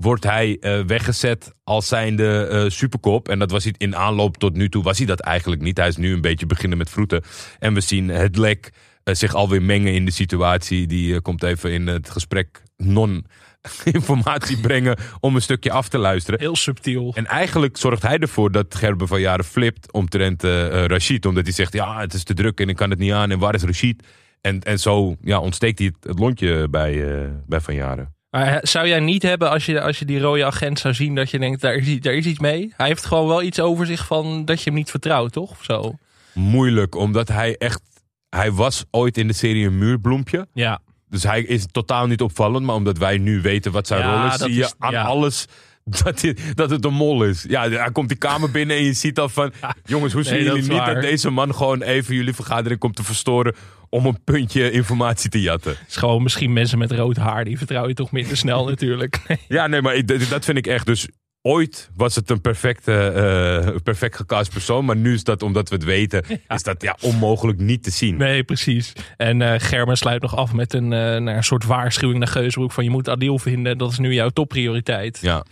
wordt 0.00 0.24
hij 0.24 0.56
eh, 0.60 0.80
weggezet 0.80 1.54
als 1.64 1.88
zijnde 1.88 2.46
eh 2.46 2.64
superkop. 2.68 3.28
En 3.28 3.38
dat 3.38 3.50
was 3.50 3.64
hij 3.64 3.74
in 3.76 3.96
aanloop 3.96 4.36
tot 4.36 4.54
nu 4.54 4.68
toe 4.68 4.82
was 4.82 4.98
hij 4.98 5.06
dat 5.06 5.20
eigenlijk 5.20 5.62
niet. 5.62 5.76
Hij 5.76 5.88
is 5.88 5.96
nu 5.96 6.12
een 6.12 6.20
beetje 6.20 6.46
beginnen 6.46 6.78
met 6.78 6.90
vroeten. 6.90 7.22
En 7.58 7.74
we 7.74 7.80
zien 7.80 8.08
het 8.08 8.36
lek 8.36 8.72
eh, 9.02 9.14
zich 9.14 9.34
alweer 9.34 9.62
mengen 9.62 9.94
in 9.94 10.04
de 10.04 10.10
situatie. 10.10 10.86
Die 10.86 11.20
komt 11.20 11.42
even 11.42 11.72
in 11.72 11.86
het 11.86 12.10
gesprek 12.10 12.62
non-informatie 12.76 14.60
brengen 14.68 14.98
om 15.20 15.34
een 15.34 15.42
stukje 15.42 15.70
af 15.70 15.88
te 15.88 15.98
luisteren. 15.98 16.40
Heel 16.40 16.56
subtiel. 16.56 17.12
En 17.14 17.26
eigenlijk 17.26 17.76
zorgt 17.76 18.02
hij 18.02 18.18
ervoor 18.18 18.52
dat 18.52 18.74
Gerben 18.74 19.08
van 19.08 19.20
Jaren 19.20 19.44
flipt 19.44 19.92
omtrent 19.92 20.42
Rashid. 20.42 21.26
Omdat 21.26 21.44
hij 21.44 21.52
zegt, 21.52 21.72
ja, 21.72 22.00
het 22.00 22.14
is 22.14 22.24
te 22.24 22.34
druk 22.34 22.60
en 22.60 22.68
ik 22.68 22.76
kan 22.76 22.90
het 22.90 22.98
niet 22.98 23.12
aan. 23.12 23.30
En 23.30 23.38
waar 23.38 23.54
is 23.54 23.62
Rashid? 23.62 24.06
En, 24.40 24.60
en 24.60 24.78
zo 24.78 25.16
ja, 25.20 25.40
ontsteekt 25.40 25.78
hij 25.78 25.86
het, 25.86 26.04
het 26.10 26.18
lontje 26.18 26.68
bij, 26.68 27.04
bij 27.46 27.60
Van 27.60 27.74
Jaren. 27.74 28.18
Maar 28.30 28.46
eh, 28.46 28.58
zou 28.62 28.88
jij 28.88 29.00
niet 29.00 29.22
hebben 29.22 29.50
als 29.50 29.66
je, 29.66 29.80
als 29.80 29.98
je 29.98 30.04
die 30.04 30.20
rode 30.20 30.44
agent 30.44 30.78
zou 30.78 30.94
zien 30.94 31.14
dat 31.14 31.30
je 31.30 31.38
denkt, 31.38 31.60
daar 31.60 31.74
is, 31.74 31.86
iets- 31.86 32.04
daar 32.04 32.14
is 32.14 32.26
iets 32.26 32.38
mee? 32.38 32.72
Hij 32.76 32.86
heeft 32.86 33.04
gewoon 33.04 33.26
wel 33.28 33.42
iets 33.42 33.60
over 33.60 33.86
zich 33.86 34.06
van 34.06 34.44
dat 34.44 34.58
je 34.58 34.64
hem 34.64 34.74
niet 34.78 34.90
vertrouwt, 34.90 35.32
toch? 35.32 35.50
Of 35.50 35.64
Zo. 35.64 35.94
Moeilijk, 36.34 36.94
omdat 36.94 37.28
hij 37.28 37.56
echt... 37.56 37.80
Hij 38.28 38.52
was 38.52 38.84
ooit 38.90 39.18
in 39.18 39.26
de 39.26 39.32
serie 39.32 39.66
een 39.66 39.78
muurbloempje. 39.78 40.46
Ja. 40.52 40.80
Dus 41.08 41.22
hij 41.22 41.42
is 41.42 41.66
totaal 41.70 42.06
niet 42.06 42.20
opvallend. 42.20 42.66
Maar 42.66 42.74
omdat 42.74 42.98
wij 42.98 43.18
nu 43.18 43.40
weten 43.40 43.72
wat 43.72 43.86
zijn 43.86 44.00
Ja, 44.00 44.20
rol 44.20 44.26
is, 44.32 44.36
zie 44.36 44.54
je 44.54 44.60
is- 44.64 44.74
aan 44.78 44.92
ja. 44.92 45.02
alles 45.02 45.46
dat, 46.04 46.20
hij- 46.20 46.36
dat 46.54 46.70
het 46.70 46.84
een 46.84 46.94
mol 46.94 47.24
is. 47.24 47.44
Ja, 47.48 47.68
hij 47.70 47.92
komt 47.92 48.08
die 48.08 48.18
kamer 48.18 48.50
binnen 48.50 48.76
en 48.76 48.84
je 48.84 48.92
ziet 48.92 49.14
dan 49.14 49.30
van... 49.30 49.52
Jongens, 49.84 50.12
hoe 50.12 50.22
zien 50.22 50.34
Nee, 50.34 50.42
jullie 50.44 50.62
niet 50.62 50.70
waar. 50.70 50.94
dat 50.94 51.02
deze 51.02 51.30
man 51.30 51.54
gewoon 51.54 51.82
even 51.82 52.14
jullie 52.14 52.34
vergadering 52.34 52.80
komt 52.80 52.96
te 52.96 53.04
verstoren... 53.04 53.54
om 53.88 54.06
een 54.06 54.24
puntje 54.24 54.70
informatie 54.70 55.30
te 55.30 55.40
jatten? 55.40 55.70
Het 55.70 55.88
is 55.88 55.96
gewoon 55.96 56.22
misschien 56.22 56.52
mensen 56.52 56.78
met 56.78 56.92
rood 56.92 57.16
haar, 57.16 57.44
die 57.44 57.58
vertrouw 57.58 57.88
je 57.88 57.94
toch 57.94 58.12
minder 58.12 58.36
snel 58.36 58.64
natuurlijk. 58.74 59.18
Nee. 59.28 59.38
Ja, 59.48 59.66
nee, 59.66 59.82
maar 59.82 59.94
ik- 59.94 60.28
dat 60.30 60.44
vind 60.44 60.58
ik 60.58 60.66
echt. 60.66 60.86
Dus 60.86 61.08
ooit 61.42 61.90
was 61.96 62.14
het 62.14 62.30
een 62.30 62.40
perfecte, 62.40 62.92
eh, 62.92 63.76
perfect 63.82 64.16
gecast 64.16 64.52
persoon. 64.52 64.84
Maar 64.84 64.96
nu 64.96 65.14
is 65.14 65.24
dat, 65.24 65.42
omdat 65.42 65.68
we 65.68 65.74
het 65.74 65.84
weten, 65.84 66.24
is 66.48 66.62
dat 66.62 66.82
ja, 66.82 66.96
onmogelijk 67.00 67.58
niet 67.58 67.82
te 67.82 67.90
zien. 67.90 68.16
Nee, 68.16 68.42
precies. 68.42 68.92
En 69.16 69.42
eh 69.42 69.60
Gerben 69.60 69.96
sluit 69.96 70.22
nog 70.22 70.36
af 70.36 70.52
met 70.52 70.72
een, 70.72 70.92
eh, 70.92 71.14
een 71.34 71.44
soort 71.44 71.64
waarschuwing 71.64 72.18
naar 72.18 72.28
Geusbroek 72.28 72.72
van 72.72 72.84
je 72.84 72.90
moet 72.90 73.08
Adil 73.08 73.38
vinden. 73.38 73.78
Dat 73.78 73.90
is 73.90 73.98
nu 73.98 74.14
jouw 74.14 74.28
topprioriteit. 74.28 75.18
Ja, 75.20 75.44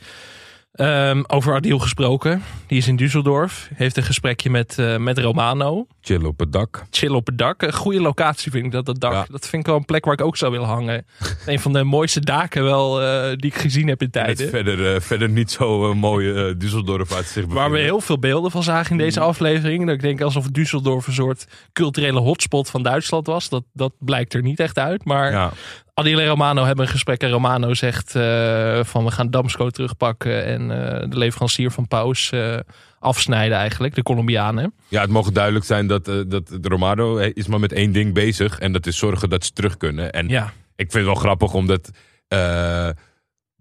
Ehm, 0.72 1.22
over 1.26 1.54
Adil 1.54 1.78
gesproken. 1.78 2.42
Die 2.66 2.78
is 2.78 2.88
in 2.88 2.96
Düsseldorf. 2.96 3.68
Heeft 3.74 3.96
een 3.96 4.02
gesprekje 4.02 4.50
met, 4.50 4.78
eh, 4.78 4.96
met 4.96 5.18
Romano. 5.18 5.86
chillen 6.00 6.26
op 6.26 6.38
het 6.38 6.52
dak. 6.52 6.86
Chill 6.90 7.14
op 7.14 7.26
het 7.26 7.38
dak. 7.38 7.62
Een 7.62 7.72
goede 7.72 8.00
locatie 8.00 8.50
vind 8.50 8.64
ik 8.64 8.72
dat, 8.72 8.86
dat 8.86 9.00
dak. 9.00 9.12
Ja. 9.12 9.26
Dat 9.30 9.48
vind 9.48 9.62
ik 9.62 9.68
wel 9.68 9.76
een 9.76 9.84
plek 9.84 10.04
waar 10.04 10.14
ik 10.14 10.20
ook 10.20 10.36
zou 10.36 10.52
willen 10.52 10.66
hangen. 10.66 11.06
een 11.46 11.60
van 11.60 11.72
de 11.72 11.84
mooiste 11.84 12.20
daken 12.20 12.64
wel 12.64 13.02
eh, 13.02 13.36
die 13.36 13.50
ik 13.50 13.58
gezien 13.58 13.88
heb 13.88 14.02
in 14.02 14.10
tijden. 14.10 14.48
verder, 14.48 14.94
eh, 14.94 15.00
verder 15.00 15.28
niet 15.28 15.50
zo 15.50 15.94
mooie 15.94 16.56
Düsseldorf 16.56 17.14
uit 17.14 17.26
zich 17.26 17.44
Waar 17.46 17.70
we 17.70 17.78
heel 17.78 18.00
veel 18.00 18.18
beelden 18.18 18.50
van 18.50 18.62
zagen 18.62 18.90
in 18.90 18.98
deze 18.98 19.20
aflevering. 19.20 19.86
Dat 19.86 19.94
ik 19.94 20.00
denk 20.00 20.20
alsof 20.20 20.46
Düsseldorf 20.46 21.06
een 21.06 21.12
soort 21.12 21.46
culturele 21.72 22.20
hotspot 22.20 22.70
van 22.70 22.82
Duitsland 22.82 23.26
was. 23.26 23.48
Dat, 23.48 23.64
dat 23.72 23.92
blijkt 23.98 24.34
er 24.34 24.42
niet 24.42 24.60
echt 24.60 24.78
uit. 24.78 25.04
Maar 25.04 25.30
Ja, 25.30 25.52
Adil 25.98 26.20
en 26.20 26.26
Romano 26.26 26.64
hebben 26.64 26.84
een 26.84 26.90
gesprek. 26.90 27.22
En 27.22 27.30
Romano 27.30 27.74
zegt 27.74 28.14
eh, 28.14 28.84
van 28.84 29.04
we 29.04 29.10
gaan 29.10 29.30
Damsco 29.30 29.70
terugpakken. 29.70 30.44
En 30.44 30.60
eh, 30.60 31.10
de 31.10 31.18
leverancier 31.18 31.70
van 31.70 31.88
Paus 31.88 32.30
eh, 32.30 32.56
afsnijden 32.98 33.56
eigenlijk. 33.56 33.94
De 33.94 34.02
Colombianen. 34.02 34.74
ja, 34.88 35.00
het 35.00 35.10
mogen 35.10 35.32
duidelijk 35.32 35.64
zijn 35.64 35.86
dat, 35.86 36.04
dat 36.04 36.46
de 36.48 36.68
Romano 36.68 37.16
is 37.16 37.46
maar 37.46 37.60
met 37.60 37.72
één 37.72 37.92
ding 37.92 38.14
bezig. 38.14 38.58
En 38.58 38.72
dat 38.72 38.86
is 38.86 38.98
zorgen 38.98 39.30
dat 39.30 39.44
ze 39.44 39.52
terug 39.52 39.76
kunnen. 39.76 40.12
En 40.12 40.28
Ja, 40.28 40.44
ik 40.76 40.90
vind 40.90 40.92
het 40.92 41.04
wel 41.04 41.14
grappig 41.14 41.54
omdat... 41.54 41.90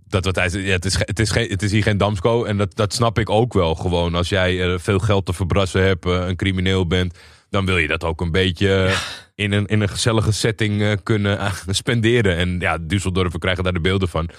dat 0.08 0.26
wat 0.26 0.36
hij 0.36 0.50
ja, 0.50 0.72
het, 0.72 0.86
is, 0.86 0.98
het, 0.98 1.20
is 1.20 1.32
geen, 1.32 1.50
het 1.50 1.62
is 1.62 1.72
hier 1.72 1.84
geen 1.84 1.98
Damsco. 1.98 2.44
En 2.44 2.58
dat, 2.58 2.76
dat 2.76 2.94
snap 2.94 3.20
ik 3.20 3.30
ook 3.30 3.54
wel 3.54 3.76
gewoon. 3.76 4.16
Als 4.16 4.30
jij 4.30 4.80
veel 4.80 5.00
geld 5.00 5.26
te 5.26 5.34
verbrassen 5.34 5.84
hebt, 5.84 6.06
een 6.06 6.36
crimineel 6.36 6.88
bent... 6.88 7.18
dan 7.50 7.66
wil 7.66 7.78
je 7.78 7.88
dat 7.88 8.04
ook 8.04 8.22
een 8.22 8.32
beetje 8.32 8.96
in, 9.38 9.52
een, 9.52 9.66
in 9.66 9.82
een 9.82 9.90
gezellige 9.90 10.32
setting 10.32 10.82
eh, 10.82 10.92
kunnen 11.04 11.40
eh, 11.40 11.52
spenderen. 11.68 12.38
En 12.38 12.60
ja, 12.60 12.78
Düsseldorf, 12.78 13.32
we 13.32 13.40
krijgen 13.40 13.64
daar 13.64 13.74
de 13.74 13.80
beelden 13.80 14.10
van. 14.10 14.30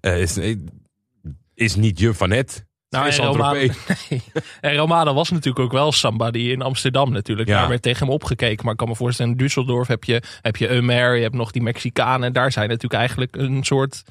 eh, 0.00 0.20
is, 0.20 0.38
is 1.54 1.76
niet 1.76 1.98
je 1.98 2.14
van 2.14 2.30
het. 2.30 2.66
Nou, 2.88 3.06
is 3.06 3.18
en 3.18 3.26
Romano, 3.26 3.52
nee. 3.58 3.72
en 4.60 4.76
Romano 4.76 5.14
was 5.14 5.30
natuurlijk 5.30 5.64
ook 5.64 5.72
wel 5.72 5.92
somebody 5.92 6.38
in 6.38 6.62
Amsterdam 6.62 7.12
natuurlijk. 7.12 7.48
Ja. 7.48 7.58
Daar 7.58 7.68
werd 7.68 7.82
tegen 7.82 8.06
hem 8.06 8.14
opgekeken. 8.14 8.64
Maar 8.64 8.72
ik 8.72 8.78
kan 8.78 8.88
me 8.88 8.94
voorstellen, 8.94 9.36
in 9.36 9.46
Düsseldorf 9.46 9.86
heb 9.86 10.04
je, 10.04 10.22
heb 10.42 10.56
je 10.56 10.68
Eumer, 10.68 11.16
je 11.16 11.22
hebt 11.22 11.34
nog 11.34 11.50
die 11.50 11.62
Mexicanen. 11.62 12.32
Daar 12.32 12.52
zijn 12.52 12.68
natuurlijk 12.68 13.00
eigenlijk 13.00 13.36
een 13.36 13.64
soort 13.64 14.02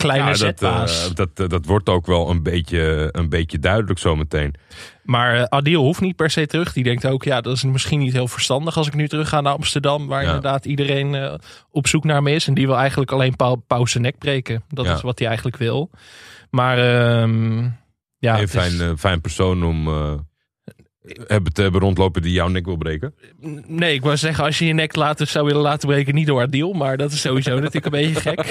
kleine 0.00 0.30
Ja, 0.30 0.36
dat, 0.36 0.62
eh, 0.62 1.14
dat, 1.14 1.28
eh, 1.34 1.48
dat 1.48 1.64
wordt 1.66 1.88
ook 1.88 2.06
wel 2.06 2.30
een 2.30 2.42
beetje, 2.42 3.08
een 3.12 3.28
beetje 3.28 3.58
duidelijk 3.58 3.98
zometeen. 3.98 4.54
Maar 5.02 5.34
eh, 5.36 5.42
Adil 5.42 5.82
hoeft 5.82 6.00
niet 6.00 6.16
per 6.16 6.30
se 6.30 6.46
terug. 6.46 6.72
Die 6.72 6.84
denkt 6.84 7.06
ook, 7.06 7.24
ja, 7.24 7.40
dat 7.40 7.56
is 7.56 7.64
misschien 7.64 7.98
niet 7.98 8.12
heel 8.12 8.28
verstandig 8.28 8.76
als 8.76 8.86
ik 8.86 8.94
nu 8.94 9.08
terug 9.08 9.28
ga 9.28 9.40
naar 9.40 9.52
Amsterdam. 9.52 10.06
Waar 10.06 10.20
Ja. 10.20 10.26
inderdaad 10.26 10.64
iedereen 10.64 11.38
op 11.70 11.86
zoek 11.86 12.04
naar 12.04 12.22
me 12.22 12.32
is. 12.32 12.46
En 12.48 12.54
die 12.54 12.66
wil 12.66 12.76
eigenlijk 12.76 13.12
alleen 13.12 13.36
Pau, 13.36 13.56
Pau 13.66 13.86
zijn 13.86 14.02
nek 14.02 14.18
breken. 14.18 14.62
Dat 14.68 14.84
Ja. 14.86 14.94
is 14.94 15.00
wat 15.00 15.18
hij 15.18 15.28
eigenlijk 15.28 15.56
wil. 15.56 15.90
Maar 16.50 16.78
ehm, 16.78 17.62
ja, 18.18 18.36
een 18.36 18.42
is- 18.42 18.50
fijn, 18.50 18.98
fijn 18.98 19.20
persoon 19.20 19.64
om 19.64 19.88
hebben 21.26 21.52
te 21.52 21.62
hebben 21.62 21.80
rondlopen 21.80 22.22
die 22.22 22.32
jouw 22.32 22.48
nek 22.48 22.64
wil 22.64 22.76
breken. 22.76 23.14
Nee, 23.66 23.94
ik 23.94 24.02
wou 24.02 24.16
zeggen, 24.16 24.44
als 24.44 24.58
je 24.58 24.66
je 24.66 24.72
nek 24.72 24.96
laten, 24.96 25.26
zou 25.26 25.46
willen 25.46 25.62
laten 25.62 25.88
breken, 25.88 26.14
niet 26.14 26.26
door 26.26 26.42
Adil. 26.42 26.72
Maar 26.72 26.96
dat 26.96 27.12
is 27.12 27.20
sowieso 27.20 27.54
natuurlijk 27.58 27.84
een 27.84 27.90
beetje 28.12 28.20
gek. 28.20 28.44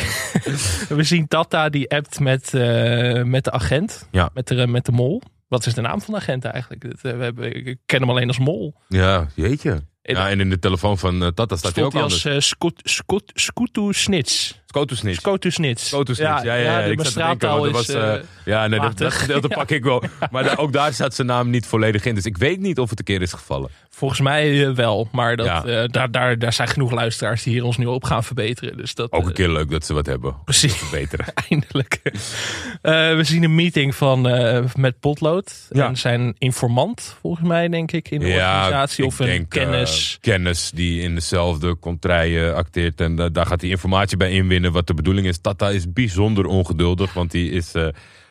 We 0.98 1.03
zien 1.03 1.27
Tata 1.27 1.70
die 1.70 1.89
appt 1.89 2.20
met, 2.20 2.53
eh, 2.53 3.24
met 3.24 3.44
de 3.44 3.51
agent. 3.51 4.08
Ja. 4.12 4.29
Met, 4.34 4.48
de, 4.48 4.68
met 4.68 4.86
de 4.86 4.91
mol. 4.91 5.22
Wat 5.48 5.65
is 5.65 5.74
de 5.74 5.82
naam 5.82 6.01
van 6.01 6.13
de 6.13 6.20
agent 6.20 6.46
eigenlijk? 6.46 6.82
Dat, 6.82 7.12
eh, 7.13 7.18
we 7.18 7.24
hebben, 7.24 7.65
ik 7.65 7.77
ken 7.86 8.00
hem 8.00 8.10
alleen 8.10 8.27
als 8.27 8.39
mol. 8.39 8.74
Ja, 8.88 9.27
jeetje. 9.36 9.72
En- 10.01 10.15
Ja, 10.15 10.29
en 10.29 10.39
in 10.39 10.50
de 10.50 10.60
telefoon 10.60 10.98
van 10.98 11.24
eh, 11.24 11.27
Tata 11.27 11.56
staat 11.56 11.75
hij 11.75 11.84
ook 11.84 11.94
hij 11.94 12.01
als 12.01 12.25
eh 12.25 12.36
Scot, 12.84 13.32
Scutu 13.34 13.94
Snits. 13.94 14.62
Skotusnitch. 14.74 15.20
Skotusnits. 15.20 15.88
Skotusnitch, 15.88 16.44
ja, 16.44 16.54
ja, 16.56 16.56
ja. 16.56 16.82
de- 16.86 16.90
Ik 16.92 16.96
mijn 16.98 17.10
zat 17.10 17.14
te 17.14 17.20
denken, 17.20 17.38
straattaal 17.38 17.72
want 17.72 17.90
is... 17.90 17.96
eh, 17.96 18.14
eh, 18.14 18.22
Ja, 18.46 18.68
nee, 18.68 18.80
dat, 18.96 19.14
gedeelte 19.14 19.48
pak 19.60 19.70
ik 19.70 19.84
wel. 19.84 20.04
Maar 20.32 20.44
daar- 20.44 20.58
ook 20.58 20.74
daar 20.74 20.94
staat 20.94 21.16
zijn 21.16 21.28
naam 21.28 21.50
niet 21.50 21.66
volledig 21.66 22.06
in. 22.06 22.16
Dus 22.16 22.26
ik 22.26 22.38
weet 22.38 22.60
niet 22.60 22.80
of 22.80 22.90
het 22.90 23.00
een 23.00 23.06
keer 23.06 23.22
is 23.22 23.34
gevallen. 23.34 23.70
Volgens 23.90 24.20
mij 24.20 24.66
eh, 24.68 24.74
wel, 24.74 25.10
maar 25.12 25.36
dat, 25.36 25.66
daar, 25.92 26.12
daar, 26.12 26.40
daar 26.40 26.54
zijn 26.54 26.68
genoeg 26.68 26.92
luisteraars 26.92 27.44
die 27.44 27.54
hier 27.54 27.64
ons 27.64 27.78
nu 27.78 27.86
op 27.86 28.04
gaan 28.04 28.24
verbeteren. 28.24 28.78
Dus 28.78 28.96
dat, 28.96 29.12
Ook 29.12 29.28
een 29.28 29.34
keer 29.34 29.50
leuk 29.50 29.70
dat 29.70 29.86
ze 29.86 29.94
wat 29.94 30.06
hebben. 30.06 30.36
Precies. 30.46 30.74
Verbeteren. 30.76 31.26
Eindelijk. 31.50 32.00
We 32.82 33.20
zien 33.24 33.44
een 33.44 33.56
meeting 33.56 33.96
van, 33.96 34.22
met 34.76 35.00
Potlood. 35.00 35.54
En 35.70 35.98
zijn 35.98 36.36
informant, 36.38 37.16
volgens 37.22 37.48
mij, 37.48 37.68
denk 37.68 37.92
ik, 37.92 38.10
in 38.12 38.20
de 38.20 38.26
organisatie. 38.26 39.06
Of 39.06 39.20
een 39.20 39.26
denk, 39.26 39.50
kennis. 39.50 40.18
kennis 40.22 40.72
die 40.74 41.02
in 41.02 41.16
dezelfde 41.16 41.80
contraille 41.80 42.54
acteert. 42.54 43.02
En 43.02 43.16
daar 43.16 43.46
gaat 43.46 43.62
hij 43.62 43.70
informatie 43.70 44.18
bij 44.18 44.32
inwinnen 44.32 44.58
wat 44.72 44.88
de 44.88 44.94
bedoeling 44.94 45.28
is. 45.28 45.39
Tata 45.42 45.70
is 45.70 45.94
bijzonder 45.94 46.46
ongeduldig, 46.46 47.13
want 47.13 47.32
die 47.32 47.51
is 47.51 47.74
eh, 47.74 47.88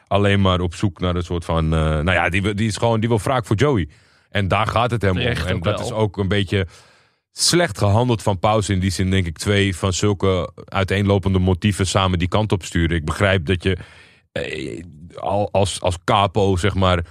alleen 0.07 0.41
maar 0.41 0.61
op 0.61 0.75
zoek 0.75 1.01
naar 1.01 1.17
een 1.17 1.23
soort 1.23 1.45
van... 1.45 1.65
eh, 1.65 1.81
nou 1.81 2.11
ja, 2.11 2.29
die, 2.29 2.43
wil- 2.43 2.55
die 2.55 2.69
is 2.69 2.77
gewoon, 2.77 3.01
die 3.01 3.09
wil 3.09 3.19
wraak 3.21 3.47
voor 3.47 3.57
Joey. 3.57 3.89
En 4.31 4.49
daar 4.49 4.67
gaat 4.67 4.91
het 4.91 5.03
hem 5.03 5.11
om. 5.17 5.19
En 5.27 5.61
dat 5.61 5.79
wel. 5.79 5.87
is 5.87 5.93
ook 5.93 6.17
een 6.17 6.29
beetje 6.29 6.67
slecht 7.33 7.79
gehandeld 7.79 8.23
van 8.23 8.39
Pauze. 8.39 8.73
In 8.73 8.81
die 8.81 8.91
zin 8.91 9.11
denk 9.11 9.27
ik 9.27 9.39
twee 9.39 9.77
van 9.77 9.93
zulke 9.93 10.53
uiteenlopende 10.65 11.39
motieven 11.39 11.87
samen 11.87 12.19
die 12.19 12.29
kant 12.29 12.53
op 12.53 12.65
sturen. 12.65 12.97
Ik 12.97 13.05
begrijp 13.05 13.47
dat 13.47 13.63
je 13.63 13.77
eh, 14.33 14.83
al- 15.17 15.49
als, 15.53 15.81
als 15.81 15.99
capo 16.05 16.57
zeg 16.57 16.75
maar 16.75 17.05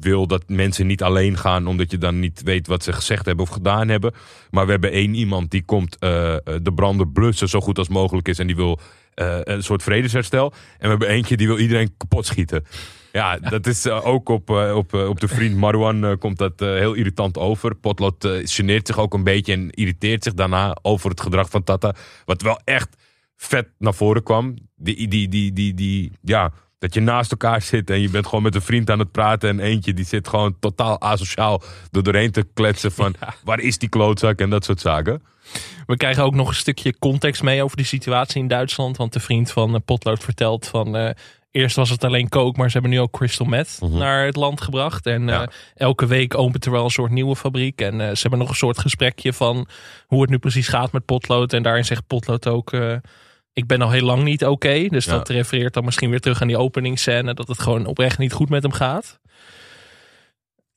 wil 0.00 0.26
dat 0.26 0.44
mensen 0.46 0.86
niet 0.86 1.02
alleen 1.02 1.36
gaan 1.36 1.66
omdat 1.66 1.90
je 1.90 1.98
dan 1.98 2.18
niet 2.18 2.42
weet 2.42 2.66
wat 2.66 2.82
ze 2.82 2.92
gezegd 2.92 3.26
hebben 3.26 3.44
of 3.44 3.50
gedaan 3.50 3.88
hebben. 3.88 4.12
Maar 4.50 4.64
we 4.64 4.70
hebben 4.70 4.92
één 4.92 5.14
iemand 5.14 5.50
die 5.50 5.64
komt 5.64 5.98
eh, 5.98 6.34
eh, 6.34 6.40
de 6.62 6.72
branden 6.72 7.12
blussen 7.12 7.48
zo 7.48 7.60
goed 7.60 7.78
als 7.78 7.88
mogelijk 7.88 8.28
is 8.28 8.38
en 8.38 8.46
die 8.46 8.56
wil 8.56 8.78
eh, 9.14 9.38
een 9.42 9.62
soort 9.62 9.82
vredesherstel. 9.82 10.52
En 10.52 10.78
we 10.78 10.88
hebben 10.88 11.08
eentje 11.08 11.36
die 11.36 11.46
wil 11.46 11.58
iedereen 11.58 11.94
kapot 11.96 12.26
schieten. 12.26 12.64
Ja, 13.12 13.38
dat 13.54 13.66
is 13.66 13.88
ook 13.88 14.28
op, 14.28 14.50
op, 14.50 14.94
op 14.94 15.20
de 15.20 15.28
vriend 15.28 15.56
Marwan 15.56 16.18
komt 16.18 16.38
dat 16.38 16.60
heel 16.60 16.94
irritant 16.94 17.38
over. 17.38 17.74
Potlood 17.74 18.28
geneert 18.42 18.86
zich 18.86 18.98
ook 18.98 19.14
een 19.14 19.24
beetje 19.24 19.52
en 19.52 19.70
irriteert 19.70 20.24
zich 20.24 20.34
daarna 20.34 20.76
over 20.82 21.10
het 21.10 21.20
gedrag 21.20 21.50
van 21.50 21.64
Tata. 21.64 21.94
Wat 22.24 22.42
wel 22.42 22.60
echt 22.64 22.96
vet 23.36 23.68
naar 23.78 23.94
voren 23.94 24.22
kwam. 24.22 24.56
Die, 24.76 25.08
die, 25.08 25.28
die, 25.28 25.52
die, 25.52 25.74
die, 25.74 26.12
ja, 26.22 26.52
dat 26.78 26.94
je 26.94 27.00
naast 27.00 27.30
elkaar 27.30 27.62
zit 27.62 27.90
en 27.90 28.00
je 28.00 28.10
bent 28.10 28.24
gewoon 28.26 28.42
met 28.42 28.54
een 28.54 28.62
vriend 28.62 28.90
aan 28.90 28.98
het 28.98 29.12
praten. 29.12 29.48
En 29.48 29.60
eentje 29.60 29.94
die 29.94 30.04
zit 30.04 30.28
gewoon 30.28 30.56
totaal 30.60 31.00
asociaal 31.00 31.62
er 31.92 32.02
doorheen 32.02 32.30
te 32.30 32.46
kletsen 32.54 32.92
van 32.92 33.14
waar 33.44 33.60
is 33.60 33.78
die 33.78 33.88
klootzak 33.88 34.38
en 34.38 34.50
dat 34.50 34.64
soort 34.64 34.80
zaken. 34.80 35.22
We 35.86 35.96
krijgen 35.96 36.22
ook 36.24 36.34
nog 36.34 36.48
een 36.48 36.54
stukje 36.54 36.98
context 36.98 37.42
mee 37.42 37.62
over 37.62 37.76
de 37.76 37.84
situatie 37.84 38.40
in 38.42 38.48
Duitsland. 38.48 38.96
Want 38.96 39.12
de 39.12 39.20
vriend 39.20 39.50
van 39.50 39.74
eh, 39.74 39.80
Potlood 39.84 40.24
vertelt 40.24 40.66
van... 40.66 40.96
eh, 40.96 41.10
eerst 41.50 41.76
was 41.76 41.90
het 41.90 42.04
alleen 42.04 42.28
coke, 42.28 42.58
maar 42.58 42.66
ze 42.66 42.72
hebben 42.72 42.90
nu 42.90 43.00
ook 43.00 43.12
crystal 43.12 43.46
meth 43.46 43.78
Mhm. 43.80 43.98
naar 43.98 44.24
het 44.26 44.36
land 44.36 44.60
gebracht. 44.60 45.06
En 45.06 45.26
Ja. 45.26 45.42
eh, 45.42 45.48
elke 45.74 46.06
week 46.06 46.38
opent 46.38 46.64
er 46.64 46.70
wel 46.72 46.84
een 46.84 46.90
soort 46.90 47.10
nieuwe 47.10 47.36
fabriek. 47.36 47.80
En 47.80 47.98
ze 47.98 48.20
hebben 48.20 48.38
nog 48.38 48.48
een 48.48 48.54
soort 48.54 48.78
gesprekje 48.78 49.32
van 49.32 49.68
hoe 50.06 50.20
het 50.20 50.30
nu 50.30 50.38
precies 50.38 50.68
gaat 50.68 50.92
met 50.92 51.04
Potlood. 51.04 51.52
En 51.52 51.62
daarin 51.62 51.84
zegt 51.84 52.06
Potlood 52.06 52.46
ook... 52.48 52.72
ik 53.58 53.66
ben 53.66 53.82
al 53.82 53.90
heel 53.90 54.04
lang 54.04 54.22
niet 54.24 54.44
oké. 54.46 54.86
Dus 54.88 55.04
Ja. 55.04 55.12
dat 55.12 55.28
refereert 55.28 55.74
dan 55.74 55.84
misschien 55.84 56.10
weer 56.10 56.20
terug 56.20 56.40
aan 56.40 56.46
die 56.48 56.56
openingsscène. 56.58 57.34
Dat 57.34 57.48
het 57.48 57.58
gewoon 57.60 57.86
oprecht 57.86 58.18
niet 58.18 58.32
goed 58.32 58.48
met 58.48 58.62
hem 58.62 58.72
gaat. 58.72 59.18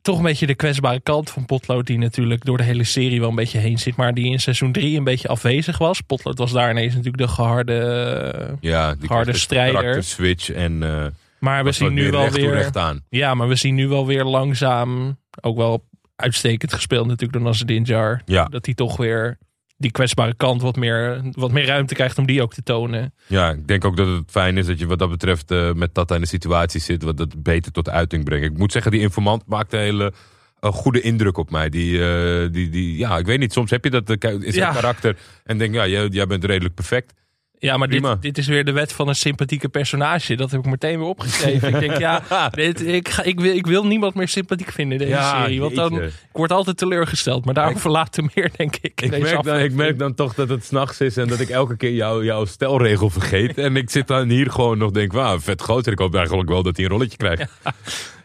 Toch 0.02 0.18
een 0.18 0.24
beetje 0.24 0.48
de 0.48 0.56
kwetsbare 0.56 1.00
kant 1.00 1.30
van 1.30 1.46
Potlood. 1.46 1.86
Die 1.88 1.98
natuurlijk 1.98 2.46
door 2.46 2.58
de 2.58 2.64
hele 2.64 2.84
serie 2.84 3.20
wel 3.20 3.30
een 3.30 3.36
beetje 3.36 3.58
heen 3.58 3.80
zit. 3.80 3.96
Maar 3.96 4.14
die 4.14 4.32
in 4.32 4.40
seizoen 4.40 4.72
3 4.72 4.98
een 4.98 5.04
beetje 5.04 5.28
afwezig 5.28 5.78
was. 5.78 6.02
Potlood 6.02 6.38
was 6.38 6.52
daar 6.52 6.70
ineens 6.72 6.94
natuurlijk 6.96 7.24
de 7.24 7.28
geharde... 7.28 7.74
eh, 7.80 8.54
Ja, 8.60 8.96
die 8.96 9.10
Harde 9.10 9.32
een 9.32 9.38
strijder. 9.38 9.80
karakterswitch 9.80 10.50
en 10.52 10.84
eh 10.84 11.06
Maar 11.40 11.64
we 11.64 11.72
zien 11.72 11.94
nu 11.94 12.12
wel 12.12 12.30
weer... 12.30 12.70
aan. 12.74 13.04
Ja, 13.10 13.34
maar 13.34 13.48
we 13.48 13.56
zien 13.56 13.76
nu 13.76 13.88
wel 13.88 14.06
weer 14.06 14.24
langzaam... 14.24 15.18
Ook 15.42 15.58
wel 15.58 15.84
uitstekend 16.16 16.74
gespeeld 16.74 17.06
natuurlijk 17.08 17.34
door 17.34 17.42
Nasreddin 17.42 17.84
Jar. 17.84 18.22
Ja. 18.26 18.46
Dat 18.46 18.66
hij 18.66 18.76
toch 18.76 18.98
weer 18.98 19.38
die 19.82 19.92
kwetsbare 19.92 20.34
kant 20.34 20.62
wat 20.62 20.76
meer, 20.76 21.22
wat 21.32 21.52
meer 21.52 21.66
ruimte 21.66 21.94
krijgt 21.94 22.18
om 22.18 22.26
die 22.26 22.42
ook 22.42 22.54
te 22.54 22.64
tonen. 22.64 23.14
Ja, 23.28 23.50
ik 23.52 23.68
denk 23.68 23.86
ook 23.86 23.98
dat 23.98 24.08
het 24.08 24.24
fijn 24.32 24.58
is 24.58 24.66
dat 24.66 24.79
je 24.79 24.86
wat 24.88 25.00
dat 25.00 25.10
betreft 25.10 25.51
eh, 25.51 25.74
met 25.74 25.94
Tata 25.94 26.16
in 26.16 26.22
de 26.22 26.27
situatie 26.27 26.82
zit. 26.82 27.03
Wat 27.03 27.18
dat 27.18 27.44
beter 27.44 27.72
tot 27.72 27.90
uiting 27.90 28.24
brengt. 28.25 28.46
Ik 28.46 28.58
moet 28.58 28.72
zeggen, 28.72 28.92
die 28.92 29.01
informant 29.01 29.44
maakt 29.48 29.74
een 29.74 29.79
hele 29.79 30.14
een 30.60 30.72
goede 30.74 31.01
indruk 31.01 31.38
op 31.38 31.51
mij. 31.51 31.70
Die, 31.70 32.05
eh, 32.05 32.51
die, 32.51 32.70
die, 32.70 32.98
ja, 32.98 33.18
ik 33.18 33.25
weet 33.25 33.40
niet, 33.40 33.53
soms 33.53 33.72
heb 33.72 33.84
je 33.84 33.90
dat 33.90 34.10
eh, 34.10 34.32
in 34.34 34.42
zijn 34.42 34.53
Ja. 34.53 34.72
karakter. 34.74 35.18
En 35.44 35.58
denk, 35.58 35.74
ja, 35.74 35.88
jij, 35.88 36.08
jij 36.08 36.27
bent 36.27 36.44
redelijk 36.46 36.75
perfect. 36.75 37.14
Ja, 37.62 37.78
maar 37.78 37.88
dit, 37.88 38.06
dit 38.20 38.38
is 38.38 38.48
weer 38.48 38.66
de 38.66 38.72
wet 38.72 38.94
van 38.94 39.08
een 39.08 39.16
sympathieke 39.16 39.70
personage. 39.70 40.36
Dat 40.36 40.52
heb 40.52 40.60
ik 40.60 40.66
meteen 40.70 40.98
weer 41.00 41.08
opgeschreven. 41.08 41.74
ik 41.74 41.80
denk, 41.80 41.98
ja, 41.98 42.22
dit, 42.52 42.88
ik, 42.88 43.10
ga, 43.10 43.24
ik, 43.24 43.40
wil, 43.40 43.56
ik 43.56 43.66
wil 43.66 43.86
niemand 43.86 44.14
meer 44.16 44.28
sympathiek 44.28 44.72
vinden 44.72 44.98
in 45.00 45.06
deze 45.06 45.18
Ja, 45.20 45.42
serie. 45.42 45.62
Want 45.62 45.76
dan, 45.76 46.02
ik 46.04 46.12
word 46.32 46.52
altijd 46.52 46.78
teleurgesteld. 46.78 47.46
Maar 47.46 47.54
daarover 47.54 47.90
later 47.92 48.24
meer, 48.34 48.52
denk 48.56 48.76
ik. 48.82 49.02
Ik 49.02 49.20
merk, 49.20 49.44
dan, 49.44 49.60
ik 49.60 49.74
merk 49.74 50.00
dan 50.00 50.14
toch 50.14 50.34
dat 50.34 50.50
het 50.50 50.66
s'nachts 50.66 51.02
is 51.02 51.18
en 51.18 51.28
dat 51.28 51.40
ik 51.40 51.50
elke 51.50 51.78
keer 51.78 51.94
jou, 51.94 52.26
jouw 52.26 52.46
stelregel 52.46 53.10
vergeet. 53.10 53.58
En 53.58 53.76
ik 53.76 53.90
zit 53.90 54.08
dan 54.08 54.30
hier 54.30 54.52
gewoon 54.52 54.78
nog 54.78 54.92
denk, 54.92 55.12
wauw, 55.14 55.40
vet 55.40 55.62
groot. 55.62 55.86
En 55.86 55.92
ik 55.92 56.00
hoop 56.00 56.16
eigenlijk 56.16 56.50
wel 56.50 56.64
dat 56.64 56.76
hij 56.76 56.86
een 56.86 56.92
rolletje 56.92 57.18
krijgt. 57.18 57.52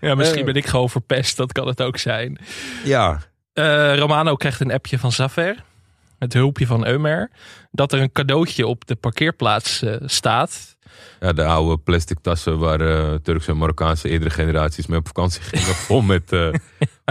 Ja, 0.01 0.14
misschien 0.14 0.38
Eh. 0.40 0.44
ben 0.46 0.55
ik 0.55 0.66
gewoon 0.66 0.90
verpest. 0.90 1.37
Dat 1.37 1.53
kan 1.53 1.66
het 1.66 1.83
ook 1.83 1.96
zijn. 1.99 2.38
Ja, 2.85 3.20
Eh, 3.53 3.96
Romano 3.99 4.37
krijgt 4.37 4.61
een 4.61 4.72
appje 4.72 4.99
van 4.99 5.12
Zafer. 5.12 5.55
Het 6.18 6.33
hulpje 6.33 6.66
van 6.66 6.87
Eumer. 6.87 7.31
Dat 7.70 7.92
er 7.92 8.00
een 8.00 8.12
cadeautje 8.12 8.66
op 8.66 8.87
de 8.87 8.94
parkeerplaats 8.94 9.83
eh, 9.83 9.96
staat. 10.05 10.76
Ja, 11.20 11.33
de 11.33 11.44
oude 11.44 11.83
plastic 11.83 12.18
tassen 12.20 12.59
waar 12.59 12.81
eh, 12.81 13.14
Turkse 13.14 13.50
en 13.50 13.57
Marokkaanse 13.57 14.09
eerdere 14.09 14.31
generaties 14.31 14.87
mee 14.87 14.98
op 14.98 15.07
vakantie 15.07 15.42
gingen. 15.42 15.74
vol 15.88 16.00
met, 16.00 16.33
eh, 16.33 16.52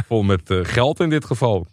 vol 0.07 0.23
met 0.23 0.41
geld 0.63 0.99
in 0.99 1.09
dit 1.09 1.25
geval. 1.25 1.67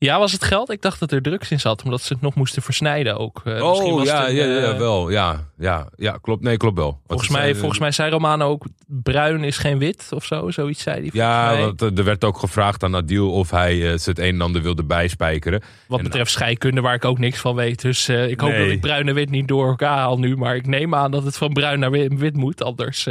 Ja, 0.00 0.18
was 0.18 0.32
het 0.32 0.44
geld? 0.44 0.70
Ik 0.70 0.82
dacht 0.82 1.00
dat 1.00 1.12
er 1.12 1.22
drugs 1.22 1.50
in 1.50 1.60
zat. 1.60 1.82
Omdat 1.82 2.00
ze 2.02 2.12
het 2.12 2.22
nog 2.22 2.34
moesten 2.34 2.62
versnijden 2.62 3.18
ook. 3.18 3.40
Eh, 3.44 3.54
oh, 3.62 3.94
was 3.94 4.06
ja, 4.06 4.28
een, 4.28 4.34
ja, 4.34 4.44
ja, 4.44 4.72
eh, 4.72 4.78
wel. 4.78 5.10
Ja, 5.10 5.48
ja, 5.58 5.88
ja, 5.96 6.18
klopt. 6.20 6.42
Nee, 6.42 6.56
klopt 6.56 6.76
wel. 6.76 6.86
Want 6.86 7.02
Volgens 7.06 7.28
mij, 7.28 7.38
zeiden- 7.40 7.60
volgens 7.60 7.80
mij 7.80 7.90
zei 7.90 8.10
Romano 8.10 8.48
ook, 8.48 8.64
bruin 8.86 9.44
is 9.44 9.56
geen 9.58 9.78
wit 9.78 10.06
of 10.14 10.24
zo. 10.24 10.50
Zoiets 10.50 10.82
zei 10.82 11.00
hij. 11.00 11.10
Ja, 11.12 11.58
want 11.58 11.82
eh, 11.82 11.98
er 11.98 12.04
werd 12.04 12.24
ook 12.24 12.38
gevraagd 12.38 12.82
aan 12.82 12.96
Adil 12.96 13.32
of 13.32 13.50
hij 13.50 13.92
eh, 13.92 13.98
ze 13.98 14.08
het 14.10 14.18
een 14.18 14.34
en 14.34 14.40
ander 14.40 14.62
wilde 14.62 14.84
bijspijkeren. 14.84 15.62
Wat 15.88 15.98
en- 15.98 16.04
betreft 16.04 16.30
scheikunde, 16.30 16.80
waar 16.80 16.94
ik 16.94 17.04
ook 17.04 17.18
niks 17.18 17.38
van 17.38 17.54
weet. 17.54 17.82
Dus 17.82 18.08
eh, 18.08 18.30
ik 18.30 18.40
hoop 18.40 18.50
Nee. 18.50 18.64
dat 18.64 18.72
ik 18.74 18.80
bruin 18.80 19.08
en 19.08 19.14
wit 19.14 19.30
niet 19.30 19.48
door 19.48 19.68
elkaar 19.68 19.96
haal 19.98 20.18
nu. 20.18 20.36
Maar 20.36 20.56
ik 20.56 20.66
neem 20.66 20.94
aan 20.94 21.10
dat 21.10 21.24
het 21.24 21.36
van 21.36 21.52
bruin 21.52 21.78
naar 21.78 21.90
wi- 21.90 22.08
wit 22.08 22.36
moet. 22.36 22.62
Anders. 22.62 23.06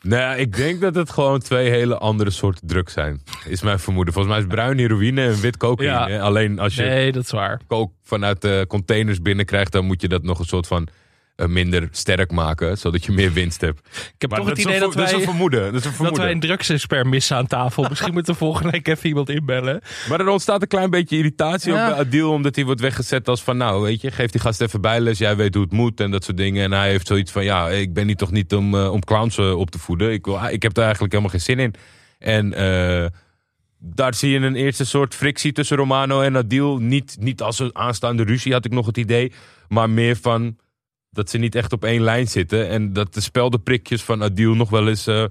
Nou, 0.00 0.22
ja, 0.22 0.34
ik 0.34 0.56
denk 0.56 0.80
dat 0.80 0.94
het 0.94 1.10
gewoon 1.10 1.40
twee 1.40 1.70
hele 1.70 1.98
andere 1.98 2.30
soorten 2.30 2.66
drugs 2.66 2.92
zijn. 2.92 3.22
Is 3.46 3.62
mijn 3.62 3.78
vermoeden. 3.78 4.14
Volgens 4.14 4.34
mij 4.34 4.44
is 4.44 4.50
bruin 4.50 4.78
heroïne 4.78 5.22
en 5.22 5.40
wit 5.40 5.56
cocaïne. 5.56 6.12
Ja. 6.12 6.20
Alleen 6.20 6.58
als 6.58 6.74
je 6.74 6.82
nee, 6.82 7.12
dat 7.12 7.22
is 7.22 7.30
waar. 7.30 7.60
coke 7.66 7.92
vanuit 8.02 8.42
de 8.42 8.64
containers 8.68 9.22
binnenkrijgt, 9.22 9.72
dan 9.72 9.84
moet 9.84 10.00
je 10.00 10.08
dat 10.08 10.22
nog 10.22 10.38
een 10.38 10.44
soort 10.44 10.66
van 10.66 10.88
minder 11.46 11.88
sterk 11.90 12.30
maken, 12.30 12.78
zodat 12.78 13.04
je 13.04 13.12
meer 13.12 13.32
winst 13.32 13.60
hebt. 13.60 13.78
Ik 13.78 14.12
heb 14.18 14.30
Maar 14.30 14.38
toch 14.38 14.48
het 14.48 14.58
idee 14.58 14.80
dat 14.80 14.92
dat 14.94 15.10
wij, 15.10 15.14
een 15.14 15.22
vermoeden. 15.22 15.60
Dat 15.60 15.66
een 15.66 15.80
dat 15.80 15.92
vermoeden. 15.92 16.22
wij 16.22 16.30
een 16.32 16.40
drugsexpert 16.40 17.06
missen 17.06 17.36
aan 17.36 17.46
tafel. 17.46 17.86
Misschien 17.88 18.12
moeten 18.12 18.32
we 18.32 18.38
volgende 18.38 18.70
week 18.70 18.88
even 18.88 19.08
iemand 19.08 19.28
inbellen. 19.28 19.80
Maar 20.08 20.20
er 20.20 20.28
ontstaat 20.28 20.62
een 20.62 20.68
klein 20.68 20.90
beetje 20.90 21.16
irritatie 21.16 21.72
Ja. 21.72 21.90
op 21.90 21.98
Adil, 21.98 22.32
omdat 22.32 22.54
hij 22.54 22.64
wordt 22.64 22.80
weggezet 22.80 23.28
als 23.28 23.42
van, 23.42 23.56
nou, 23.56 23.82
weet 23.82 24.00
je, 24.00 24.10
geef 24.10 24.30
die 24.30 24.40
gast 24.40 24.60
even 24.60 24.80
bijles, 24.80 25.18
jij 25.18 25.36
weet 25.36 25.54
hoe 25.54 25.62
het 25.62 25.72
moet 25.72 26.00
en 26.00 26.10
dat 26.10 26.24
soort 26.24 26.36
dingen. 26.36 26.64
En 26.64 26.72
hij 26.72 26.90
heeft 26.90 27.06
zoiets 27.06 27.32
van, 27.32 27.44
ja, 27.44 27.68
ik 27.68 27.92
ben 27.92 28.06
hier 28.06 28.16
toch 28.16 28.30
niet 28.30 28.54
om, 28.54 28.74
eh, 28.74 28.92
om 28.92 29.04
clowns 29.04 29.38
eh, 29.38 29.58
op 29.58 29.70
te 29.70 29.78
voeden. 29.78 30.12
Ik, 30.12 30.24
wil, 30.24 30.40
ik 30.50 30.62
heb 30.62 30.74
daar 30.74 30.84
eigenlijk 30.84 31.12
helemaal 31.12 31.32
geen 31.32 31.56
zin 31.56 31.58
in. 31.58 31.74
En 32.18 32.54
eh, 32.54 33.06
daar 33.78 34.14
zie 34.14 34.30
je 34.30 34.38
een 34.38 34.54
eerste 34.56 34.84
soort 34.84 35.14
frictie 35.14 35.52
tussen 35.52 35.76
Romano 35.76 36.20
en 36.20 36.36
Adil. 36.36 36.78
Niet, 36.78 37.16
niet 37.20 37.42
als 37.42 37.58
een 37.58 37.76
aanstaande 37.76 38.22
ruzie, 38.22 38.52
had 38.52 38.64
ik 38.64 38.72
nog 38.72 38.86
het 38.86 38.96
idee, 38.96 39.32
maar 39.68 39.90
meer 39.90 40.16
van 40.16 40.56
dat 41.10 41.30
ze 41.30 41.38
niet 41.38 41.54
echt 41.54 41.72
op 41.72 41.84
één 41.84 42.02
lijn 42.02 42.28
zitten. 42.28 42.68
En 42.68 42.92
dat 42.92 43.14
de 43.14 43.20
speldenprikjes 43.20 44.02
van 44.02 44.22
Adil 44.22 44.54
nog 44.54 44.70
wel 44.70 44.88
eens 44.88 45.06
eh, 45.06 45.24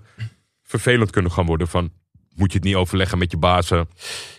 vervelend 0.63 1.09
kunnen 1.11 1.31
gaan 1.31 1.45
worden. 1.45 1.67
Van, 1.67 1.91
moet 2.35 2.51
je 2.51 2.57
het 2.57 2.67
niet 2.67 2.75
overleggen 2.75 3.17
met 3.17 3.31
je 3.31 3.37
bazen? 3.37 3.89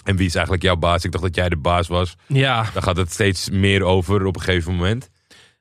En 0.05 0.17
wie 0.17 0.27
is 0.27 0.35
eigenlijk 0.35 0.65
jouw 0.65 0.77
baas? 0.77 1.05
Ik 1.05 1.13
dacht 1.13 1.25
dat 1.25 1.35
jij 1.35 1.49
de 1.49 1.57
baas 1.57 1.89
was. 1.89 2.15
Ja, 2.27 2.71
Daar 2.73 2.83
gaat 2.83 2.97
het 2.97 3.13
steeds 3.13 3.51
meer 3.51 3.83
over 3.83 4.25
op 4.27 4.35
een 4.37 4.43
gegeven 4.43 4.75
moment. 4.75 5.11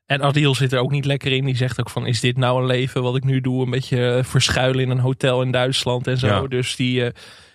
en 0.05 0.21
Adil 0.21 0.55
zit 0.55 0.73
er 0.73 0.79
ook 0.79 0.91
niet 0.91 1.05
lekker 1.05 1.31
in. 1.31 1.45
Die 1.45 1.55
zegt 1.55 1.79
ook 1.79 1.89
van, 1.89 2.05
is 2.05 2.19
dit 2.19 2.37
nou 2.37 2.59
een 2.59 2.65
leven 2.67 3.01
wat 3.01 3.15
ik 3.15 3.23
nu 3.23 3.41
doe? 3.41 3.63
Een 3.63 3.69
beetje 3.69 4.07
eh, 4.09 4.23
verschuilen 4.23 4.83
in 4.83 4.89
een 4.89 4.99
hotel 4.99 5.41
in 5.41 5.51
Duitsland 5.51 6.07
en 6.07 6.17
zo. 6.17 6.27
Ja. 6.27 6.47
Dus 6.47 6.75
die 6.75 7.03
eh, 7.05 7.13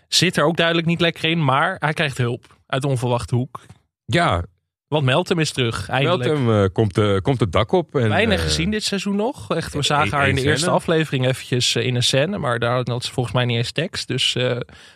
zit 0.09 0.37
er 0.37 0.45
ook 0.45 0.57
duidelijk 0.57 0.87
niet 0.87 1.01
lekker 1.01 1.25
in. 1.31 1.45
Maar 1.45 1.77
hij 1.79 1.93
krijgt 1.93 2.19
hulp 2.19 2.57
uit 2.67 2.85
onverwachte 2.85 3.35
hoek. 3.35 3.61
Ja, 4.05 4.45
Want 4.93 5.05
Meltem 5.05 5.39
is 5.39 5.53
terug, 5.53 5.89
eindelijk. 5.89 6.25
Meltem 6.25 6.63
eh, 6.63 6.69
komt, 6.73 6.99
eh, 6.99 7.17
komt 7.17 7.41
het 7.41 7.53
dak 7.53 7.73
op. 7.73 7.95
En, 7.95 8.09
Weinig 8.09 8.39
eh, 8.39 8.45
gezien 8.45 8.71
dit 8.71 8.85
seizoen 8.85 9.17
nog. 9.17 9.55
Echt, 9.55 9.69
we 9.69 9.75
één- 9.75 9.85
zagen 9.85 10.17
haar 10.17 10.29
in 10.29 10.35
de 10.35 10.41
één 10.41 10.51
eerste 10.51 10.71
aflevering 10.71 11.27
eventjes 11.27 11.77
in 11.77 11.95
een 11.95 12.03
scène. 12.03 12.39
Maar 12.39 12.59
daar 12.59 12.83
had 12.85 13.05
ze 13.05 13.13
volgens 13.13 13.35
mij 13.35 13.45
niet 13.45 13.57
eens 13.57 13.73
tekst. 13.73 14.09
Dus 14.09 14.37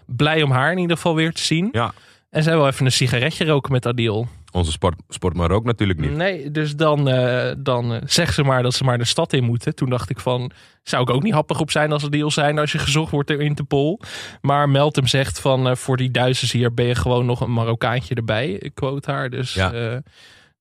blij 0.06 0.42
om 0.42 0.50
haar 0.50 0.72
in 0.72 0.78
ieder 0.78 0.96
geval 0.96 1.14
weer 1.14 1.32
te 1.32 1.42
zien. 1.42 1.68
Ja, 1.72 1.92
En 2.30 2.42
zij 2.42 2.56
wil 2.56 2.66
even 2.66 2.86
een 2.86 2.92
sigaretje 2.92 3.44
roken 3.44 3.72
met 3.72 3.86
Adil. 3.86 4.28
Onze 4.56 4.70
sport, 4.70 4.94
sportman 5.08 5.50
ook 5.50 5.64
natuurlijk 5.64 6.00
niet. 6.00 6.10
Nee, 6.10 6.50
dus 6.50 6.76
dan, 6.76 7.08
eh 7.08 7.54
dan 7.58 7.94
eh, 7.94 8.00
zegt 8.04 8.34
ze 8.34 8.42
maar 8.42 8.62
dat 8.62 8.74
ze 8.74 8.84
maar 8.84 8.98
de 8.98 9.04
stad 9.04 9.32
in 9.32 9.44
moeten. 9.44 9.74
Toen 9.74 9.90
dacht 9.90 10.10
ik 10.10 10.20
van, 10.20 10.50
zou 10.82 11.02
ik 11.02 11.10
ook 11.10 11.22
niet 11.22 11.32
happig 11.32 11.60
op 11.60 11.70
zijn 11.70 11.92
als 11.92 12.02
er 12.02 12.10
deal 12.10 12.30
zijn 12.30 12.58
als 12.58 12.72
je 12.72 12.78
gezocht 12.78 13.10
wordt 13.10 13.28
door 13.28 13.42
Interpol. 13.42 14.00
Maar 14.40 14.68
Meltem 14.68 15.06
zegt 15.06 15.40
van, 15.40 15.68
eh, 15.68 15.74
voor 15.74 15.96
die 15.96 16.10
Duitsers 16.10 16.52
hier 16.52 16.74
ben 16.74 16.86
je 16.86 16.94
gewoon 16.94 17.26
nog 17.26 17.40
een 17.40 17.52
Marokkaantje 17.52 18.14
erbij. 18.14 18.50
Ik 18.50 18.74
quote 18.74 19.10
haar, 19.10 19.30
dus... 19.30 19.54
Ja. 19.54 20.02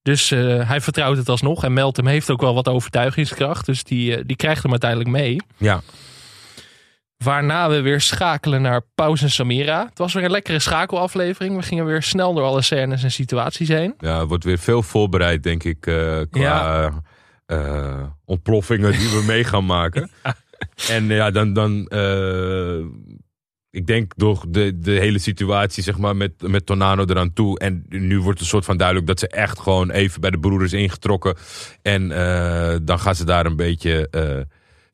dus 0.02 0.30
hij 0.30 0.82
vertrouwt 0.82 1.18
het 1.18 1.30
alsnog. 1.30 1.64
En 1.64 1.74
Meltem 1.74 2.08
heeft 2.08 2.32
ook 2.32 2.42
wel 2.42 2.54
wat 2.54 2.68
overtuigingskracht. 2.68 3.66
Dus 3.66 3.84
die, 3.84 4.26
die 4.26 4.36
krijgt 4.36 4.62
hem 4.62 4.72
uiteindelijk 4.72 5.10
mee. 5.10 5.42
Ja, 5.58 5.82
Waarna 7.26 7.70
we 7.70 7.82
weer 7.82 8.02
schakelen 8.02 8.62
naar 8.62 8.82
Paus 8.96 9.22
en 9.22 9.32
Samira. 9.32 9.86
Het 9.90 9.98
was 9.98 10.14
weer 10.14 10.24
een 10.24 10.32
lekkere 10.32 10.60
schakelaflevering. 10.60 11.56
We 11.56 11.64
gingen 11.64 11.86
weer 11.86 12.04
snel 12.04 12.34
door 12.34 12.44
alle 12.44 12.62
scènes 12.62 13.04
en 13.04 13.12
situaties 13.12 13.68
heen. 13.68 13.94
ja, 14.00 14.20
er 14.20 14.28
wordt 14.28 14.44
weer 14.44 14.58
veel 14.58 14.84
voorbereid, 14.84 15.44
denk 15.44 15.64
ik, 15.64 15.88
eh, 15.88 16.22
qua 16.30 16.92
eh, 17.46 18.04
ontploffingen 18.26 18.92
die 18.92 19.10
we 19.10 19.24
mee 19.28 19.44
gaan 19.44 19.66
maken. 19.66 20.10
En 20.90 21.08
ja, 21.08 21.32
dan, 21.32 21.54
dan 21.54 21.88
eh, 21.88 22.78
ik 23.70 23.88
denk 23.88 24.14
door 24.16 24.46
de, 24.48 24.80
de 24.80 24.92
hele 24.92 25.20
situatie, 25.20 25.84
zeg 25.84 25.98
maar, 25.98 26.16
met, 26.16 26.32
met 26.42 26.66
Tornado 26.66 27.06
eraan 27.06 27.34
toe. 27.34 27.60
En 27.60 27.86
nu 27.90 28.16
wordt 28.16 28.30
het 28.30 28.40
een 28.40 28.46
soort 28.46 28.66
van 28.66 28.78
duidelijk 28.78 29.08
dat 29.08 29.20
ze 29.20 29.28
echt 29.28 29.60
gewoon 29.60 29.92
even 29.92 30.22
bij 30.22 30.30
de 30.30 30.40
broers 30.40 30.74
ingetrokken. 30.74 31.36
En 31.82 32.12
eh, 32.12 32.76
dan 32.82 33.00
gaan 33.00 33.16
ze 33.16 33.26
daar 33.26 33.46
een 33.46 33.56
beetje 33.56 34.10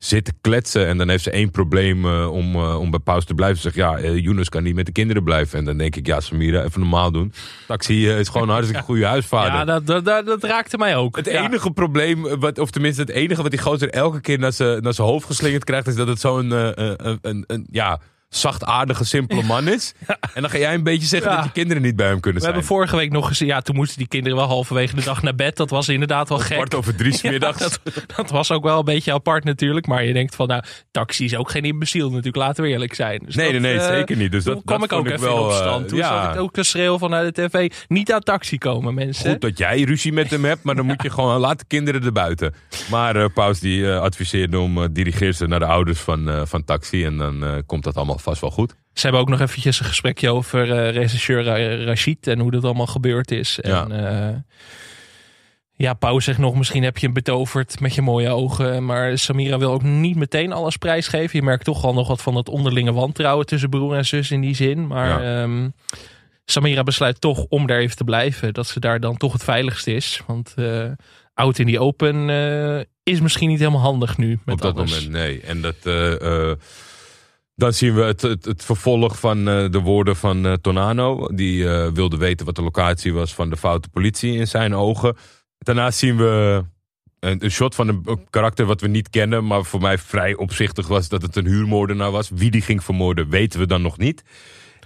eh, 0.02 0.08
zitten 0.08 0.34
kletsen. 0.40 0.86
En 0.86 0.98
dan 0.98 1.08
heeft 1.08 1.22
ze 1.24 1.30
één 1.30 1.50
probleem 1.50 2.04
eh, 2.04 2.32
om, 2.32 2.54
eh, 2.54 2.78
om 2.80 2.90
bij 2.90 3.00
Paus 3.00 3.24
te 3.24 3.34
blijven. 3.34 3.56
Ze 3.56 3.62
zegt, 3.62 3.74
ja, 3.74 3.96
eh, 3.96 4.16
Younes 4.18 4.48
kan 4.48 4.62
niet 4.62 4.74
met 4.74 4.86
de 4.86 4.92
kinderen 4.92 5.24
blijven. 5.24 5.58
En 5.58 5.64
dan 5.64 5.76
denk 5.76 5.96
ik, 5.96 6.06
ja, 6.06 6.20
Samira, 6.20 6.62
even 6.62 6.80
normaal 6.80 7.10
doen. 7.12 7.32
Taxi 7.66 8.08
is 8.08 8.28
gewoon 8.28 8.46
een 8.48 8.54
hartstikke 8.54 8.82
goede 8.84 9.06
huisvader. 9.06 9.52
Ja, 9.52 9.64
dat, 9.64 9.86
dat, 9.86 10.04
dat, 10.04 10.26
dat 10.26 10.44
raakte 10.44 10.78
mij 10.78 10.96
ook. 10.96 11.16
Het 11.16 11.26
Ja. 11.26 11.44
enige 11.44 11.70
probleem, 11.70 12.40
wat, 12.40 12.58
of 12.58 12.70
tenminste 12.70 13.00
het 13.00 13.10
enige 13.10 13.42
wat 13.42 13.50
die 13.50 13.60
gozer 13.60 13.90
elke 13.90 14.20
keer 14.20 14.38
naar 14.38 14.52
zijn 14.52 14.82
naar 14.82 14.94
hoofd 14.96 15.26
geslingerd 15.26 15.64
krijgt, 15.64 15.86
is 15.86 15.94
dat 15.94 16.08
het 16.08 16.20
zo'n 16.20 16.50
een, 16.50 17.18
een, 17.22 17.44
een, 17.46 17.66
ja, 17.70 18.00
zachtaardige, 18.36 19.04
simpele 19.04 19.42
man 19.42 19.68
is. 19.68 19.94
En 20.34 20.40
dan 20.42 20.50
ga 20.50 20.58
jij 20.58 20.74
een 20.74 20.82
beetje 20.82 21.06
zeggen 21.06 21.30
Ja. 21.30 21.36
dat 21.36 21.44
je 21.44 21.52
kinderen 21.52 21.82
niet 21.82 21.96
bij 21.96 22.06
hem 22.06 22.20
kunnen 22.20 22.40
We 22.40 22.46
zijn. 22.46 22.52
hebben 22.52 22.76
vorige 22.76 22.96
week 22.96 23.12
nog 23.12 23.26
gezien, 23.28 23.48
ja, 23.48 23.60
toen 23.60 23.76
moesten 23.76 23.98
die 23.98 24.08
kinderen 24.08 24.38
wel 24.38 24.46
halverwege 24.46 24.94
de 24.94 25.02
dag 25.04 25.22
naar 25.22 25.34
bed. 25.34 25.56
Dat 25.56 25.70
was 25.70 25.88
inderdaad 25.88 26.28
wel 26.28 26.38
gek. 26.38 26.56
Kwart 26.56 26.74
over 26.74 26.94
drie 26.96 27.12
's 27.12 27.20
Ja, 27.32 27.38
dat, 27.38 27.80
dat 28.16 28.30
was 28.30 28.50
ook 28.50 28.62
wel 28.64 28.78
een 28.78 28.84
beetje 28.84 29.12
apart 29.12 29.44
natuurlijk. 29.44 29.86
Maar 29.86 30.04
je 30.04 30.12
denkt 30.12 30.34
van, 30.34 30.46
nou, 30.48 30.62
taxi 30.90 31.24
is 31.24 31.36
ook 31.36 31.50
geen 31.50 31.62
imbeciel 31.64 32.08
natuurlijk, 32.08 32.36
laten 32.36 32.64
we 32.64 32.70
eerlijk 32.70 32.94
zijn. 32.94 33.22
Dus 33.24 33.34
Nee, 33.34 33.52
dat, 33.52 33.60
nee, 33.60 33.76
nee, 33.76 33.86
eh, 33.86 33.94
zeker 33.94 34.16
niet. 34.16 34.32
Dus 34.32 34.44
dat, 34.44 34.62
kwam 34.64 34.84
ik 34.84 34.92
ook 34.92 35.06
even 35.06 35.20
wel, 35.20 35.36
in 35.36 35.40
eh, 35.40 35.46
opstand. 35.46 35.88
Toen 35.88 35.98
ja, 35.98 36.22
zag 36.22 36.34
ik 36.34 36.40
ook 36.40 36.56
een 36.56 36.64
schreeuw 36.64 36.98
vanuit 36.98 37.34
de 37.34 37.48
tv. 37.48 37.72
Niet 37.88 38.12
aan 38.12 38.20
taxi 38.20 38.58
komen, 38.58 38.94
mensen. 38.94 39.30
Goed 39.30 39.40
dat 39.40 39.58
jij 39.58 39.82
ruzie 39.82 40.12
met 40.12 40.30
hem 40.30 40.44
hebt, 40.44 40.62
maar 40.62 40.74
dan 40.74 40.86
moet 40.92 41.02
je 41.02 41.10
gewoon 41.10 41.40
laat 41.40 41.58
de 41.58 41.64
kinderen 41.68 42.04
erbuiten. 42.04 42.54
Maar 42.90 43.16
eh 43.16 43.24
Paus 43.34 43.60
die 43.60 43.90
eh, 43.90 44.00
adviseerde 44.00 44.58
om 44.58 44.92
dirigeer 44.92 45.32
ze 45.32 45.46
naar 45.46 45.58
de 45.58 45.66
ouders 45.66 45.98
van, 46.00 46.28
eh, 46.30 46.42
van 46.44 46.64
taxi 46.64 47.04
en 47.04 47.16
dan 47.16 47.44
eh, 47.44 47.52
komt 47.66 47.84
dat 47.84 47.96
allemaal 47.96 48.18
vast 48.22 48.40
wel 48.40 48.50
goed. 48.50 48.74
Ze 48.92 49.02
hebben 49.02 49.20
ook 49.20 49.28
nog 49.28 49.40
eventjes 49.40 49.80
een 49.80 49.86
gesprekje 49.86 50.30
over 50.30 50.72
eh 50.72 50.90
regisseur 50.94 51.42
Ra- 51.44 51.84
Rashid 51.84 52.26
en 52.26 52.38
hoe 52.38 52.50
dat 52.50 52.64
allemaal 52.64 52.86
gebeurd 52.86 53.30
is. 53.30 53.58
Ja. 53.62 53.86
En, 53.88 54.06
eh, 54.08 54.36
ja, 55.72 55.94
Pauw 55.94 56.20
zegt 56.20 56.38
nog, 56.38 56.54
misschien 56.54 56.82
heb 56.82 56.98
je 56.98 57.04
hem 57.06 57.14
betoverd 57.14 57.80
met 57.80 57.94
je 57.94 58.02
mooie 58.02 58.28
ogen. 58.28 58.84
Maar 58.84 59.18
Samira 59.18 59.58
wil 59.58 59.72
ook 59.72 59.82
niet 59.82 60.16
meteen 60.16 60.52
alles 60.52 60.76
prijsgeven. 60.76 61.38
Je 61.38 61.44
merkt 61.44 61.64
toch 61.64 61.84
al 61.84 61.94
nog 61.94 62.08
wat 62.08 62.22
van 62.22 62.34
dat 62.34 62.48
onderlinge 62.48 62.92
wantrouwen 62.92 63.46
tussen 63.46 63.70
broer 63.70 63.96
en 63.96 64.06
zus 64.06 64.30
in 64.30 64.40
die 64.40 64.54
zin. 64.54 64.86
Maar 64.86 65.40
ehm, 65.42 65.68
Samira 66.44 66.82
besluit 66.82 67.20
toch 67.20 67.44
om 67.48 67.66
daar 67.66 67.78
even 67.78 67.96
te 67.96 68.04
blijven. 68.04 68.54
Dat 68.54 68.66
ze 68.66 68.80
daar 68.80 69.00
dan 69.00 69.16
toch 69.16 69.32
het 69.32 69.44
veiligst 69.44 69.86
is. 69.86 70.20
Want 70.26 70.52
eh 70.56 70.84
oud 71.34 71.58
in 71.58 71.66
die 71.66 71.80
open 71.80 72.28
is 73.02 73.20
misschien 73.20 73.48
niet 73.48 73.58
helemaal 73.58 73.80
handig 73.80 74.16
nu. 74.16 74.38
Met 74.44 74.54
op 74.54 74.60
dat 74.60 74.76
alles. 74.76 74.90
moment, 74.90 75.10
nee. 75.12 75.40
En 75.40 75.60
dat, 75.60 75.76
dan 77.54 77.72
zien 77.72 77.94
we 77.94 78.02
het, 78.02 78.22
het, 78.22 78.64
vervolg 78.64 79.18
van 79.18 79.48
eh, 79.48 79.70
de 79.70 79.80
woorden 79.80 80.16
van 80.16 80.46
eh, 80.46 80.52
Tonano. 80.52 81.28
Die 81.34 81.68
eh, 81.68 81.88
wilde 81.88 82.16
weten 82.16 82.46
wat 82.46 82.56
de 82.56 82.62
locatie 82.62 83.12
was 83.12 83.34
van 83.34 83.50
de 83.50 83.56
foute 83.56 83.88
politie 83.88 84.36
in 84.36 84.46
zijn 84.46 84.74
ogen. 84.74 85.16
Daarnaast 85.58 85.98
zien 85.98 86.16
we 86.16 86.64
een, 87.20 87.44
een 87.44 87.50
shot 87.50 87.74
van 87.74 87.88
een, 87.88 88.02
een 88.04 88.26
karakter 88.30 88.66
wat 88.66 88.80
we 88.80 88.88
niet 88.88 89.10
kennen. 89.10 89.46
Maar 89.46 89.64
voor 89.64 89.80
mij 89.80 89.98
vrij 89.98 90.34
opzichtig 90.34 90.86
was 90.88 91.08
dat 91.08 91.22
het 91.22 91.36
een 91.36 91.46
huurmoordenaar 91.46 92.10
was. 92.10 92.30
Wie 92.34 92.50
die 92.50 92.62
ging 92.62 92.84
vermoorden 92.84 93.28
weten 93.28 93.60
we 93.60 93.66
dan 93.66 93.82
nog 93.82 93.98
niet. 93.98 94.22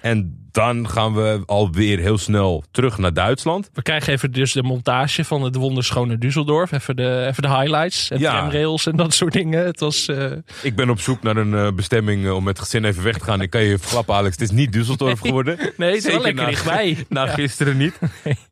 En 0.01 0.45
dan 0.51 0.89
gaan 0.89 1.15
we 1.15 1.43
alweer 1.47 1.99
heel 1.99 2.19
snel 2.19 2.65
terug 2.71 2.99
naar 2.99 3.13
Duitsland. 3.13 3.71
We 3.73 3.83
krijgen 3.83 4.13
even 4.13 4.33
dus 4.33 4.53
de 4.53 4.63
montage 4.63 5.25
van 5.25 5.43
het 5.43 5.55
wonderschone 5.55 6.15
Düsseldorf. 6.19 6.71
Even 6.75 6.97
de, 6.97 7.25
even 7.29 7.43
de 7.43 7.49
highlights 7.49 8.11
en 8.11 8.19
Ja. 8.19 8.31
tramrails 8.31 8.87
en 8.87 8.97
dat 8.97 9.15
soort 9.15 9.33
dingen. 9.33 9.65
Het 9.65 9.81
was... 9.81 10.09
eh, 10.09 10.31
Ik 10.63 10.77
ben 10.77 10.91
op 10.91 11.01
zoek 11.01 11.23
naar 11.23 11.37
een 11.37 11.55
eh, 11.55 11.73
bestemming 11.73 12.25
eh, 12.25 12.35
om 12.35 12.45
met 12.45 12.57
het 12.57 12.65
gezin 12.67 12.85
even 12.85 13.03
weg 13.03 13.19
te 13.19 13.25
gaan. 13.25 13.41
Ik 13.41 13.51
kan 13.51 13.63
je 13.63 13.79
verklappen, 13.79 14.15
Alex. 14.15 14.33
Het 14.39 14.51
is 14.51 14.57
niet 14.57 14.77
Düsseldorf 14.77 15.21
geworden. 15.21 15.57
nee, 15.77 15.89
het 15.95 15.99
is 15.99 16.13
wel 16.13 16.21
Zeker 16.23 16.23
lekker 16.23 16.43
na- 16.45 16.49
dichtbij. 16.51 16.97
Na 17.09 17.25
Ja. 17.25 17.33
gisteren 17.33 17.77
niet. 17.77 17.99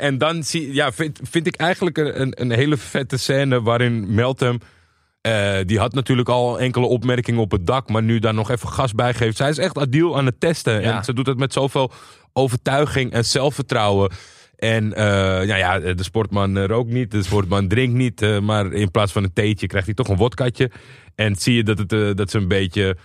En 0.00 0.18
dan 0.18 0.42
zie, 0.44 0.74
ja, 0.74 0.92
vind, 0.92 1.20
vind 1.30 1.46
ik 1.46 1.56
eigenlijk 1.56 1.98
een, 1.98 2.20
een, 2.20 2.32
een 2.40 2.50
hele 2.50 2.76
vette 2.76 3.16
scène 3.16 3.62
waarin 3.62 4.14
Meltem. 4.14 4.58
Eh, 5.20 5.56
die 5.66 5.78
had 5.78 5.92
natuurlijk 5.94 6.28
al 6.28 6.60
enkele 6.60 6.86
opmerkingen 6.86 7.40
op 7.40 7.50
het 7.50 7.66
dak, 7.66 7.88
maar 7.88 8.02
nu 8.02 8.18
daar 8.18 8.34
nog 8.34 8.50
even 8.50 8.68
gas 8.68 8.92
bij 8.94 9.14
geeft. 9.14 9.36
Zij 9.36 9.48
is 9.48 9.58
echt 9.58 9.78
Adil 9.78 10.16
aan 10.16 10.26
het 10.26 10.40
testen. 10.40 10.80
Ja. 10.82 10.96
En 10.96 11.04
ze 11.04 11.12
doet 11.12 11.26
het 11.26 11.38
met 11.38 11.52
zoveel 11.52 11.90
overtuiging 12.32 13.12
en 13.12 13.24
zelfvertrouwen. 13.24 14.10
En 14.56 14.94
eh, 14.94 15.04
nou 15.46 15.46
ja, 15.56 15.78
de 15.78 16.02
sportman 16.02 16.56
eh, 16.56 16.64
rookt 16.64 16.90
niet, 16.90 17.10
de 17.10 17.22
sportman 17.22 17.68
drinkt 17.68 17.94
niet. 17.94 18.40
maar 18.42 18.72
in 18.72 18.90
plaats 18.90 19.12
van 19.12 19.24
een 19.24 19.32
theetje 19.32 19.66
krijgt 19.66 19.86
hij 19.86 19.94
toch 19.96 20.08
een 20.08 20.16
wodkatje. 20.16 20.70
En 21.14 21.36
zie 21.36 21.54
je 21.54 21.62
dat, 21.64 21.78
het, 21.78 22.16
dat 22.16 22.30
ze 22.30 22.38
een 22.38 22.48
beetje 22.48 22.96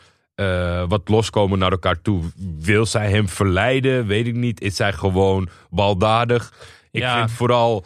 wat 0.87 1.09
loskomen 1.09 1.59
naar 1.59 1.71
elkaar 1.71 2.01
toe. 2.01 2.23
Wil 2.59 2.85
zij 2.85 3.09
hem 3.09 3.29
verleiden? 3.29 4.05
Weet 4.07 4.27
ik 4.27 4.35
niet. 4.35 4.61
Is 4.61 4.75
zij 4.75 4.93
gewoon 4.93 5.49
baldadig? 5.69 6.53
Ik 6.91 7.01
Ja. 7.01 7.17
vind 7.17 7.31
vooral 7.31 7.85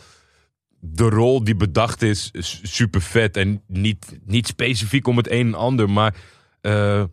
de 0.80 1.10
rol 1.10 1.44
die 1.44 1.56
bedacht 1.56 2.02
is 2.02 2.32
super 2.64 3.02
vet. 3.02 3.38
En 3.38 3.64
niet, 3.68 4.20
niet 4.26 4.48
specifiek 4.48 5.08
om 5.08 5.18
het 5.18 5.32
een 5.32 5.48
en 5.48 5.54
ander, 5.54 5.90
maar 5.90 6.16
eh, 6.62 7.04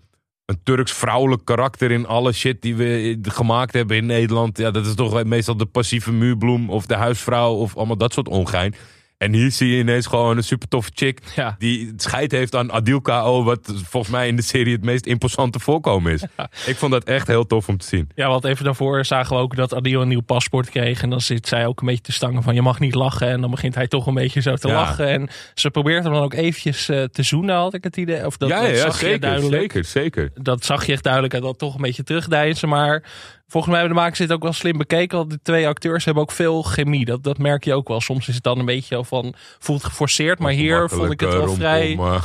een 0.44 0.61
Turks 0.62 0.92
vrouwelijk 0.92 1.44
karakter 1.44 1.90
in 1.90 2.07
alle 2.07 2.33
shit 2.33 2.62
die 2.62 2.76
we 2.76 3.18
gemaakt 3.22 3.72
hebben 3.72 3.96
in 3.96 4.07
Nederland. 4.07 4.59
Ja, 4.59 4.70
dat 4.70 4.87
is 4.87 4.94
toch 4.94 5.24
meestal 5.24 5.57
de 5.57 5.66
passieve 5.66 6.12
muurbloem 6.12 6.70
of 6.70 6.87
de 6.87 6.94
huisvrouw 6.94 7.55
of 7.55 7.76
allemaal 7.76 7.96
dat 7.96 8.12
soort 8.12 8.29
ongein. 8.29 8.74
En 9.18 9.33
hier 9.33 9.50
zie 9.50 9.68
je 9.68 9.79
ineens 9.79 10.07
gewoon 10.07 10.37
een 10.37 10.42
super 10.44 10.68
toffe 10.68 10.90
chick 10.94 11.20
Ja. 11.35 11.55
die 11.59 11.92
scheid 11.96 12.31
heeft 12.33 12.55
aan 12.55 12.72
Adil 12.72 13.00
K.O. 13.00 13.42
Wat 13.44 13.72
volgens 13.85 14.12
mij 14.12 14.29
in 14.29 14.37
de 14.37 14.42
serie 14.42 14.72
het 14.72 14.85
meest 14.85 15.07
imposante 15.07 15.59
voorkomen 15.59 16.12
is. 16.12 16.22
Ik 16.66 16.76
vond 16.76 16.92
dat 16.92 17.05
echt 17.05 17.26
heel 17.26 17.46
tof 17.46 17.68
om 17.68 17.79
te 17.79 17.87
zien. 17.87 18.09
Ja, 18.14 18.29
want 18.29 18.44
even 18.44 18.64
daarvoor 18.64 19.05
zagen 19.05 19.37
we 19.37 19.42
ook 19.42 19.57
dat 19.57 19.74
Adil 19.74 20.00
een 20.02 20.09
nieuw 20.09 20.20
paspoort 20.20 20.70
kreeg. 20.70 21.02
En 21.02 21.11
dan 21.11 21.20
zit 21.20 21.48
zij 21.48 21.66
ook 21.66 21.81
een 21.81 21.87
beetje 21.87 22.02
te 22.02 22.12
stangen 22.12 22.42
van 22.42 22.55
je 22.55 22.62
mag 22.62 22.81
niet 22.81 22.94
lachen. 22.94 23.29
En 23.29 23.40
dan 23.40 23.50
begint 23.50 23.74
hij 23.74 23.88
toch 23.88 24.07
een 24.07 24.14
beetje 24.14 24.40
zo 24.40 24.55
te 24.57 24.68
Ja. 24.68 24.74
lachen. 24.74 25.09
En 25.09 25.29
ze 25.55 25.70
probeert 25.70 26.05
hem 26.05 26.12
dan 26.12 26.22
ook 26.22 26.35
eventjes 26.35 26.88
eh, 26.88 27.02
te 27.02 27.22
zoenen, 27.22 27.55
had 27.57 27.74
ik 27.74 27.85
het 27.85 27.96
idee. 27.96 28.26
Of 28.26 28.37
dat, 28.37 28.48
ja, 28.48 28.61
dat 28.61 28.70
ja, 28.70 28.76
zag 28.76 29.00
je 29.00 29.05
zeker, 29.07 29.20
duidelijk. 29.20 29.61
zeker, 29.72 29.85
zeker. 29.85 30.31
Dat 30.35 30.64
zag 30.64 30.87
je 30.87 30.92
echt 30.92 31.02
duidelijk 31.02 31.35
en 31.35 31.40
dan 31.40 31.57
toch 31.57 31.74
een 31.74 31.81
beetje 31.83 32.02
terugdeinzen. 32.05 32.68
Maar 32.68 33.02
volgens 33.48 33.72
mij 33.72 33.80
hebben 33.82 33.96
de 33.96 34.02
makers 34.02 34.18
dit 34.26 34.32
ook 34.37 34.42
wel 34.42 34.52
slim 34.52 34.78
bekeken. 34.78 35.18
Want 35.18 35.30
de 35.30 35.38
twee 35.42 35.66
acteurs 35.68 36.04
hebben 36.04 36.22
ook 36.22 36.30
veel 36.30 36.62
chemie. 36.62 37.04
Dat, 37.04 37.22
dat 37.22 37.38
merk 37.38 37.64
je 37.64 37.74
ook 37.74 37.88
wel. 37.88 38.00
Soms 38.00 38.28
is 38.28 38.35
het 38.35 38.42
dan 38.44 38.59
een 38.59 38.64
beetje 38.64 39.04
van, 39.04 39.35
voelt 39.59 39.85
geforceerd. 39.85 40.38
Maar 40.38 40.52
hier 40.52 40.88
vond 40.88 41.11
ik 41.12 41.20
het 41.20 41.32
wel 41.32 41.48
vrij... 41.54 41.96
Eh, 41.98 42.22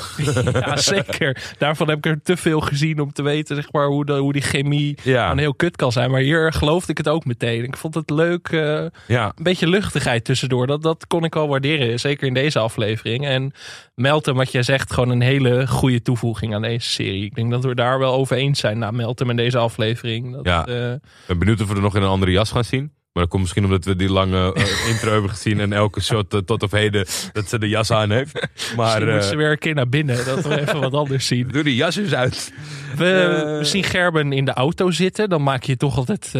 Ja, 0.53 0.77
zeker. 0.77 1.53
Daarvan 1.57 1.87
heb 1.89 1.97
ik 1.97 2.05
er 2.05 2.19
te 2.23 2.37
veel 2.37 2.59
gezien 2.61 2.99
om 2.99 3.13
te 3.13 3.21
weten 3.23 3.55
zeg 3.55 3.71
maar, 3.71 3.85
hoe, 3.87 4.05
de, 4.05 4.13
hoe 4.17 4.33
die 4.33 4.41
chemie 4.41 4.97
Ja. 5.03 5.35
heel 5.35 5.53
kut 5.55 5.75
kan 5.75 5.91
zijn. 5.91 6.11
Maar 6.11 6.21
hier 6.21 6.53
geloofde 6.53 6.91
ik 6.91 6.97
het 6.97 7.07
ook 7.09 7.25
meteen. 7.25 7.63
Ik 7.63 7.77
vond 7.77 7.93
het 7.95 8.09
leuk. 8.09 8.47
eh, 8.47 8.85
ja, 9.07 9.25
een 9.35 9.43
beetje 9.43 9.67
luchtigheid 9.67 10.23
tussendoor. 10.23 10.67
Dat, 10.67 10.81
dat 10.81 11.07
kon 11.07 11.23
ik 11.23 11.33
wel 11.33 11.47
waarderen. 11.47 11.99
Zeker 11.99 12.27
in 12.27 12.33
deze 12.33 12.59
aflevering. 12.59 13.25
En 13.25 13.53
Meltem, 13.95 14.35
wat 14.35 14.51
jij 14.51 14.63
zegt, 14.63 14.93
gewoon 14.93 15.09
een 15.09 15.21
hele 15.21 15.67
goede 15.67 16.01
toevoeging 16.01 16.55
aan 16.55 16.61
deze 16.61 16.89
serie. 16.89 17.25
Ik 17.25 17.35
denk 17.35 17.51
dat 17.51 17.63
we 17.63 17.75
daar 17.75 17.99
wel 17.99 18.13
over 18.13 18.37
eens 18.37 18.59
zijn 18.59 18.77
na 18.79 18.91
Meltem 18.91 19.29
in 19.29 19.35
deze 19.35 19.57
aflevering. 19.57 20.33
Dat, 20.33 20.45
Ja. 20.45 20.65
eh, 20.65 20.93
ben 21.27 21.39
benieuwd 21.39 21.61
of 21.61 21.67
we 21.67 21.75
er 21.75 21.81
nog 21.81 21.95
in 21.95 22.01
een 22.01 22.07
andere 22.07 22.31
jas 22.31 22.51
gaan 22.51 22.63
zien. 22.63 22.91
Maar 23.13 23.23
dat 23.23 23.31
komt 23.31 23.41
misschien 23.41 23.63
omdat 23.63 23.85
we 23.85 23.95
die 23.95 24.11
lange 24.11 24.53
eh, 24.53 24.87
intro 24.91 25.11
hebben 25.11 25.29
gezien. 25.29 25.59
En 25.59 25.73
elke 25.73 26.01
shot 26.01 26.33
eh, 26.33 26.39
tot 26.39 26.63
op 26.63 26.71
heden 26.71 27.05
dat 27.31 27.49
ze 27.49 27.59
de 27.59 27.69
jas 27.69 27.91
aan 27.91 28.11
heeft. 28.11 28.33
Maar 28.75 28.85
misschien 28.85 29.13
moet 29.13 29.23
eh, 29.23 29.29
ze 29.29 29.35
weer 29.35 29.51
een 29.51 29.57
keer 29.57 29.73
naar 29.73 29.89
binnen. 29.89 30.25
Dat 30.25 30.41
we 30.41 30.61
even 30.61 30.79
wat 30.79 30.93
anders 30.93 31.27
zien. 31.27 31.47
doe 31.51 31.63
die 31.63 31.75
jas 31.75 31.95
eens 31.95 32.13
uit. 32.13 32.53
We, 32.97 33.59
zien 33.61 33.83
Gerben 33.83 34.33
in 34.33 34.45
de 34.45 34.53
auto 34.53 34.91
zitten. 34.91 35.29
Dan 35.29 35.43
maak 35.43 35.63
je 35.63 35.71
je 35.71 35.77
toch 35.77 35.97
altijd 35.97 36.31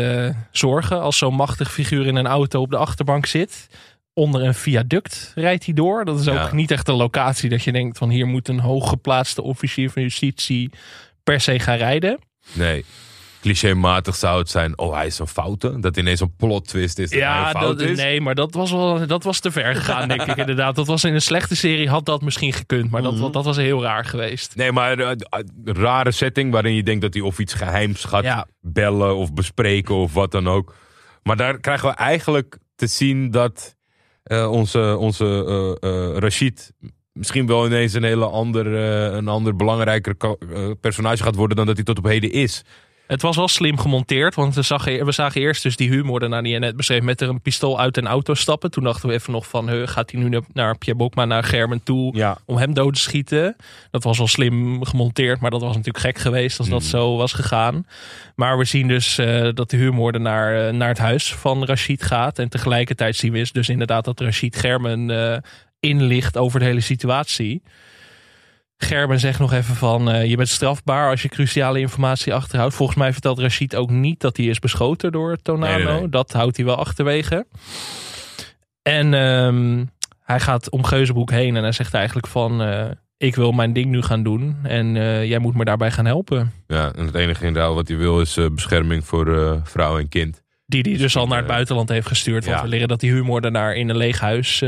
zorgen. 0.51 1.01
Als 1.01 1.17
zo'n 1.17 1.36
machtig 1.36 1.71
figuur 1.71 2.05
in 2.05 2.15
een 2.15 2.27
auto 2.27 2.62
op 2.62 2.69
de 2.69 2.77
achterbank 2.77 3.25
zit. 3.25 3.67
Onder 4.13 4.43
een 4.43 4.55
viaduct 4.55 5.31
rijdt 5.36 5.65
hij 5.65 5.73
door. 5.73 6.05
Dat 6.05 6.19
is 6.19 6.27
ook 6.27 6.36
Ja. 6.36 6.53
niet 6.53 6.71
echt 6.71 6.88
een 6.88 6.95
locatie 6.95 7.49
dat 7.49 7.63
je 7.63 7.71
denkt 7.71 7.97
van 7.97 8.10
hier 8.10 8.27
moet 8.27 8.47
een 8.47 8.60
hooggeplaatste 8.60 9.41
officier 9.41 9.89
van 9.89 10.01
justitie 10.01 10.69
per 11.23 11.41
se 11.41 11.60
gaan 11.60 11.77
rijden. 11.77 12.19
Nee. 12.53 12.86
Clichématig 13.41 14.15
zou 14.15 14.39
het 14.39 14.49
zijn, 14.49 14.77
oh 14.77 14.93
hij 14.95 15.06
is 15.06 15.19
een 15.19 15.27
foute. 15.27 15.80
Dat 15.80 15.97
ineens 15.97 16.19
een 16.19 16.36
plot 16.36 16.67
twist 16.67 16.99
is 16.99 17.10
dat 17.10 17.19
Ja, 17.19 17.49
fout 17.49 17.62
dat, 17.80 17.88
is. 17.89 17.97
nee, 17.97 18.21
maar 18.21 18.36
dat 18.36 18.54
was, 18.54 18.71
wel, 18.71 19.08
dat 19.08 19.23
was 19.23 19.39
te 19.39 19.51
ver 19.51 19.75
gegaan, 19.75 20.08
denk 20.08 20.21
ik 20.21 20.36
inderdaad. 20.38 20.75
Dat 20.75 20.88
was 20.88 21.04
in 21.04 21.13
een 21.13 21.21
slechte 21.21 21.56
serie, 21.56 21.89
had 21.89 22.06
dat 22.06 22.21
misschien 22.21 22.54
gekund. 22.54 22.91
Maar 22.91 23.01
dat, 23.01 23.34
dat 23.34 23.45
was 23.45 23.58
heel 23.58 23.82
raar 23.84 24.06
geweest. 24.06 24.56
Nee, 24.56 24.71
maar 24.71 24.99
een 24.99 25.21
rare 25.63 26.12
setting 26.12 26.51
waarin 26.51 26.75
je 26.75 26.84
denkt 26.84 27.01
dat 27.01 27.13
hij 27.13 27.23
of 27.23 27.39
iets 27.39 27.54
geheims 27.54 28.04
gaat 28.04 28.23
Ja. 28.23 28.47
bellen 28.60 29.15
of 29.15 29.34
bespreken 29.34 29.95
of 29.95 30.13
wat 30.13 30.32
dan 30.32 30.47
ook. 30.47 30.75
Maar 31.23 31.38
daar 31.38 31.60
krijgen 31.60 31.89
we 31.89 31.95
eigenlijk 31.95 32.58
te 32.75 32.88
zien 32.88 33.32
dat 33.32 33.75
eh, 34.23 34.51
onze, 34.51 34.97
onze 34.97 35.77
Rashid 36.19 36.73
misschien 37.13 37.47
wel 37.47 37.65
ineens 37.65 37.93
een 37.93 38.04
hele 38.04 38.25
ander, 38.25 38.75
eh, 38.75 39.15
een 39.17 39.27
ander 39.27 39.56
belangrijker 39.56 40.15
personage 40.80 41.23
gaat 41.23 41.36
worden 41.36 41.58
dan 41.58 41.65
dat 41.65 41.75
hij 41.75 41.86
tot 41.86 41.97
op 41.97 42.04
heden 42.06 42.32
is. 42.32 42.63
Het 43.12 43.21
was 43.21 43.36
wel 43.36 43.47
slim 43.47 43.78
gemonteerd, 43.78 44.36
want 44.36 44.56
we 44.56 44.62
zagen, 44.62 45.06
we 45.06 45.12
zagen 45.12 45.41
eerst 45.41 45.63
dus 45.63 45.76
die 45.76 45.89
huurmoordenaar 45.89 46.43
die 46.43 46.54
je 46.54 46.60
net 46.60 46.76
beschreef 46.76 47.02
met 47.02 47.21
er 47.21 47.30
een 47.30 47.41
pistool 47.41 47.80
uit 47.80 47.97
een 47.97 48.08
auto 48.08 48.34
stappen. 48.34 48.71
Toen 48.71 48.84
dachten 48.84 49.10
we 49.10 49.15
even 49.15 49.32
nog 49.32 49.47
van, 49.47 49.88
gaat 49.88 50.12
hij 50.12 50.21
nu 50.21 50.30
naar- 50.30 50.41
naar 50.54 50.78
Pierre 50.78 50.97
Bokma, 51.00 51.26
naar 51.26 51.43
Germen 51.43 51.84
toe 51.84 52.15
Ja. 52.15 52.38
om 52.45 52.58
hem 52.58 52.74
dood 52.74 52.93
te 52.93 53.00
schieten? 53.02 53.56
Dat 53.91 54.04
was 54.04 54.17
wel 54.17 54.28
slim 54.28 54.84
gemonteerd, 54.86 55.39
maar 55.39 55.52
dat 55.52 55.62
was 55.62 55.76
natuurlijk 55.76 56.06
gek 56.06 56.17
geweest 56.17 56.60
als 56.60 56.69
dat 56.69 56.84
zo 56.84 57.15
was 57.17 57.34
gegaan. 57.34 57.86
Maar 58.36 58.58
we 58.58 58.65
zien 58.65 58.88
dus 58.88 59.17
eh, 59.17 59.50
dat 59.54 59.69
de 59.69 59.78
huurmoordenaar 59.78 60.67
eh, 60.67 60.74
naar 60.74 60.88
het 60.89 60.97
huis 60.97 61.34
van 61.34 61.65
Rashid 61.65 62.04
gaat. 62.04 62.39
En 62.39 62.50
tegelijkertijd 62.50 63.15
zien 63.15 63.32
we 63.32 63.50
dus 63.52 63.69
inderdaad 63.69 64.06
dat 64.06 64.19
Rashid 64.19 64.56
Germen 64.56 65.10
eh, 65.34 65.38
inlicht 65.80 66.38
over 66.38 66.60
de 66.60 66.65
hele 66.65 66.82
situatie. 66.82 67.62
Gerben 68.83 69.19
zegt 69.19 69.39
nog 69.39 69.53
even 69.53 69.75
van 69.75 70.11
eh, 70.11 70.25
je 70.25 70.35
bent 70.35 70.49
strafbaar 70.49 71.09
als 71.09 71.21
je 71.21 71.29
cruciale 71.29 71.79
informatie 71.79 72.33
achterhoudt. 72.33 72.75
Volgens 72.75 72.97
mij 72.97 73.11
vertelt 73.11 73.39
Rashid 73.39 73.75
ook 73.75 73.89
niet 73.89 74.19
dat 74.19 74.37
hij 74.37 74.45
is 74.45 74.59
beschoten 74.59 75.11
door 75.11 75.37
Tonano. 75.41 75.75
Nee, 75.75 75.85
nee, 75.85 75.99
nee. 75.99 76.09
Dat 76.09 76.31
houdt 76.31 76.55
hij 76.55 76.65
wel 76.65 76.75
achterwege. 76.75 77.45
En 78.81 79.13
ehm, 79.13 79.85
hij 80.23 80.39
gaat 80.39 80.69
om 80.69 80.83
Geuzenbroek 80.83 81.31
heen 81.31 81.55
en 81.55 81.63
hij 81.63 81.71
zegt 81.71 81.93
eigenlijk 81.93 82.27
van 82.27 82.61
eh, 82.61 82.85
ik 83.17 83.35
wil 83.35 83.51
mijn 83.51 83.73
ding 83.73 83.91
nu 83.91 84.01
gaan 84.01 84.23
doen 84.23 84.57
en 84.63 84.97
eh, 84.97 85.25
jij 85.25 85.39
moet 85.39 85.55
me 85.55 85.65
daarbij 85.65 85.91
gaan 85.91 86.05
helpen. 86.05 86.53
Ja, 86.67 86.93
en 86.93 87.05
het 87.05 87.15
enige 87.15 87.45
inderdaad 87.45 87.73
wat 87.73 87.87
hij 87.87 87.97
wil 87.97 88.21
is 88.21 88.39
bescherming 88.53 89.05
voor 89.05 89.59
vrouw 89.63 89.99
en 89.99 90.09
kind. 90.09 90.41
Die 90.65 90.81
hij 90.81 90.97
dus 90.97 91.15
al 91.17 91.27
naar 91.27 91.37
het 91.37 91.47
buitenland 91.47 91.89
heeft 91.89 92.07
gestuurd. 92.07 92.45
Want 92.45 92.57
ja. 92.57 92.63
we 92.63 92.69
leren 92.69 92.87
dat 92.87 92.99
die 92.99 93.11
huurmoordenaar 93.11 93.75
in 93.75 93.89
een 93.89 93.97
leeg 93.97 94.19
huis 94.19 94.63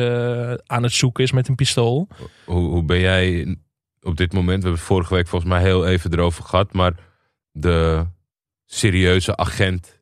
aan 0.66 0.84
het 0.84 0.92
zoeken 0.92 1.24
is 1.24 1.32
met 1.32 1.48
een 1.48 1.56
pistool. 1.56 2.08
Hoe, 2.46 2.70
hoe 2.70 2.84
ben 2.84 3.00
jij 3.00 3.56
op 4.04 4.18
dit 4.18 4.34
moment, 4.34 4.58
we 4.58 4.62
hebben 4.64 4.72
het 4.80 4.88
vorige 4.88 5.14
week 5.14 5.28
volgens 5.28 5.52
mij 5.52 5.62
heel 5.62 5.88
even 5.88 6.14
erover 6.14 6.44
gehad, 6.44 6.74
maar 6.74 6.94
de 7.52 8.06
serieuze 8.66 9.38
agent 9.38 10.02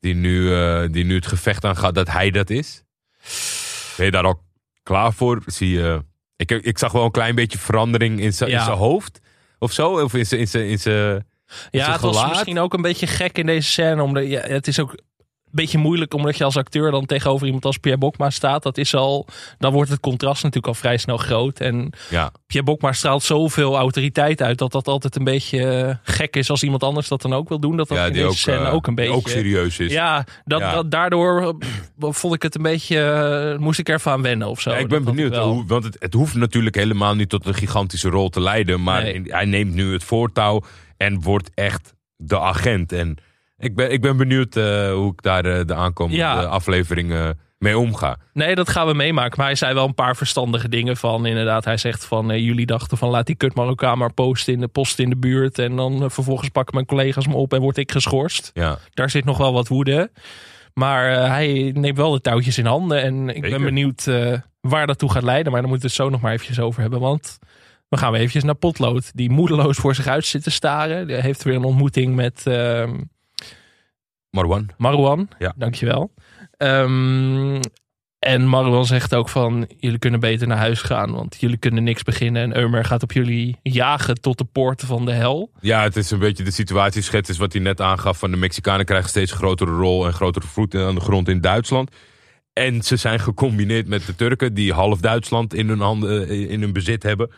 die 0.00 0.14
nu, 0.14 0.54
eh, 0.54 0.84
die 0.90 1.04
nu 1.04 1.14
het 1.14 1.26
gevecht 1.26 1.64
aangaat, 1.64 1.94
dat 1.94 2.08
hij 2.10 2.30
dat 2.30 2.50
is? 2.50 2.84
Ben 3.96 4.04
je 4.06 4.10
daar 4.12 4.24
al 4.24 4.42
klaar 4.82 5.12
voor? 5.12 5.42
Zie 5.46 5.70
je, 5.70 6.04
ik, 6.36 6.50
ik 6.50 6.78
zag 6.78 6.92
wel 6.92 7.04
een 7.04 7.10
klein 7.10 7.34
beetje 7.34 7.58
verandering 7.58 8.20
in 8.20 8.32
zijn 8.32 8.50
Ja. 8.50 8.58
in 8.58 8.64
zijn 8.64 8.76
hoofd 8.76 9.20
of 9.58 9.72
zo, 9.72 10.02
of 10.02 10.14
in 10.14 10.26
zijn, 10.26 10.68
in 10.68 10.78
zijn, 10.78 11.26
Ja, 11.70 11.92
het 11.92 12.00
was 12.00 12.28
misschien 12.28 12.58
ook 12.58 12.74
een 12.74 12.82
beetje 12.82 13.06
gek 13.06 13.38
in 13.38 13.46
deze 13.46 13.70
scène. 13.70 14.02
Omdat, 14.02 14.26
ja, 14.26 14.40
het 14.40 14.66
is 14.66 14.80
ook 14.80 14.98
beetje 15.50 15.78
moeilijk 15.78 16.14
omdat 16.14 16.36
je 16.38 16.44
als 16.44 16.56
acteur 16.56 16.90
dan 16.90 17.06
tegenover 17.06 17.46
iemand 17.46 17.64
als 17.64 17.76
Pierre 17.78 18.00
Bokma 18.00 18.30
staat. 18.30 18.62
Dat 18.62 18.78
is 18.78 18.94
al, 18.94 19.26
dan 19.58 19.72
wordt 19.72 19.90
het 19.90 20.00
contrast 20.00 20.42
natuurlijk 20.42 20.66
al 20.66 20.74
vrij 20.80 20.96
snel 20.96 21.16
groot. 21.16 21.60
En 21.60 21.92
ja, 22.10 22.32
Pierre 22.46 22.70
Bokma 22.70 22.92
straalt 22.92 23.22
zoveel 23.22 23.76
autoriteit 23.76 24.42
uit 24.42 24.58
dat 24.58 24.72
dat 24.72 24.88
altijd 24.88 25.16
een 25.16 25.24
beetje 25.24 25.66
eh, 25.66 25.94
gek 26.02 26.36
is 26.36 26.50
als 26.50 26.62
iemand 26.62 26.82
anders 26.82 27.08
dat 27.08 27.22
dan 27.22 27.32
ook 27.34 27.48
wil 27.48 27.60
doen. 27.60 27.76
Dat 27.76 27.88
dat 27.88 27.98
ja, 27.98 28.06
in 28.06 28.12
deze 28.12 28.26
ook, 28.26 28.32
scène 28.34 28.66
eh, 28.66 28.74
ook 28.74 28.86
een 28.86 28.94
beetje... 28.94 29.12
ook 29.14 29.28
serieus 29.28 29.78
is. 29.78 29.92
Ja, 29.92 30.24
dat, 30.44 30.60
Ja. 30.60 30.72
Dat, 30.74 30.90
daardoor 30.90 31.42
eh, 31.98 32.10
vond 32.10 32.34
ik 32.34 32.42
het 32.42 32.54
een 32.54 32.62
beetje, 32.62 33.56
moest 33.60 33.78
ik 33.78 33.88
ervan 33.88 34.22
wennen 34.22 34.48
of 34.48 34.60
zo. 34.60 34.70
Ik 34.70 34.88
ben 34.88 35.04
Dat 35.04 35.14
benieuwd, 35.14 35.30
wel. 35.30 35.52
hoe, 35.52 35.64
want 35.66 35.84
het, 35.84 35.96
het 35.98 36.12
hoeft 36.14 36.34
natuurlijk 36.34 36.74
helemaal 36.76 37.14
niet 37.14 37.28
tot 37.28 37.46
een 37.46 37.54
gigantische 37.54 38.08
rol 38.08 38.28
te 38.28 38.40
leiden. 38.40 38.82
Maar 38.82 39.02
Nee. 39.02 39.22
hij 39.24 39.44
neemt 39.44 39.74
nu 39.74 39.92
het 39.92 40.04
voortouw 40.04 40.62
en 40.96 41.20
wordt 41.20 41.50
echt 41.54 41.94
de 42.16 42.38
agent. 42.40 42.92
En 42.92 43.16
ik 43.58 43.74
ben, 43.74 43.92
ik 43.92 44.00
ben 44.00 44.16
benieuwd 44.16 44.56
eh, 44.56 44.92
hoe 44.92 45.12
ik 45.12 45.22
daar 45.22 45.44
eh, 45.44 45.64
de 45.66 45.74
aankomende 45.74 46.18
Ja. 46.18 46.42
afleveringen 46.44 47.38
mee 47.58 47.78
omga. 47.78 48.16
Nee, 48.32 48.54
dat 48.54 48.68
gaan 48.68 48.86
we 48.86 48.94
meemaken. 48.94 49.34
Maar 49.36 49.46
hij 49.46 49.54
zei 49.54 49.74
wel 49.74 49.86
een 49.86 49.94
paar 49.94 50.16
verstandige 50.16 50.68
dingen 50.68 50.96
van. 50.96 51.26
Inderdaad, 51.26 51.64
hij 51.64 51.76
zegt 51.76 52.04
van 52.04 52.30
eh, 52.30 52.38
jullie 52.38 52.66
dachten 52.66 52.98
van 52.98 53.08
laat 53.08 53.26
die 53.26 53.34
kut 53.36 53.54
Marokkaan 53.54 53.98
maar 53.98 54.12
posten 54.12 54.52
in 54.52 54.60
de 54.60 54.68
post 54.68 54.98
in 54.98 55.08
de 55.10 55.16
buurt. 55.16 55.58
En 55.58 55.76
dan 55.76 56.10
vervolgens 56.10 56.48
pakken 56.48 56.74
mijn 56.74 56.86
collega's 56.86 57.26
me 57.26 57.34
op 57.34 57.52
en 57.52 57.60
word 57.60 57.76
ik 57.76 57.92
geschorst. 57.92 58.50
Ja, 58.54 58.78
Daar 58.94 59.10
zit 59.10 59.24
nog 59.24 59.38
wel 59.38 59.52
wat 59.52 59.68
woede. 59.68 60.10
Maar 60.74 61.10
hij 61.30 61.70
neemt 61.74 61.96
wel 61.96 62.10
de 62.12 62.20
touwtjes 62.20 62.58
in 62.58 62.66
handen. 62.66 63.02
En 63.02 63.28
ik 63.28 63.34
Zeker. 63.34 63.50
ben 63.50 63.62
benieuwd 63.62 64.04
waar 64.60 64.86
dat 64.86 64.98
toe 64.98 65.10
gaat 65.10 65.22
leiden. 65.22 65.52
Maar 65.52 65.60
daar 65.60 65.70
moeten 65.70 65.88
we 65.88 65.94
het 65.94 66.04
zo 66.04 66.10
nog 66.10 66.20
maar 66.20 66.32
eventjes 66.32 66.60
over 66.60 66.80
hebben. 66.80 67.00
Want 67.00 67.38
we 67.88 67.96
gaan 67.96 68.10
weer 68.10 68.18
eventjes 68.20 68.44
naar 68.44 68.54
Potlood. 68.54 69.10
Die 69.14 69.30
moedeloos 69.30 69.76
voor 69.76 69.94
zich 69.94 70.06
uit 70.06 70.24
zit 70.24 70.42
te 70.42 70.50
staren. 70.50 71.06
Die 71.06 71.16
heeft 71.16 71.42
weer 71.42 71.54
een 71.54 71.64
ontmoeting 71.64 72.14
met... 72.14 72.42
Marwan. 74.36 74.68
Marwan, 74.76 75.28
Ja. 75.38 75.52
dankjewel. 75.56 76.10
Ehm, 76.56 77.60
en 78.18 78.46
Marwan 78.46 78.86
zegt 78.86 79.14
ook 79.14 79.28
van, 79.28 79.68
jullie 79.78 79.98
kunnen 79.98 80.20
beter 80.20 80.46
naar 80.46 80.56
huis 80.58 80.80
gaan, 80.80 81.12
want 81.12 81.36
jullie 81.40 81.56
kunnen 81.56 81.84
niks 81.84 82.02
beginnen. 82.02 82.42
En 82.42 82.56
Eumer 82.56 82.84
gaat 82.84 83.02
op 83.02 83.12
jullie 83.12 83.56
jagen 83.62 84.20
tot 84.20 84.38
de 84.38 84.44
poorten 84.44 84.86
van 84.86 85.04
de 85.04 85.12
hel. 85.12 85.50
Ja, 85.60 85.82
het 85.82 85.96
is 85.96 86.10
een 86.10 86.18
beetje 86.18 86.44
de 86.44 86.50
situatieschets 86.50 87.28
is 87.28 87.38
wat 87.38 87.52
hij 87.52 87.62
net 87.62 87.80
aangaf. 87.80 88.18
Van 88.18 88.30
de 88.30 88.36
Mexicanen 88.36 88.84
krijgen 88.86 89.08
steeds 89.08 89.32
grotere 89.32 89.70
rol 89.70 90.06
en 90.06 90.12
grotere 90.12 90.46
voet 90.46 90.74
aan 90.74 90.94
de 90.94 91.00
grond 91.00 91.28
in 91.28 91.40
Duitsland. 91.40 91.90
En 92.52 92.82
ze 92.82 92.96
zijn 92.96 93.20
gecombineerd 93.20 93.86
met 93.86 94.06
de 94.06 94.14
Turken 94.14 94.54
die 94.54 94.72
half 94.72 95.00
Duitsland 95.00 95.54
in 95.54 95.68
hun, 95.68 95.80
handen, 95.80 96.28
eh, 96.28 96.50
in 96.50 96.60
hun 96.60 96.72
bezit 96.72 97.02
hebben. 97.02 97.30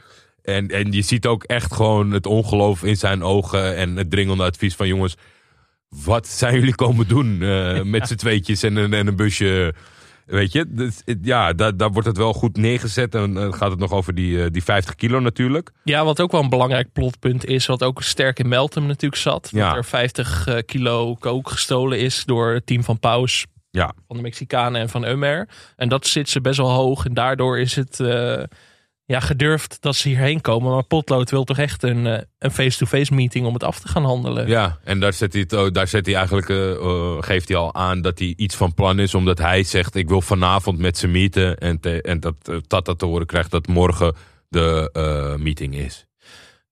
En, 0.43 0.69
en 0.69 0.93
je 0.93 1.03
ziet 1.03 1.27
ook 1.27 1.43
echt 1.45 1.75
gewoon 1.75 2.11
het 2.11 2.27
ongeloof 2.27 2.83
in 2.85 2.97
zijn 2.97 3.23
ogen 3.23 3.77
en 3.77 3.97
het 3.97 4.11
dringende 4.11 4.43
advies 4.45 4.75
van 4.75 4.87
jongens, 4.87 5.17
wat 5.88 6.27
zijn 6.27 6.55
jullie 6.55 6.74
komen 6.74 7.09
doen 7.09 7.42
eh, 7.42 7.83
met 7.83 8.09
z'n 8.09 8.14
tweetjes 8.14 8.62
en 8.62 8.77
een, 8.77 8.92
en 8.92 9.07
een 9.07 9.16
busje? 9.16 9.74
Weet 10.27 10.53
je, 10.53 10.64
dus, 10.68 11.03
ja, 11.22 11.53
daar, 11.53 11.77
daar 11.77 11.90
wordt 11.90 12.09
het 12.09 12.16
wel 12.16 12.33
goed 12.33 12.57
neergezet. 12.57 13.14
En 13.14 13.35
dan 13.35 13.55
gaat 13.55 13.70
het 13.70 13.79
nog 13.79 13.92
over 13.92 14.14
die, 14.14 14.42
eh, 14.42 14.51
die 14.51 14.64
50 14.64 14.94
kilo 14.94 15.20
natuurlijk. 15.20 15.70
Ja, 15.85 16.05
wat 16.05 16.20
ook 16.20 16.33
wel 16.33 16.42
een 16.42 16.48
belangrijk 16.48 16.92
plotpunt 16.92 17.44
is, 17.44 17.66
wat 17.66 17.83
ook 17.83 18.03
sterk 18.03 18.38
in 18.38 18.48
Meltem 18.48 18.87
natuurlijk 18.87 19.22
zat. 19.22 19.48
Ja. 19.53 19.68
Dat 19.68 19.77
er 19.77 19.85
50 19.85 20.46
eh, 20.46 20.59
kilo 20.66 21.14
kook 21.14 21.48
gestolen 21.51 21.98
is 21.98 22.24
door 22.24 22.53
het 22.53 22.66
team 22.66 22.85
van 22.85 22.98
Paus, 22.98 23.46
Ja, 23.70 23.92
van 24.07 24.16
de 24.16 24.22
Mexicanen 24.22 24.81
en 24.81 24.88
van 24.88 25.05
Eumer. 25.05 25.48
En 25.77 25.88
dat 25.88 26.07
zit 26.07 26.29
ze 26.29 26.40
best 26.40 26.57
wel 26.59 26.70
hoog 26.70 27.05
en 27.05 27.14
daardoor 27.14 27.59
is 27.59 27.77
het... 27.77 28.01
eh, 28.01 28.42
ja, 29.09 29.21
gedurfd 29.21 29.77
dat 29.81 29.97
ze 29.97 30.09
hierheen 30.09 30.40
komen. 30.40 30.73
Maar 30.73 30.83
Potlood 30.85 31.31
wil 31.31 31.44
toch 31.44 31.59
echt 31.59 31.83
een 31.83 32.07
eh, 32.07 32.23
een 32.38 32.51
face-to-face 32.51 33.14
meeting 33.14 33.47
om 33.47 33.53
het 33.55 33.64
af 33.64 33.81
te 33.81 33.88
gaan 33.88 34.05
handelen. 34.05 34.49
Ja, 34.49 34.79
en 34.85 35.01
daar, 35.01 35.12
zet 35.12 35.33
hij 35.33 35.42
het, 35.42 35.55
ook- 35.55 35.75
daar 35.75 35.88
zet 35.88 36.07
hij 36.07 36.14
eigenlijk, 36.14 36.49
eh, 36.49 36.71
eh, 36.71 37.16
geeft 37.21 37.49
hij 37.49 37.57
al 37.57 37.75
aan 37.75 38.01
dat 38.03 38.18
hij 38.18 38.35
iets 38.37 38.57
van 38.57 38.75
plan 38.75 38.99
is. 38.99 39.14
Omdat 39.14 39.38
hij 39.38 39.62
zegt, 39.62 39.94
ik 39.94 40.09
wil 40.09 40.21
vanavond 40.21 40.79
met 40.79 40.99
ze 40.99 41.07
meeten. 41.07 41.59
En, 41.59 41.81
te- 41.81 42.03
en 42.03 42.21
dat 42.21 42.35
eh, 42.42 42.57
Tata 42.57 42.94
te 42.94 43.05
horen 43.05 43.27
krijgt 43.27 43.51
dat 43.51 43.66
morgen 43.66 44.14
de 44.49 45.37
meeting 45.40 45.75
is. 45.75 46.07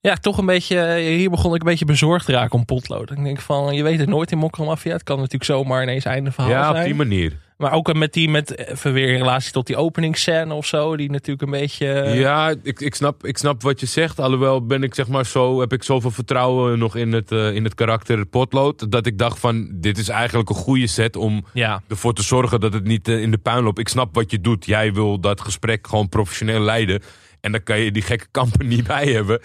Ja, 0.07 0.15
toch 0.17 0.39
een 0.39 0.47
beetje. 0.47 0.79
eh, 0.81 1.17
Hier 1.17 1.31
begon 1.31 1.55
ik 1.55 1.61
een 1.61 1.69
beetje 1.69 1.85
bezorgd 1.85 2.27
te 2.27 2.33
raken 2.33 2.59
om 2.59 2.65
potlood. 2.65 3.11
Ik 3.11 3.25
denk 3.25 3.41
van, 3.41 3.75
je 3.75 3.83
weet 3.83 3.99
het 3.99 4.09
nooit 4.09 4.33
in 4.33 4.39
Mokromafia. 4.39 4.93
Het 4.93 5.03
kan 5.03 5.17
natuurlijk 5.17 5.45
zomaar 5.45 5.83
ineens 5.83 6.05
einde 6.05 6.31
verhaal 6.33 6.51
ja, 6.53 6.69
op 6.69 6.75
zijn. 6.75 6.87
die 6.87 6.95
manier. 6.95 7.33
Maar 7.57 7.73
ook 7.73 7.95
met 7.95 8.13
die, 8.13 8.29
met 8.29 8.59
even 8.59 8.93
weer 8.93 9.09
in 9.09 9.17
relatie 9.19 9.53
tot 9.53 9.67
die 9.67 9.77
openingsscène 9.77 10.55
of 10.55 10.67
zo. 10.67 10.97
Die 10.97 11.11
natuurlijk 11.11 11.43
een 11.43 11.59
beetje. 11.61 11.93
eh, 11.93 12.19
Ja, 12.21 12.55
ik, 12.63 12.81
ik, 12.81 12.95
snap, 12.95 13.25
ik 13.27 13.39
snap 13.39 13.63
wat 13.63 13.81
je 13.81 13.87
zegt. 13.87 14.21
Alhoewel 14.21 14.67
ben 14.67 14.83
ik 14.83 14.95
zeg 14.95 15.09
maar 15.09 15.27
zo, 15.27 15.61
heb 15.61 15.73
ik 15.73 15.83
zoveel 15.83 16.11
vertrouwen 16.11 16.79
nog 16.79 16.97
in 16.97 17.13
het, 17.13 17.33
eh, 17.33 17.55
in 17.55 17.65
het 17.65 17.75
karakter 17.75 18.27
potlood. 18.27 18.91
Dat 18.91 19.07
ik 19.07 19.19
dacht 19.19 19.39
van, 19.39 19.69
dit 19.73 19.99
is 19.99 20.09
eigenlijk 20.09 20.49
een 20.49 20.55
goede 20.55 20.87
set 20.87 21.17
om 21.17 21.45
ja. 21.53 21.83
ervoor 21.89 22.13
te 22.15 22.23
zorgen 22.23 22.61
dat 22.61 22.73
het 22.73 22.85
niet 22.85 23.09
eh, 23.09 23.23
in 23.23 23.31
de 23.31 23.39
puin 23.39 23.63
loopt. 23.65 23.79
Ik 23.79 23.89
snap 23.89 24.15
wat 24.15 24.31
je 24.31 24.41
doet. 24.41 24.67
Jij 24.67 24.93
wil 24.93 25.21
dat 25.21 25.41
gesprek 25.41 25.87
gewoon 25.87 26.09
professioneel 26.09 26.61
leiden. 26.61 27.03
En 27.47 27.53
dan 27.53 27.63
kan 27.63 27.79
je 27.79 27.93
die 27.93 28.03
gekke 28.03 28.27
kamper 28.31 28.65
niet 28.65 28.87
bij 28.87 29.07
hebben. 29.07 29.41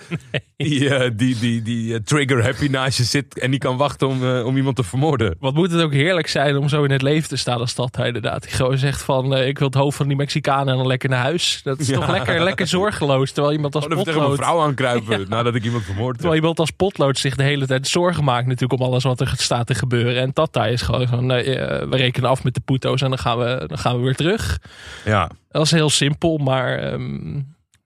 Die, 0.57 0.89
eh, 0.89 1.11
die, 1.15 1.39
die, 1.39 1.61
die 1.61 1.93
eh, 1.93 1.99
trigger 2.03 2.43
happy 2.43 2.67
naast 2.67 2.97
je 2.97 3.03
zit 3.03 3.39
en 3.39 3.51
die 3.51 3.59
kan 3.59 3.77
wachten 3.77 4.07
om, 4.07 4.23
eh, 4.23 4.45
om 4.45 4.57
iemand 4.57 4.75
te 4.75 4.83
vermoorden. 4.83 5.35
Wat 5.39 5.53
moet 5.53 5.71
het 5.71 5.81
ook 5.81 5.93
heerlijk 5.93 6.27
zijn 6.27 6.57
om 6.57 6.69
zo 6.69 6.83
in 6.83 6.91
het 6.91 7.01
leven 7.01 7.29
te 7.29 7.35
staan 7.35 7.59
als 7.59 7.75
dat 7.75 7.95
hij 7.95 8.07
inderdaad. 8.07 8.41
Die 8.43 8.51
gewoon 8.51 8.77
zegt 8.77 9.01
van, 9.01 9.37
ik 9.37 9.57
wil 9.57 9.67
het 9.67 9.75
hoofd 9.77 9.97
van 9.97 10.07
die 10.07 10.17
Mexicanen 10.17 10.67
en 10.67 10.77
dan 10.77 10.87
lekker 10.87 11.09
naar 11.09 11.21
huis. 11.21 11.61
Dat 11.63 11.79
is 11.79 11.87
Ja. 11.87 11.95
toch 11.95 12.09
lekker, 12.11 12.43
lekker 12.43 12.67
zorgeloos. 12.67 13.31
Terwijl 13.31 13.55
iemand 13.55 13.75
als 13.75 13.85
Oh, 13.85 13.91
even 13.91 14.03
tegen 14.03 14.19
potlood... 14.19 14.37
vrouw 14.37 14.61
aankruipen 14.61 15.25
nadat 15.29 15.55
ik 15.55 15.63
iemand 15.63 15.83
vermoord 15.83 16.07
heb. 16.11 16.15
Terwijl 16.19 16.39
iemand 16.39 16.59
als 16.59 16.71
potlood 16.71 17.17
zich 17.17 17.35
de 17.35 17.43
hele 17.43 17.65
tijd 17.67 17.87
zorgen 17.87 18.23
maakt 18.23 18.47
natuurlijk 18.47 18.81
om 18.81 18.87
alles 18.87 19.03
wat 19.03 19.21
er 19.21 19.33
staat 19.37 19.67
te 19.67 19.75
gebeuren. 19.75 20.21
En 20.21 20.33
Tata 20.33 20.65
is 20.67 20.81
gewoon 20.81 21.07
van, 21.07 21.27
we 21.27 21.87
rekenen 21.89 22.29
af 22.29 22.43
met 22.43 22.53
de 22.53 22.61
puto's 22.65 23.01
en 23.01 23.09
dan 23.09 23.19
gaan 23.19 23.37
we, 23.37 23.63
dan 23.67 23.77
gaan 23.77 23.97
we 23.97 24.03
weer 24.03 24.15
terug. 24.15 24.59
Ja, 25.05 25.29
Dat 25.49 25.65
is 25.65 25.71
heel 25.71 25.89
simpel, 25.89 26.37
maar 26.37 26.77
ehm, 26.79 27.39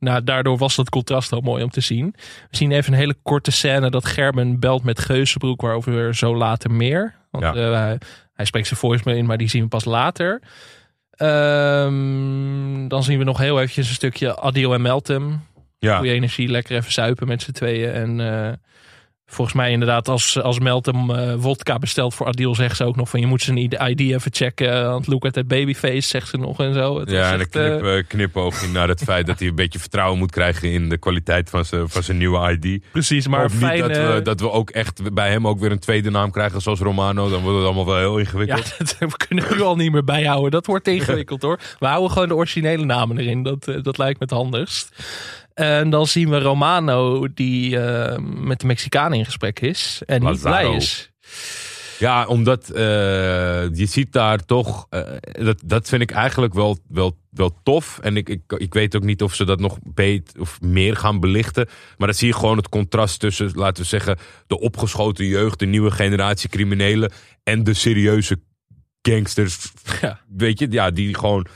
Nou, 0.05 0.23
daardoor 0.23 0.57
was 0.57 0.75
dat 0.75 0.89
contrast 0.89 1.31
al 1.31 1.41
mooi 1.41 1.63
om 1.63 1.69
te 1.69 1.81
zien. 1.81 2.13
We 2.49 2.57
zien 2.57 2.71
even 2.71 2.93
een 2.93 2.99
hele 2.99 3.15
korte 3.23 3.51
scène 3.51 3.89
dat 3.89 4.05
Gerben 4.05 4.59
belt 4.59 4.83
met 4.83 4.99
Geuzenbroek, 4.99 5.61
waarover 5.61 6.15
zo 6.15 6.35
later 6.35 6.71
meer. 6.71 7.15
Want 7.31 7.43
Ja. 7.43 7.53
eh, 7.53 7.71
hij, 7.73 7.97
hij 8.33 8.45
spreekt 8.45 8.67
zijn 8.67 8.79
voicemail 8.79 9.17
in, 9.17 9.25
maar 9.25 9.37
die 9.37 9.49
zien 9.49 9.61
we 9.63 9.67
pas 9.67 9.85
later. 9.85 10.41
Ehm, 11.11 12.87
dan 12.87 13.03
zien 13.03 13.17
we 13.17 13.23
nog 13.23 13.37
heel 13.37 13.59
eventjes 13.59 13.87
een 13.87 13.93
stukje 13.95 14.39
Adil 14.39 14.73
en 14.73 14.81
Meltem. 14.81 15.43
Ja, 15.79 15.97
Goede 15.97 16.11
energie, 16.11 16.47
lekker 16.49 16.75
even 16.77 16.91
zuipen 16.91 17.27
met 17.27 17.41
z'n 17.41 17.51
tweeën. 17.51 17.91
En 17.91 18.19
eh, 18.19 18.53
volgens 19.25 19.55
mij 19.57 19.71
inderdaad, 19.71 20.07
als, 20.07 20.41
als 20.41 20.59
Meltem 20.59 21.09
eh 21.11 21.33
vodka 21.37 21.79
bestelt 21.79 22.13
voor 22.13 22.27
Adil, 22.27 22.55
zegt 22.55 22.77
ze 22.77 22.83
ook 22.83 22.95
nog 22.95 23.09
van 23.09 23.19
je 23.19 23.27
moet 23.27 23.41
zijn 23.41 23.57
ID 23.57 23.99
even 23.99 24.33
checken. 24.33 24.89
Want 24.89 25.07
look 25.07 25.25
at 25.25 25.33
that 25.33 25.47
babyface, 25.47 26.01
zegt 26.01 26.27
ze 26.27 26.37
nog 26.37 26.59
en 26.59 26.73
zo. 26.73 26.99
Het 26.99 27.09
ja 27.09 27.31
en 27.31 27.39
een 27.39 27.39
eh, 27.39 27.49
knip, 27.49 27.83
eh, 27.83 28.03
knipoogje 28.07 28.67
naar 28.67 28.87
het 28.87 29.03
feit 29.03 29.27
dat 29.27 29.39
hij 29.39 29.47
een 29.47 29.55
beetje 29.55 29.79
vertrouwen 29.79 30.19
moet 30.19 30.31
krijgen 30.31 30.71
in 30.71 30.89
de 30.89 30.97
kwaliteit 30.97 31.49
van 31.49 31.65
zijn, 31.65 31.89
van 31.89 32.03
zijn 32.03 32.17
nieuwe 32.17 32.51
ID. 32.51 32.83
precies, 32.91 33.27
maar 33.27 33.49
Maar 33.59 33.71
niet 33.71 33.81
dat 33.81 33.97
we, 33.97 34.13
eh, 34.17 34.23
dat 34.23 34.39
we 34.39 34.51
ook 34.51 34.69
echt 34.69 35.13
bij 35.13 35.31
hem 35.31 35.47
ook 35.47 35.59
weer 35.59 35.71
een 35.71 35.79
tweede 35.79 36.09
naam 36.09 36.31
krijgen 36.31 36.61
zoals 36.61 36.79
Romano. 36.79 37.29
Dan 37.29 37.41
wordt 37.41 37.57
het 37.57 37.65
allemaal 37.65 37.85
wel 37.85 37.97
heel 37.97 38.13
Ja, 38.13 38.19
ingewikkeld. 38.19 38.77
dat 38.77 38.95
we 38.97 39.17
kunnen 39.27 39.45
nu 39.51 39.61
al 39.61 39.75
niet 39.75 39.91
meer 39.91 40.03
bijhouden. 40.03 40.51
Dat 40.51 40.65
wordt 40.65 40.87
ingewikkeld 40.97 41.41
hoor. 41.41 41.59
We 41.79 41.85
houden 41.85 42.11
gewoon 42.11 42.27
de 42.27 42.35
originele 42.35 42.85
namen 42.85 43.17
erin. 43.17 43.43
Dat, 43.43 43.67
eh, 43.67 43.83
dat 43.83 43.97
lijkt 43.97 44.19
me 44.19 44.25
het 44.25 44.35
handigst. 44.35 44.95
En 45.55 45.89
dan 45.89 46.07
zien 46.07 46.29
we 46.29 46.39
Romano 46.39 47.27
die 47.33 47.79
eh, 47.79 48.17
met 48.19 48.59
de 48.59 48.67
Mexicaan 48.67 49.13
in 49.13 49.25
gesprek 49.25 49.59
is. 49.59 50.01
En 50.05 50.19
niet 50.19 50.29
Lazaro. 50.29 50.67
blij 50.67 50.75
is. 50.75 51.11
Ja, 51.99 52.25
omdat 52.25 52.69
eh, 52.69 52.83
je 53.73 53.85
ziet 53.85 54.11
daar 54.11 54.45
toch, 54.45 54.87
eh, 54.89 55.01
dat, 55.21 55.61
dat 55.65 55.89
vind 55.89 56.01
ik 56.01 56.11
eigenlijk 56.11 56.53
wel, 56.53 56.77
wel, 56.87 57.17
wel 57.29 57.57
tof. 57.63 57.99
En 58.01 58.17
ik, 58.17 58.29
ik, 58.29 58.41
ik 58.57 58.73
weet 58.73 58.95
ook 58.95 59.03
niet 59.03 59.21
of 59.21 59.35
ze 59.35 59.45
dat 59.45 59.59
nog 59.59 59.77
beet 59.83 60.33
of 60.39 60.61
meer 60.61 60.95
gaan 60.95 61.19
belichten. 61.19 61.67
Maar 61.97 62.07
dan 62.07 62.17
zie 62.17 62.27
je 62.27 62.33
gewoon 62.33 62.57
het 62.57 62.69
contrast 62.69 63.19
tussen, 63.19 63.51
laten 63.53 63.83
we 63.83 63.89
zeggen, 63.89 64.17
de 64.47 64.59
opgeschoten 64.59 65.25
jeugd, 65.25 65.59
de 65.59 65.65
nieuwe 65.65 65.91
generatie 65.91 66.49
criminelen 66.49 67.11
en 67.43 67.63
de 67.63 67.73
serieuze 67.73 68.39
gangsters. 69.01 69.71
Ja. 70.01 70.19
Weet 70.27 70.59
je, 70.59 70.67
ja, 70.69 70.91
die 70.91 71.15
gewoon 71.15 71.47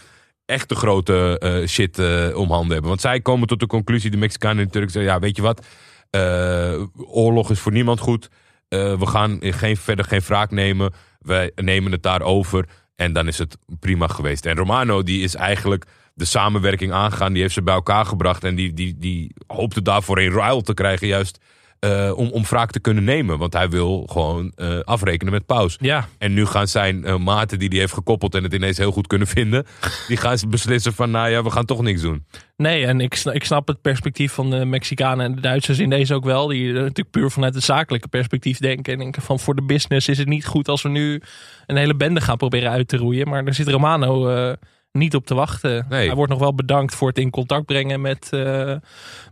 echt 0.49 0.69
de 0.69 0.75
grote 0.75 1.39
eh, 1.39 1.67
shit 1.67 1.99
eh, 1.99 2.38
om 2.38 2.51
handen 2.51 2.71
hebben. 2.71 2.89
Want 2.89 3.01
zij 3.01 3.21
komen 3.21 3.47
tot 3.47 3.59
de 3.59 3.67
conclusie, 3.67 4.12
de 4.12 4.17
Mexicanen 4.17 4.57
en 4.57 4.65
de 4.65 4.71
Turken 4.71 4.91
zeggen, 4.91 5.12
ja, 5.12 5.19
weet 5.19 5.35
je 5.35 5.41
wat, 5.41 5.65
Eh, 6.09 6.83
oorlog 6.95 7.49
is 7.51 7.59
voor 7.59 7.71
niemand 7.71 7.99
goed. 7.99 8.29
We 8.69 9.05
gaan 9.05 9.38
geen, 9.41 9.77
verder 9.77 10.05
geen 10.05 10.21
wraak 10.21 10.51
nemen. 10.51 10.93
Wij 11.19 11.51
nemen 11.55 11.91
het 11.91 12.03
daar 12.03 12.21
over. 12.21 12.65
En 12.95 13.13
dan 13.13 13.27
is 13.27 13.38
het 13.38 13.57
prima 13.79 14.07
geweest. 14.07 14.45
En 14.45 14.55
Romano, 14.55 15.03
die 15.03 15.23
is 15.23 15.35
eigenlijk 15.35 15.85
de 16.13 16.25
samenwerking 16.25 16.91
aangegaan. 16.91 17.33
Die 17.33 17.41
heeft 17.41 17.53
ze 17.53 17.63
bij 17.63 17.73
elkaar 17.73 18.05
gebracht. 18.05 18.43
En 18.43 18.55
die, 18.55 18.73
die, 18.73 18.95
die 18.97 19.31
hoopte 19.47 19.81
daarvoor 19.81 20.17
een 20.17 20.31
ruil 20.31 20.62
te 20.62 20.73
krijgen, 20.73 21.07
juist 21.07 21.39
eh, 21.79 22.11
om, 22.15 22.29
om 22.29 22.43
wraak 22.43 22.71
te 22.71 22.79
kunnen 22.79 23.03
nemen. 23.03 23.37
Want 23.37 23.53
hij 23.53 23.69
wil 23.69 24.07
gewoon 24.11 24.51
eh, 24.55 24.79
afrekenen 24.79 25.33
met 25.33 25.45
Paus. 25.45 25.77
Ja, 25.79 26.07
En 26.17 26.33
nu 26.33 26.45
gaan 26.45 26.67
zijn 26.67 27.05
eh, 27.05 27.17
maten 27.17 27.59
die 27.59 27.69
hij 27.69 27.77
heeft 27.77 27.93
gekoppeld 27.93 28.35
en 28.35 28.43
het 28.43 28.53
ineens 28.53 28.77
heel 28.77 28.91
goed 28.91 29.07
kunnen 29.07 29.27
vinden. 29.27 29.65
Die 30.07 30.17
gaan 30.17 30.37
beslissen 30.47 30.93
van, 30.93 31.11
nou 31.11 31.29
ja, 31.29 31.43
we 31.43 31.49
gaan 31.49 31.65
toch 31.65 31.81
niks 31.81 32.01
doen. 32.01 32.25
nee, 32.57 32.85
en 32.85 33.01
ik, 33.01 33.15
ik 33.15 33.43
snap 33.43 33.67
het 33.67 33.81
perspectief 33.81 34.31
van 34.33 34.49
de 34.49 34.65
Mexicanen 34.65 35.25
en 35.25 35.35
de 35.35 35.41
Duitsers 35.41 35.79
in 35.79 35.89
deze 35.89 36.13
ook 36.13 36.23
wel. 36.23 36.47
Die 36.47 36.71
natuurlijk 36.71 37.11
puur 37.11 37.31
vanuit 37.31 37.55
het 37.55 37.63
zakelijke 37.63 38.07
perspectief 38.07 38.57
denken. 38.57 38.93
En 38.93 38.99
denken 38.99 39.21
van 39.21 39.39
voor 39.39 39.55
de 39.55 39.63
business 39.63 40.07
is 40.07 40.17
het 40.17 40.27
niet 40.27 40.45
goed 40.45 40.67
als 40.67 40.81
we 40.81 40.89
nu 40.89 41.21
een 41.65 41.77
hele 41.77 41.95
bende 41.95 42.21
gaan 42.21 42.37
proberen 42.37 42.71
uit 42.71 42.87
te 42.87 42.97
roeien. 42.97 43.29
Maar 43.29 43.45
daar 43.45 43.53
zit 43.53 43.67
Romano 43.67 44.55
niet 44.91 45.15
op 45.15 45.25
te 45.25 45.34
wachten. 45.36 45.86
Nee. 45.89 46.06
Hij 46.08 46.15
wordt 46.15 46.32
nog 46.32 46.39
wel 46.41 46.56
bedankt 46.56 46.95
voor 46.95 47.08
het 47.08 47.17
in 47.17 47.30
contact 47.30 47.65
brengen 47.65 48.02
met, 48.02 48.28
eh, 48.32 48.75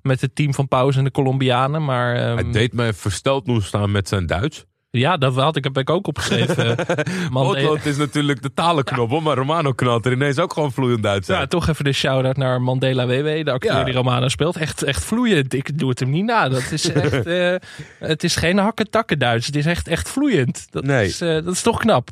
met 0.02 0.22
het 0.22 0.36
team 0.36 0.54
van 0.54 0.67
Paus 0.67 0.96
en 0.96 1.04
de 1.04 1.12
Colombianen. 1.12 1.86
Maar 1.86 2.15
ehm, 2.15 2.34
Hij 2.38 2.52
deed 2.52 2.74
me 2.74 2.93
versteld 2.93 3.46
doen 3.46 3.62
staan 3.62 3.91
met 3.91 4.08
zijn 4.08 4.26
Duits. 4.26 4.65
ja, 4.89 5.17
dat 5.17 5.36
had 5.36 5.56
ik, 5.56 5.63
heb 5.63 5.78
ik 5.78 5.89
ook 5.89 6.08
opgeschreven. 6.08 6.76
Mandela- 7.32 7.54
Potlood 7.60 7.86
is 7.86 7.98
natuurlijk 7.98 8.41
de 8.41 8.54
talenknobbel, 8.54 9.20
maar 9.22 9.36
Romano 9.36 9.72
knalt 9.74 10.06
er 10.06 10.12
ineens 10.12 10.39
ook 10.39 10.54
gewoon 10.54 10.72
vloeiend 10.72 11.04
Duits 11.04 11.28
Ja, 11.28 11.46
toch 11.48 11.67
even 11.67 11.84
de 11.84 11.91
shout-out 11.93 12.38
naar 12.38 12.62
Mandela 12.62 13.06
WW, 13.08 13.46
de 13.46 13.52
acteur 13.52 13.72
Ja. 13.78 13.84
die 13.84 13.93
Romano 13.93 14.28
speelt. 14.28 14.56
Echt, 14.58 14.84
echt 14.84 15.04
vloeiend. 15.04 15.54
Ik 15.54 15.80
doe 15.80 15.89
het 15.89 16.00
hem 16.00 16.10
niet 16.10 16.26
na. 16.26 16.50
Dat 16.50 16.72
is 16.72 16.91
echt, 16.91 17.26
eh, 17.26 17.56
het 18.00 18.24
is 18.24 18.36
geen 18.36 18.58
hakken-takken 18.58 19.20
Duits. 19.20 19.46
Het 19.46 19.56
is 19.56 19.65
echt, 19.65 19.88
echt 19.88 20.10
vloeiend. 20.10 20.67
Dat, 20.70 20.84
Nee. 20.84 21.06
is, 21.06 21.22
eh, 21.22 21.30
dat 21.34 21.48
is 21.54 21.62
toch 21.62 21.80
knap. 21.80 22.10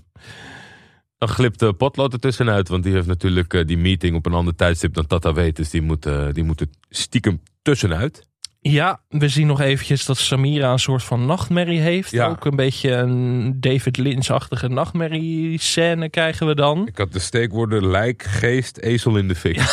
Dan 1.26 1.34
glipt 1.34 1.62
uh, 1.62 1.70
Potlood 1.78 2.14
er 2.14 2.20
tussenuit, 2.20 2.70
want 2.70 2.84
die 2.84 2.94
heeft 2.94 3.08
natuurlijk 3.08 3.54
eh, 3.54 3.66
die 3.66 3.78
meeting 3.78 4.16
op 4.16 4.26
een 4.26 4.34
ander 4.34 4.56
tijdstip 4.56 4.94
dan 4.94 5.08
Tata 5.08 5.34
weet. 5.34 5.56
Dus 5.56 5.70
die 5.70 5.82
moet, 5.82 6.06
eh, 6.06 6.28
die 6.32 6.44
moet 6.44 6.62
er 6.62 6.68
stiekem 6.90 7.42
tussenuit. 7.62 8.28
Ja, 8.60 9.00
we 9.10 9.30
zien 9.30 9.48
nog 9.48 9.62
eventjes 9.62 10.06
dat 10.06 10.18
Samira 10.18 10.72
een 10.72 10.80
soort 10.80 11.04
van 11.04 11.26
nachtmerrie 11.26 11.80
heeft. 11.80 12.12
Ja. 12.12 12.28
Ook 12.28 12.46
een 12.46 12.56
beetje 12.56 12.92
een 12.92 13.56
David 13.60 13.98
Lynch-achtige 13.98 14.68
nachtmerrie-scène 14.68 16.10
krijgen 16.10 16.48
we 16.48 16.56
dan. 16.56 16.88
Ik 16.88 16.98
had 16.98 17.14
de 17.14 17.20
steekwoorden 17.20 17.88
lijk, 17.88 18.24
geest, 18.24 18.78
ezel 18.78 19.18
in 19.18 19.28
de 19.28 19.36
fik. 19.36 19.62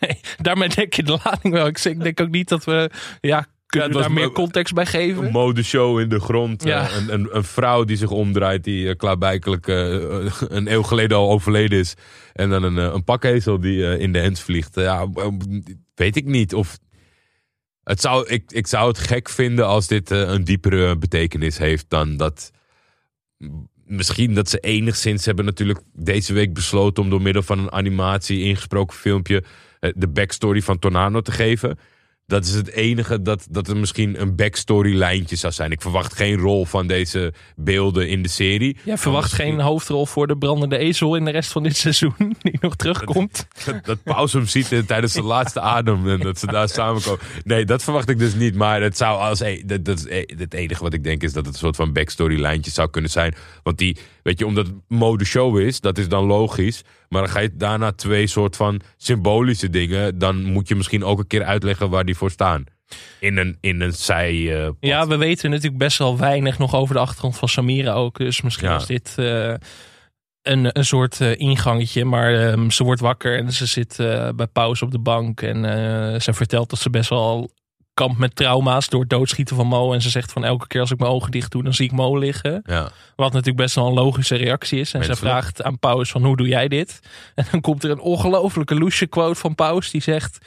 Nee, 0.00 0.20
daarmee 0.36 0.68
denk 0.68 0.94
je 0.94 1.02
de 1.02 1.18
lading 1.24 1.54
wel. 1.54 1.66
Ik 1.66 1.84
ik 1.84 2.02
denk 2.02 2.20
ook 2.20 2.30
niet 2.30 2.48
dat 2.48 2.64
we... 2.64 2.90
Ja, 3.20 3.46
kunnen 3.68 3.88
we 3.88 3.94
was 3.94 4.04
daar 4.06 4.12
meer 4.12 4.32
context 4.32 4.74
bij 4.74 4.84
Een 4.84 4.90
geven? 4.90 5.30
modeshow 5.30 5.98
in 5.98 6.08
de 6.08 6.20
grond. 6.20 6.62
Ja. 6.62 6.88
eh, 6.88 6.96
een, 6.96 7.12
een, 7.12 7.36
een 7.36 7.44
vrouw 7.44 7.84
die 7.84 7.96
zich 7.96 8.10
omdraait, 8.10 8.64
die 8.64 8.88
eh, 8.88 8.96
klaarblijkelijk 8.96 9.68
eh, 9.68 9.90
een 10.48 10.72
eeuw 10.72 10.82
geleden 10.82 11.16
al 11.16 11.30
overleden 11.30 11.78
is. 11.78 11.94
En 12.32 12.50
dan 12.50 12.62
een, 12.62 12.76
een 12.76 13.04
pakezel 13.04 13.60
die 13.60 13.98
in 13.98 14.12
de 14.12 14.18
hens 14.18 14.40
vliegt. 14.42 14.74
ja, 14.74 15.08
weet 15.94 16.16
ik 16.16 16.24
niet. 16.24 16.54
Of 16.54 16.78
het 17.84 18.00
zou, 18.00 18.28
ik, 18.28 18.52
ik 18.52 18.66
zou 18.66 18.88
het 18.88 18.98
gek 18.98 19.28
vinden 19.28 19.66
als 19.66 19.86
dit 19.86 20.10
een 20.10 20.44
diepere 20.44 20.96
betekenis 20.98 21.58
heeft 21.58 21.84
dan 21.88 22.16
dat. 22.16 22.50
Misschien 23.84 24.34
dat 24.34 24.48
ze 24.48 24.58
enigszins 24.58 25.24
hebben 25.24 25.44
natuurlijk 25.44 25.80
deze 25.92 26.32
week 26.32 26.54
besloten 26.54 27.02
om 27.02 27.10
door 27.10 27.22
middel 27.22 27.42
van 27.42 27.58
een 27.58 27.72
animatie 27.72 28.42
ingesproken 28.42 28.96
filmpje 28.96 29.44
de 29.80 30.08
backstory 30.08 30.62
van 30.62 30.78
Tornado 30.78 31.20
te 31.20 31.32
geven. 31.32 31.78
Dat 32.28 32.44
is 32.44 32.54
het 32.54 32.70
enige 32.70 33.22
dat, 33.22 33.46
dat 33.50 33.68
er 33.68 33.76
misschien 33.76 34.20
een 34.20 34.36
backstory 34.36 34.94
lijntje 34.94 35.36
zou 35.36 35.52
zijn. 35.52 35.70
Ik 35.70 35.80
verwacht 35.80 36.14
geen 36.14 36.36
rol 36.36 36.64
van 36.64 36.86
deze 36.86 37.32
beelden 37.56 38.08
in 38.08 38.22
de 38.22 38.28
serie. 38.28 38.76
Jij 38.84 38.98
verwacht 38.98 39.30
Maar 39.30 39.40
geen 39.40 39.60
hoofdrol 39.60 40.06
voor 40.06 40.26
de 40.26 40.36
brandende 40.36 40.78
ezel 40.78 41.16
in 41.16 41.24
de 41.24 41.30
rest 41.30 41.52
van 41.52 41.62
dit 41.62 41.76
seizoen, 41.86 42.36
die 42.40 42.58
nog 42.60 42.76
terugkomt. 42.76 43.46
Dat, 43.64 43.84
dat 43.84 44.02
Paus 44.02 44.32
hem 44.32 44.46
ziet 44.46 44.72
eh, 44.72 44.78
tijdens 44.78 45.12
de 45.12 45.22
laatste 45.22 45.60
adem 45.60 46.08
en 46.08 46.20
dat 46.20 46.38
ze 46.38 46.46
daar 46.46 46.68
samenkomen. 46.68 47.20
Nee, 47.44 47.64
dat 47.64 47.82
verwacht 47.82 48.08
ik 48.08 48.18
dus 48.18 48.34
niet. 48.34 48.54
Maar 48.54 48.82
het 48.82 48.96
zou 48.96 49.20
als 49.20 49.40
e- 49.40 49.62
dat, 49.66 49.84
dat 49.84 49.98
is 49.98 50.04
e- 50.04 50.34
het 50.36 50.54
enige 50.54 50.82
wat 50.82 50.92
ik 50.92 51.04
denk 51.04 51.22
is 51.22 51.32
dat 51.32 51.44
het 51.44 51.54
een 51.54 51.60
soort 51.60 51.76
van 51.76 51.92
backstory 51.92 52.40
lijntje 52.40 52.70
zou 52.70 52.90
kunnen 52.90 53.10
zijn. 53.10 53.34
Want 53.62 53.78
die, 53.78 53.96
weet 54.22 54.38
je, 54.38 54.46
omdat 54.46 54.66
het 54.66 54.76
mode 54.88 55.24
show 55.24 55.58
is, 55.58 55.80
dat 55.80 55.98
is 55.98 56.08
dan 56.08 56.24
logisch. 56.24 56.82
Maar 57.08 57.22
dan 57.22 57.30
ga 57.30 57.40
je 57.40 57.56
daarna 57.56 57.92
twee 57.92 58.26
soort 58.26 58.56
van 58.56 58.80
symbolische 58.96 59.70
dingen. 59.70 60.18
Dan 60.18 60.44
moet 60.44 60.68
je 60.68 60.74
misschien 60.74 61.04
ook 61.04 61.18
een 61.18 61.26
keer 61.26 61.44
uitleggen 61.44 61.90
waar 61.90 62.04
die 62.04 62.16
voor 62.16 62.30
staan. 62.30 62.64
In 63.20 63.36
een, 63.36 63.56
in 63.60 63.80
een 63.80 63.92
zij. 63.92 64.62
eh. 64.64 64.70
Ja, 64.80 65.06
we 65.06 65.16
weten 65.16 65.50
natuurlijk 65.50 65.78
best 65.78 65.98
wel 65.98 66.18
weinig 66.18 66.58
nog 66.58 66.74
over 66.74 66.94
de 66.94 67.00
achtergrond 67.00 67.36
van 67.38 67.48
Samira 67.48 67.92
ook. 67.92 68.18
Dus 68.18 68.42
misschien 68.42 68.68
Ja. 68.68 68.76
is 68.76 68.86
dit 68.86 69.14
eh, 69.16 69.54
een, 70.42 70.78
een 70.78 70.84
soort 70.84 71.20
eh, 71.20 71.38
ingangetje. 71.38 72.04
Maar 72.04 72.34
ehm, 72.34 72.70
ze 72.70 72.84
wordt 72.84 73.00
wakker 73.00 73.38
en 73.38 73.52
ze 73.52 73.66
zit 73.66 73.96
bij 74.36 74.46
pauze 74.52 74.84
op 74.84 74.90
de 74.90 74.98
bank. 74.98 75.42
En 75.42 75.62
ze 76.22 76.32
vertelt 76.32 76.70
dat 76.70 76.78
ze 76.78 76.90
best 76.90 77.08
wel 77.10 77.50
kampt 77.98 78.18
met 78.18 78.36
trauma's 78.36 78.88
door 78.88 79.00
het 79.00 79.10
doodschieten 79.10 79.56
van 79.56 79.66
Mo. 79.66 79.92
En 79.92 80.02
ze 80.02 80.10
zegt 80.10 80.32
van 80.32 80.44
elke 80.44 80.66
keer 80.66 80.80
als 80.80 80.90
ik 80.90 80.98
mijn 80.98 81.10
ogen 81.10 81.30
dicht 81.30 81.50
doe, 81.52 81.62
dan 81.62 81.74
zie 81.74 81.84
ik 81.84 81.92
Mo 81.92 82.16
liggen. 82.18 82.62
ja. 82.66 82.90
Wat 83.16 83.30
natuurlijk 83.32 83.56
best 83.58 83.74
wel 83.74 83.86
een 83.86 83.92
logische 83.94 84.36
reactie 84.36 84.80
is. 84.80 84.92
En 84.94 85.04
ze 85.04 85.16
vraagt 85.16 85.62
aan 85.62 85.78
Paus 85.78 86.10
van 86.10 86.24
hoe 86.24 86.36
doe 86.36 86.48
jij 86.48 86.68
dit? 86.68 87.00
En 87.34 87.46
dan 87.50 87.60
komt 87.60 87.84
er 87.84 87.90
een 87.90 88.00
ongelofelijke 88.00 88.74
loesje 88.74 89.06
quote 89.06 89.34
van 89.40 89.54
Paus. 89.54 89.90
Die 89.90 90.02
zegt, 90.02 90.38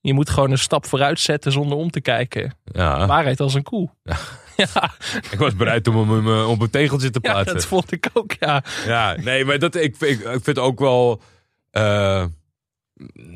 je 0.00 0.12
moet 0.12 0.30
gewoon 0.30 0.50
een 0.50 0.58
stap 0.58 0.86
vooruit 0.86 1.20
zetten 1.20 1.52
zonder 1.52 1.78
om 1.78 1.90
te 1.90 2.00
kijken. 2.00 2.54
ja. 2.64 3.06
Waarheid 3.06 3.40
als 3.40 3.54
een 3.54 3.62
koe. 3.62 3.88
Ja, 4.02 4.16
Ik 5.30 5.38
was 5.38 5.56
bereid 5.56 5.88
om 5.88 6.10
hem 6.10 6.26
eh, 6.28 6.48
op 6.50 6.60
een 6.60 6.70
tegeltje 6.70 7.10
te 7.10 7.18
ja, 7.22 7.32
plaatsen. 7.32 7.54
dat 7.54 7.64
vond 7.66 7.92
ik 7.92 8.10
ook, 8.12 8.32
ja. 8.40 8.62
Ja, 8.86 9.16
nee, 9.20 9.44
maar 9.44 9.58
dat, 9.58 9.74
ik, 9.74 9.96
ik, 10.00 10.20
ik 10.20 10.40
vind 10.44 10.58
ook 10.58 10.78
wel. 10.78 11.20
eh, 11.70 12.24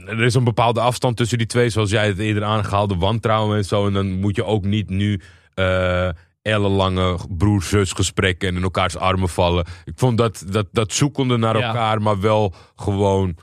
er 0.07 0.23
is 0.23 0.35
een 0.35 0.45
bepaalde 0.45 0.81
afstand 0.81 1.17
tussen 1.17 1.39
die 1.39 1.47
twee, 1.47 1.69
zoals 1.69 1.91
jij 1.91 2.07
het 2.07 2.19
eerder 2.19 2.45
aangehaalde 2.45 2.97
wantrouwen 2.97 3.57
en 3.57 3.65
zo. 3.65 3.87
En 3.87 3.93
dan 3.93 4.21
moet 4.21 4.37
je 4.37 4.45
ook 4.45 4.65
niet 4.65 4.91
nu 4.91 5.21
eh 5.55 6.09
ellenlange 6.43 7.19
broer-zus 7.29 7.93
gesprekken 7.93 8.49
en 8.49 8.57
in 8.57 8.63
elkaars 8.63 8.97
armen 8.97 9.29
vallen. 9.29 9.65
Ik 9.85 9.93
vond 9.97 10.19
dat, 10.19 10.45
dat, 10.49 10.67
dat 10.73 10.93
zoekende 10.93 11.37
naar 11.37 11.59
Ja. 11.59 11.67
elkaar, 11.67 12.03
maar 12.03 12.21
wel 12.21 12.55
gewoon 12.77 13.37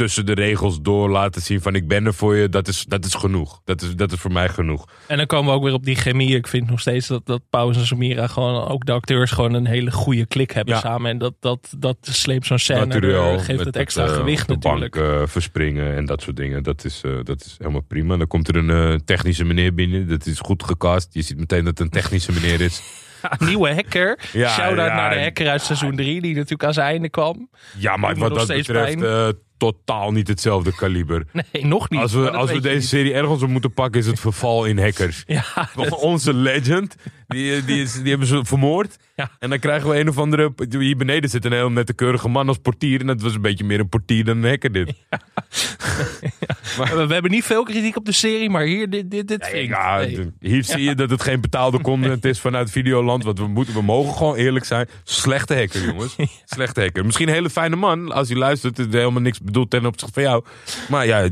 tussen 0.00 0.26
de 0.26 0.34
regels 0.34 0.80
door 0.82 1.10
laten 1.10 1.42
zien 1.42 1.60
van 1.60 1.74
ik 1.74 1.88
ben 1.88 2.06
er 2.06 2.14
voor 2.14 2.36
je, 2.36 2.48
dat 2.48 2.68
is, 2.68 2.84
dat 2.88 3.04
is 3.04 3.14
genoeg. 3.14 3.60
Dat 3.64 3.82
is, 3.82 3.94
dat 3.96 4.12
is 4.12 4.18
voor 4.20 4.32
mij 4.32 4.48
genoeg. 4.48 4.84
En 5.06 5.16
dan 5.16 5.26
komen 5.26 5.50
we 5.50 5.56
ook 5.56 5.64
weer 5.64 5.72
op 5.72 5.84
die 5.84 5.94
chemie. 5.94 6.36
Ik 6.36 6.46
vind 6.46 6.70
nog 6.70 6.80
steeds 6.80 7.06
dat, 7.06 7.26
dat 7.26 7.40
Paus 7.50 7.76
en 7.76 7.86
Samira 7.86 8.26
gewoon, 8.26 8.68
ook 8.68 8.84
de 8.86 8.92
acteurs, 8.92 9.30
gewoon 9.30 9.54
een 9.54 9.66
hele 9.66 9.90
goede 9.90 10.26
klik 10.26 10.50
hebben 10.50 10.74
Ja. 10.74 10.80
samen. 10.80 11.10
En 11.10 11.18
dat, 11.18 11.34
dat, 11.40 11.72
dat 11.78 11.96
sleept 12.00 12.46
zo'n 12.46 12.58
scène, 12.58 12.86
Naturel, 12.86 13.32
er, 13.32 13.38
geeft 13.40 13.58
met 13.58 13.66
het 13.66 13.76
extra 13.76 14.04
eh, 14.04 14.12
gewicht 14.12 14.46
de 14.46 14.54
natuurlijk. 14.54 14.94
bank 14.94 15.04
eh, 15.06 15.22
verspringen 15.26 15.96
en 15.96 16.04
dat 16.04 16.22
soort 16.22 16.36
dingen. 16.36 16.62
Dat 16.62 16.84
is, 16.84 17.00
eh, 17.04 17.12
dat 17.22 17.44
is 17.44 17.54
helemaal 17.58 17.84
prima. 17.88 18.16
Dan 18.16 18.26
komt 18.26 18.48
er 18.48 18.56
een 18.56 18.70
eh, 18.70 18.98
technische 19.04 19.44
meneer 19.44 19.74
binnen. 19.74 20.08
Dat 20.08 20.26
is 20.26 20.38
goed 20.38 20.62
gecast. 20.62 21.08
Je 21.14 21.22
ziet 21.22 21.38
meteen 21.38 21.64
dat 21.64 21.78
het 21.78 21.80
een 21.80 21.92
technische 22.00 22.32
meneer 22.32 22.60
is. 22.60 22.82
Nieuwe 23.48 23.74
hacker. 23.74 24.18
Ja, 24.32 24.48
Shout-out 24.48 24.88
ja, 24.88 24.94
naar 24.94 25.14
de 25.14 25.20
hacker 25.20 25.48
uit 25.48 25.62
seizoen 25.62 25.96
3, 25.96 26.20
die 26.20 26.34
natuurlijk 26.34 26.64
aan 26.64 26.72
zijn 26.72 26.86
einde 26.86 27.08
kwam. 27.08 27.50
Ja, 27.78 27.96
maar 27.96 28.14
wat 28.16 28.34
dat 28.34 28.46
betreft 28.46 29.02
eh, 29.02 29.28
totaal 29.60 30.12
niet 30.12 30.28
hetzelfde 30.28 30.74
kaliber. 30.74 31.24
Nee, 31.52 31.66
nog 31.66 31.90
niet. 31.90 32.00
Als 32.00 32.12
we, 32.12 32.30
als 32.30 32.52
we 32.52 32.60
deze 32.60 32.74
niet. 32.74 32.84
serie 32.84 33.14
ergens 33.14 33.42
op 33.42 33.48
moeten 33.48 33.72
pakken, 33.72 34.00
is 34.00 34.06
het 34.06 34.20
verval 34.20 34.64
in 34.64 34.78
hackers. 34.78 35.24
Ja, 35.36 35.68
Onze 35.90 36.34
legend, 36.34 36.94
die, 37.30 37.64
die, 37.64 37.82
is, 37.82 37.92
die 37.92 38.08
hebben 38.08 38.26
ze 38.26 38.44
vermoord. 38.44 38.96
Ja. 39.16 39.30
En 39.38 39.50
dan 39.50 39.58
krijgen 39.58 39.90
we 39.90 39.98
een 39.98 40.08
of 40.08 40.18
andere... 40.18 40.52
Hier 40.68 40.96
beneden 40.96 41.30
zit 41.30 41.44
een 41.44 41.52
heel 41.52 41.70
nette 41.70 41.92
keurige 41.92 42.28
man 42.28 42.48
als 42.48 42.58
portier. 42.58 43.00
En 43.00 43.06
dat 43.06 43.20
was 43.20 43.34
een 43.34 43.40
beetje 43.40 43.64
meer 43.64 43.80
een 43.80 43.88
portier 43.88 44.24
dan 44.24 44.36
een 44.36 44.48
hacker 44.48 44.72
dit. 44.72 44.94
we, 46.76 47.04
we 47.08 47.12
hebben 47.12 47.30
niet 47.30 47.44
veel 47.44 47.62
kritiek 47.62 47.96
op 47.96 48.04
de 48.04 48.12
serie, 48.12 48.50
maar 48.50 48.62
hier, 48.62 48.90
dit, 48.90 49.10
dit, 49.10 49.28
dit 49.28 49.46
vind 49.46 49.70
Nee. 49.70 50.32
hier 50.40 50.64
zie 50.64 50.82
je 50.82 50.94
dat 50.94 51.10
het 51.10 51.22
geen 51.22 51.40
betaalde 51.40 51.80
content 51.80 52.24
is 52.24 52.40
vanuit 52.40 52.70
Videoland. 52.70 53.24
Want 53.24 53.38
we, 53.38 53.46
moeten, 53.46 53.74
we 53.74 53.82
mogen 53.82 54.14
gewoon 54.14 54.34
eerlijk 54.34 54.64
zijn. 54.64 54.88
Slechte 55.04 55.54
hacker, 55.54 55.84
jongens. 55.84 56.16
Slechte 56.44 56.80
hacker. 56.80 57.04
Misschien 57.04 57.28
een 57.28 57.34
hele 57.34 57.50
fijne 57.50 57.76
man. 57.76 58.12
Als 58.12 58.28
hij 58.28 58.36
luistert, 58.36 58.78
is 58.78 58.86
helemaal 58.90 59.22
niks 59.22 59.40
bedoeld 59.40 59.70
ten 59.70 59.86
opzichte 59.86 60.14
van 60.14 60.22
jou. 60.22 60.44
Maar 60.88 61.06
ja, 61.06 61.28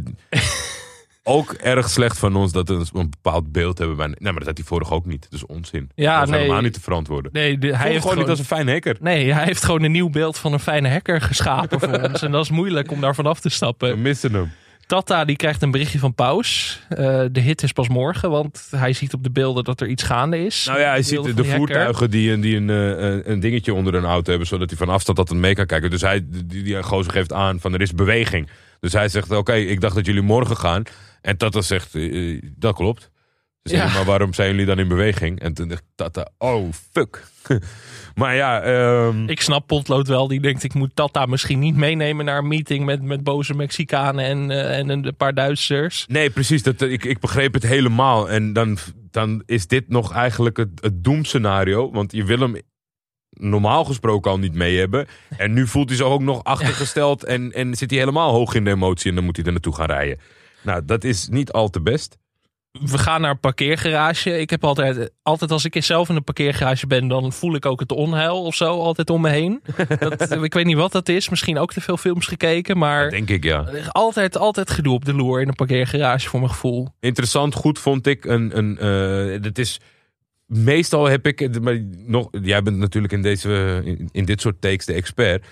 ook 1.28 1.52
erg 1.52 1.88
slecht 1.90 2.18
van 2.18 2.36
ons 2.36 2.52
dat 2.52 2.68
we 2.68 2.74
een 2.92 3.10
bepaald 3.10 3.52
beeld 3.52 3.78
hebben. 3.78 3.96
Bij, 3.96 4.06
nee, 4.06 4.16
maar 4.20 4.32
dat 4.34 4.46
had 4.46 4.56
hij 4.56 4.66
vorig 4.66 4.90
ook 4.92 5.06
niet. 5.06 5.26
Dus 5.30 5.46
onzin. 5.46 5.90
Ja, 5.94 6.14
dat 6.18 6.24
is 6.24 6.30
nee. 6.30 6.40
helemaal 6.40 6.62
niet 6.62 6.72
te 6.72 6.80
verantwoorden. 6.80 7.32
Nee, 7.32 7.58
de- 7.58 7.76
hij 7.76 7.90
heeft 7.90 8.02
gewoon 8.02 8.18
niet 8.18 8.28
als 8.28 8.38
een 8.38 8.44
fijn 8.44 8.68
hacker. 8.68 8.96
Nee, 9.00 9.32
hij 9.32 9.44
heeft 9.44 9.64
gewoon 9.64 9.82
een 9.82 9.92
nieuw 9.92 10.10
beeld 10.10 10.38
van 10.38 10.52
een 10.52 10.60
fijne 10.60 10.88
hacker 10.88 11.20
geschapen 11.20 11.80
voor 11.80 12.00
ons. 12.02 12.22
En 12.28 12.30
dat 12.30 12.44
is 12.44 12.50
moeilijk 12.50 12.90
om 12.90 13.00
daar 13.00 13.14
vanaf 13.14 13.40
te 13.40 13.48
We 13.48 13.54
stappen. 13.54 14.02
missen 14.02 14.32
hem. 14.34 14.50
Tata 14.86 15.24
die 15.24 15.36
krijgt 15.36 15.62
een 15.62 15.70
berichtje 15.70 15.98
van 15.98 16.14
Paus. 16.14 16.80
Eh, 16.88 16.96
de 17.32 17.40
hit 17.40 17.62
is 17.62 17.72
pas 17.72 17.88
morgen, 17.88 18.30
want 18.30 18.66
hij 18.70 18.92
ziet 18.92 19.14
op 19.14 19.22
de 19.22 19.30
beelden 19.30 19.64
dat 19.64 19.80
er 19.80 19.86
iets 19.88 20.02
gaande 20.02 20.44
is. 20.44 20.64
Nou 20.66 20.80
ja, 20.80 20.88
hij 20.88 21.02
ziet 21.02 21.36
de 21.36 21.44
voertuigen 21.44 22.10
die, 22.10 22.32
een- 22.32 22.40
die 22.40 22.56
een, 22.56 22.70
eh, 22.70 23.08
een- 23.08 23.30
een 23.30 23.40
dingetje 23.40 23.74
onder 23.74 23.94
een 23.94 24.04
auto 24.04 24.30
hebben, 24.30 24.48
zodat 24.48 24.68
hij 24.68 24.78
van 24.78 24.88
afstand 24.88 25.18
dat 25.18 25.30
mee 25.32 25.54
kan 25.54 25.66
kijken. 25.66 25.90
Dus 25.90 26.00
hij, 26.00 26.24
die, 26.46 26.62
die 26.62 26.82
gozer 26.82 27.12
geeft 27.12 27.32
aan 27.32 27.60
van 27.60 27.74
er 27.74 27.80
is 27.80 27.92
beweging. 27.94 28.48
Dus 28.80 28.92
hij 28.92 29.08
zegt, 29.08 29.30
oké, 29.30 29.54
ik 29.54 29.80
dacht 29.80 29.94
dat 29.94 30.06
jullie 30.06 30.22
morgen 30.22 30.56
gaan. 30.56 30.82
En 31.20 31.36
Tata 31.36 31.60
zegt, 31.60 31.94
eh, 31.94 32.32
eh, 32.34 32.42
dat 32.56 32.74
klopt. 32.74 33.10
Ze 33.62 33.74
zeggen, 33.74 33.88
Ja. 33.88 33.94
maar 33.96 34.04
waarom 34.04 34.34
zijn 34.34 34.50
jullie 34.50 34.66
dan 34.66 34.78
in 34.78 34.88
beweging? 34.88 35.40
En 35.40 35.54
toen 35.54 35.68
dacht 35.68 35.82
Tata, 35.94 36.28
oh 36.38 36.72
fuck. 36.92 37.26
maar 38.14 38.34
ja, 38.34 38.60
ehm, 38.60 39.28
Ik 39.28 39.40
snap 39.40 39.66
Potlood 39.66 40.08
wel, 40.08 40.28
die 40.28 40.40
denkt 40.40 40.62
ik 40.62 40.74
moet 40.74 40.96
Tata 40.96 41.26
misschien 41.26 41.58
niet 41.58 41.76
meenemen 41.76 42.24
naar 42.24 42.38
een 42.38 42.48
meeting 42.48 42.84
met, 42.84 43.02
met 43.02 43.22
boze 43.24 43.54
Mexicanen 43.54 44.24
en, 44.24 44.50
eh, 44.50 44.78
en 44.78 44.88
een 44.88 45.16
paar 45.16 45.34
Duitsers. 45.34 46.04
Nee, 46.08 46.30
precies. 46.30 46.62
Dat, 46.62 46.80
ik, 46.80 47.04
ik 47.04 47.18
begreep 47.20 47.54
het 47.54 47.62
helemaal. 47.62 48.30
En 48.30 48.52
dan, 48.52 48.78
dan 49.10 49.42
is 49.46 49.66
dit 49.66 49.88
nog 49.88 50.12
eigenlijk 50.12 50.56
het, 50.56 50.70
het 50.80 51.04
doemscenario. 51.04 51.90
Want 51.90 52.12
je 52.12 52.24
wil 52.24 52.38
hem 52.38 52.56
normaal 53.30 53.84
gesproken 53.84 54.30
al 54.30 54.38
niet 54.38 54.54
mee 54.54 54.78
hebben. 54.78 55.06
En 55.36 55.52
nu 55.52 55.66
voelt 55.66 55.88
hij 55.88 55.96
zich 55.96 56.06
ook 56.06 56.22
nog 56.22 56.44
achtergesteld. 56.54 57.24
En, 57.24 57.52
en 57.52 57.74
zit 57.74 57.90
hij 57.90 57.98
helemaal 57.98 58.32
hoog 58.32 58.54
in 58.54 58.64
de 58.64 58.70
emotie. 58.70 59.08
En 59.08 59.14
dan 59.16 59.24
moet 59.24 59.36
hij 59.36 59.44
er 59.44 59.52
naartoe 59.52 59.74
gaan 59.74 59.86
rijden. 59.86 60.18
Nou, 60.62 60.84
dat 60.84 61.04
is 61.04 61.28
niet 61.28 61.52
al 61.52 61.68
te 61.68 61.80
best. 61.80 62.16
We 62.72 62.98
gaan 62.98 63.20
naar 63.20 63.30
een 63.30 63.40
parkeergarage. 63.40 64.38
Ik 64.38 64.50
heb 64.50 64.64
altijd, 64.64 65.10
altijd 65.22 65.50
als 65.50 65.64
ik 65.64 65.82
zelf 65.84 66.08
in 66.08 66.16
een 66.16 66.24
parkeergarage 66.24 66.86
ben, 66.86 67.08
dan 67.08 67.32
voel 67.32 67.54
ik 67.54 67.66
ook 67.66 67.80
het 67.80 67.92
onheil 67.92 68.42
of 68.42 68.54
zo 68.54 68.80
altijd 68.80 69.10
om 69.10 69.20
me 69.20 69.30
heen. 69.30 69.62
Dat, 69.98 70.42
ik 70.42 70.54
weet 70.54 70.64
niet 70.64 70.76
wat 70.76 70.92
dat 70.92 71.08
is. 71.08 71.28
Misschien 71.28 71.58
ook 71.58 71.72
te 71.72 71.80
veel 71.80 71.96
films 71.96 72.26
gekeken, 72.26 72.78
maar 72.78 73.10
Denk 73.10 73.30
ik, 73.30 73.44
ja. 73.44 73.64
altijd, 73.88 74.36
altijd 74.36 74.70
gedoe 74.70 74.94
op 74.94 75.04
de 75.04 75.14
loer 75.14 75.40
in 75.40 75.48
een 75.48 75.54
parkeergarage 75.54 76.28
voor 76.28 76.40
mijn 76.40 76.52
gevoel. 76.52 76.88
Interessant, 77.00 77.54
goed 77.54 77.78
vond 77.78 78.06
ik. 78.06 78.24
Een, 78.24 78.58
een, 78.58 79.42
dat 79.42 79.58
is, 79.58 79.80
meestal 80.46 81.06
heb 81.06 81.26
ik... 81.26 81.60
Maar 81.60 81.84
nog, 82.06 82.28
jij 82.42 82.62
bent 82.62 82.76
natuurlijk 82.76 83.12
in, 83.12 83.22
deze, 83.22 83.80
in, 83.84 84.08
in 84.12 84.24
dit 84.24 84.40
soort 84.40 84.60
takes 84.60 84.86
de 84.86 84.92
expert. 84.92 85.46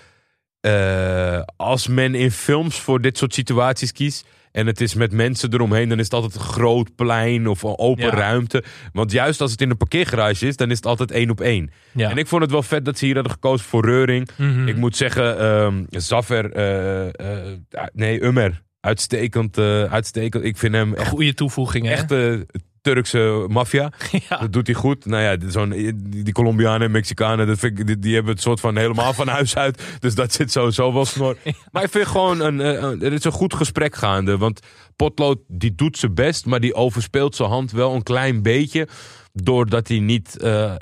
Eh, 0.60 1.40
als 1.56 1.86
men 1.86 2.14
in 2.14 2.30
films 2.30 2.80
voor 2.80 3.00
dit 3.00 3.18
soort 3.18 3.34
situaties 3.34 3.92
kiest... 3.92 4.26
en 4.56 4.66
het 4.66 4.80
is 4.80 4.94
met 4.94 5.12
mensen 5.12 5.52
eromheen... 5.52 5.88
dan 5.88 5.98
is 5.98 6.04
het 6.04 6.12
altijd 6.14 6.34
een 6.34 6.40
groot 6.40 6.94
plein 6.94 7.46
of 7.48 7.62
een 7.62 7.78
open 7.78 8.04
Ja. 8.04 8.10
ruimte. 8.14 8.64
Want 8.92 9.12
juist 9.12 9.40
als 9.40 9.50
het 9.50 9.60
in 9.60 9.70
een 9.70 9.76
parkeergarage 9.76 10.46
is... 10.46 10.56
dan 10.56 10.70
is 10.70 10.76
het 10.76 10.86
altijd 10.86 11.10
één 11.10 11.30
op 11.30 11.40
één. 11.40 11.70
Ja. 11.92 12.10
En 12.10 12.16
ik 12.16 12.26
vond 12.26 12.42
het 12.42 12.50
wel 12.50 12.62
vet 12.62 12.84
dat 12.84 12.98
ze 12.98 13.04
hier 13.04 13.14
hadden 13.14 13.32
gekozen 13.32 13.66
voor 13.66 13.84
Reuring. 13.84 14.28
Mhm. 14.36 14.68
Ik 14.68 14.76
moet 14.76 14.96
zeggen, 14.96 15.38
ehm 15.38 15.84
Zaffer... 15.90 16.52
eh, 16.52 17.06
eh, 17.06 17.46
nee, 17.92 18.22
Ummer. 18.24 18.62
Uitstekend, 18.80 19.58
eh, 19.58 19.82
uitstekend. 19.82 20.44
Ik 20.44 20.56
vind 20.56 20.74
hem 20.74 20.94
echt 20.94 21.08
Goede 21.08 21.34
toevoeging, 21.34 21.84
hè? 21.86 21.92
echte 21.92 22.46
Turkse 22.94 23.44
maffia. 23.48 23.92
Ja. 24.28 24.36
Dat 24.38 24.52
doet 24.52 24.66
hij 24.66 24.76
goed. 24.76 25.06
Nou 25.06 25.22
ja, 25.22 25.50
zo'n, 25.50 25.70
die, 26.06 26.32
Colombianen 26.32 26.80
en 26.86 26.90
Mexicanen, 26.90 27.46
dat 27.46 27.58
vind 27.58 27.78
ik, 27.78 27.86
die, 27.86 27.98
die 27.98 28.14
hebben 28.14 28.32
het 28.32 28.42
soort 28.42 28.60
van 28.60 28.76
helemaal 28.76 29.12
van 29.12 29.28
huis 29.28 29.56
uit. 29.56 29.82
Dus 30.00 30.14
dat 30.14 30.32
zit 30.32 30.52
sowieso 30.52 30.92
wel 30.92 31.04
snor. 31.04 31.36
Maar 31.72 31.82
ik 31.82 31.90
vind 31.90 32.06
gewoon, 32.06 32.40
een, 32.40 32.60
eh, 32.60 32.82
een- 32.82 33.02
er 33.02 33.12
is 33.12 33.24
een 33.24 33.32
goed 33.32 33.54
gesprek 33.54 33.94
gaande. 33.94 34.38
Want 34.38 34.60
Potlood, 34.96 35.38
die 35.48 35.74
doet 35.74 35.98
zijn 35.98 36.14
best, 36.14 36.46
maar 36.46 36.60
die 36.60 36.74
overspeelt 36.74 37.36
zijn 37.36 37.48
hand 37.48 37.70
wel 37.70 37.94
een 37.94 38.02
klein 38.02 38.42
beetje. 38.42 38.88
Doordat 39.32 39.88
hij 39.88 39.98
niet, 39.98 40.38
eh 40.42 40.74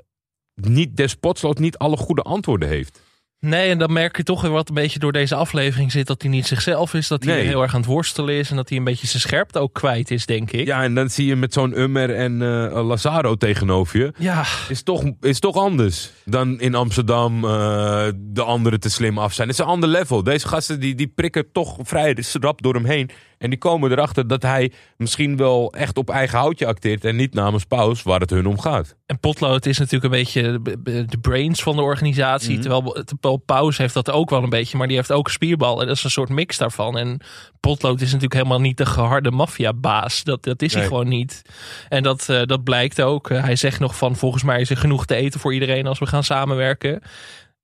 niet 0.55 0.97
despotsloot 0.97 1.59
niet 1.59 1.79
alle 1.79 1.97
goede 1.97 2.23
antwoorden 2.23 2.69
heeft. 2.69 3.01
Nee, 3.45 3.71
en 3.71 3.79
dan 3.79 3.93
merk 3.93 4.17
je 4.17 4.23
toch 4.23 4.43
weer 4.43 4.51
wat 4.51 4.69
een 4.69 4.75
beetje 4.75 4.99
door 4.99 5.13
deze 5.13 5.35
aflevering 5.35 5.93
zit 5.93 6.07
dat 6.07 6.23
hij 6.23 6.31
niet 6.31 6.47
zichzelf 6.47 6.95
is. 6.95 7.09
Dat 7.09 7.25
hij 7.25 7.35
Nee. 7.35 7.47
heel 7.47 7.63
erg 7.63 7.75
aan 7.75 7.81
het 7.81 7.89
worstelen 7.91 8.35
is 8.35 8.51
en 8.51 8.57
dat 8.57 8.69
hij 8.69 8.79
een 8.79 8.85
beetje 8.85 9.07
zijn 9.07 9.23
scherpte 9.23 9.59
ook 9.59 9.73
kwijt 9.73 10.11
is, 10.11 10.27
denk 10.27 10.51
ik. 10.51 10.67
Ja, 10.67 10.83
en 10.83 10.95
dan 10.95 11.11
zie 11.11 11.27
je 11.27 11.37
met 11.37 11.53
zo'n 11.53 11.79
Ummer 11.81 12.15
en 12.15 12.43
eh, 12.43 12.87
Lazaro 12.87 13.35
tegenover 13.35 13.99
je. 13.99 14.13
Ja, 14.19 14.45
Is 14.69 14.83
toch, 14.83 15.05
is 15.21 15.39
toch 15.39 15.57
anders 15.57 16.11
dan 16.25 16.61
in 16.61 16.75
Amsterdam 16.75 17.45
eh, 17.45 18.07
de 18.17 18.43
anderen 18.43 18.81
te 18.81 18.91
slim 18.91 19.19
af 19.19 19.33
zijn. 19.33 19.49
Het 19.49 19.59
is 19.59 19.65
een 19.65 19.71
ander 19.71 19.89
level. 19.89 20.23
Deze 20.23 20.49
gasten 20.49 20.81
die, 20.81 20.95
die 20.95 21.13
prikken 21.15 21.53
toch 21.53 21.77
vrij 21.83 22.17
rap 22.41 22.63
door 22.63 22.75
hem 22.75 22.85
heen. 22.85 23.11
En 23.45 23.51
die 23.51 23.59
komen 23.59 23.91
erachter 23.91 24.27
dat 24.27 24.43
hij 24.43 24.73
misschien 24.97 25.37
wel 25.37 25.73
echt 25.73 25.97
op 25.97 26.11
eigen 26.11 26.39
houtje 26.39 26.67
acteert. 26.67 27.05
En 27.05 27.17
niet 27.17 27.35
namens 27.35 27.65
Paus, 27.65 28.03
waar 28.03 28.21
het 28.21 28.31
hun 28.31 28.47
om 28.47 28.61
gaat. 28.61 28.97
en 29.07 29.19
Potlood 29.21 29.67
is 29.67 29.79
natuurlijk 29.79 30.05
een 30.05 30.21
beetje 30.21 30.63
de- 30.83 31.19
brains 31.21 31.63
van 31.63 31.77
de 31.77 31.83
organisatie. 31.83 32.59
terwijl, 32.59 32.83
terwijl 33.05 33.37
Paus 33.37 33.77
heeft 33.79 33.95
dat 33.95 34.11
ook 34.11 34.31
wel 34.31 34.43
een 34.43 34.51
beetje, 34.51 34.77
maar 34.77 34.87
die 34.87 34.97
heeft 34.97 35.13
ook 35.13 35.27
een 35.27 35.33
spierbal. 35.33 35.81
En 35.81 35.87
dat 35.87 35.97
is 35.97 36.05
een 36.05 36.11
soort 36.11 36.29
mix 36.29 36.59
daarvan. 36.59 36.99
En 36.99 37.21
Potlood 37.61 38.01
is 38.01 38.07
natuurlijk 38.07 38.35
helemaal 38.35 38.61
niet 38.61 38.77
de 38.77 38.87
geharde 38.87 39.31
maffiabaas. 39.31 40.23
Dat, 40.23 40.43
dat 40.43 40.63
is 40.63 40.75
hij 40.75 40.87
gewoon 40.87 41.09
niet. 41.09 41.43
En 41.89 42.03
dat, 42.03 42.29
eh, 42.29 42.43
dat 42.43 42.65
blijkt 42.65 43.03
ook. 43.03 43.31
Eh, 43.31 43.43
hij 43.43 43.57
zegt 43.57 43.81
nog 43.81 43.97
van, 43.97 44.17
volgens 44.17 44.43
mij 44.43 44.61
is 44.61 44.71
er 44.71 44.77
genoeg 44.77 45.07
te 45.07 45.15
eten 45.15 45.41
voor 45.41 45.55
iedereen 45.55 45.87
als 45.87 45.99
we 45.99 46.07
gaan 46.07 46.25
samenwerken. 46.25 47.03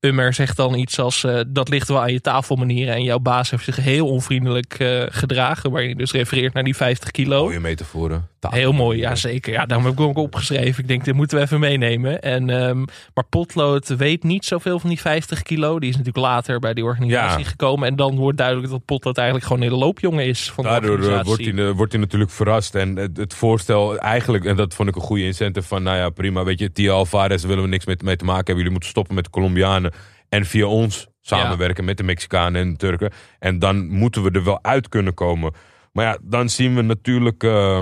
Ummer 0.01 0.35
zegt 0.35 0.57
dan 0.57 0.75
iets 0.75 0.99
als, 0.99 1.25
eh, 1.25 1.41
dat 1.47 1.69
ligt 1.69 1.89
wel 1.89 2.01
aan 2.01 2.13
je 2.13 2.21
tafelmanieren. 2.21 2.95
En 2.95 3.03
jouw 3.03 3.19
baas 3.19 3.51
heeft 3.51 3.65
zich 3.65 3.77
heel 3.77 4.09
onvriendelijk 4.09 4.75
eh, 4.79 5.03
gedragen. 5.09 5.71
Waar 5.71 5.83
je 5.83 5.97
dus 5.97 6.13
refereert 6.13 6.53
naar 6.55 6.65
die 6.65 6.77
50 6.77 7.11
kilo. 7.11 7.45
Mooie 7.45 7.61
metaforen. 7.61 8.29
Taal. 8.39 8.53
Heel 8.53 8.73
mooi, 8.73 8.99
ja 8.99 9.15
zeker. 9.15 9.53
Ja, 9.53 9.67
daarom 9.67 9.87
heb 9.87 9.95
ik 9.99 10.01
ook 10.01 10.17
opgeschreven. 10.19 10.83
Ik 10.83 10.89
denk, 10.89 11.05
dit 11.05 11.15
moeten 11.15 11.39
we 11.39 11.45
even 11.45 11.61
meenemen. 11.61 12.23
En, 12.23 12.51
ehm, 12.51 12.79
maar 13.15 13.25
Potlood 13.29 13.89
weet 13.89 14.23
niet 14.23 14.45
zoveel 14.45 14.79
van 14.79 14.89
die 14.89 15.01
50 15.01 15.43
kilo. 15.43 15.79
Die 15.79 15.89
is 15.89 15.97
natuurlijk 15.97 16.25
later 16.27 16.59
bij 16.59 16.75
die 16.75 16.85
organisatie 16.85 17.43
Ja. 17.45 17.49
gekomen. 17.51 17.89
En 17.89 17.97
dan 17.97 18.17
wordt 18.17 18.39
duidelijk 18.39 18.69
dat 18.71 18.85
Potlood 18.85 19.17
eigenlijk 19.17 19.47
gewoon 19.47 19.63
een 19.63 19.69
hele 19.69 19.81
loopjongen 19.85 20.25
is 20.27 20.51
van 20.51 20.65
de 20.65 20.71
Daardoor 20.71 20.91
eh, 20.91 20.97
organisatie. 20.97 21.45
wordt 21.45 21.59
hij, 21.59 21.69
eh, 21.69 21.77
wordt 21.77 21.93
hij 21.93 22.01
natuurlijk 22.01 22.31
verrast. 22.31 22.75
En 22.75 22.97
het, 22.97 23.17
het 23.17 23.35
voorstel 23.35 23.99
eigenlijk, 23.99 24.45
en 24.45 24.57
dat 24.57 24.75
vond 24.75 24.89
ik 24.89 24.95
een 24.97 25.01
goede 25.03 25.25
incentive 25.25 25.67
van, 25.69 25.83
nou 25.83 25.97
ja, 25.97 26.11
prima, 26.11 26.45
weet 26.45 26.59
je, 26.59 26.73
Tia 26.73 26.93
Alvarez 26.93 27.45
willen 27.45 27.63
we 27.63 27.69
niks 27.69 27.85
mee, 27.87 27.97
mee 28.05 28.17
te 28.17 28.25
maken 28.25 28.37
hebben. 28.37 28.57
Jullie 28.57 28.71
moeten 28.73 28.91
stoppen 28.91 29.15
met 29.15 29.25
de 29.25 29.31
Colombianen 29.31 29.90
en 30.31 30.45
via 30.47 30.67
ons 30.67 31.09
samenwerken 31.21 31.85
met 31.85 31.97
de 31.97 32.03
Mexicanen 32.03 32.61
en 32.61 32.71
de 32.71 32.77
Turken. 32.77 33.13
En 33.39 33.59
dan 33.59 33.89
moeten 33.89 34.23
we 34.23 34.31
er 34.31 34.45
wel 34.45 34.65
uit 34.65 34.89
kunnen 34.89 35.15
komen. 35.15 35.53
Maar 35.93 36.05
ja, 36.05 36.19
dan 36.23 36.49
zien 36.49 36.75
we 36.75 36.83
natuurlijk 36.83 37.43
eh, 37.43 37.81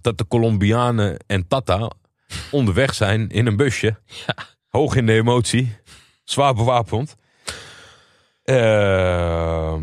dat 0.00 0.18
de 0.18 0.26
Colombianen 0.26 1.16
en 1.26 1.48
Tata 1.48 1.90
onderweg 2.50 2.94
zijn 2.94 3.28
in 3.28 3.46
een 3.46 3.56
busje. 3.56 3.96
Hoog 4.68 4.96
in 4.96 5.06
de 5.06 5.12
emotie. 5.12 5.76
Zwaar 6.24 6.54
bewapend. 6.54 7.16
Ehm 8.42 9.82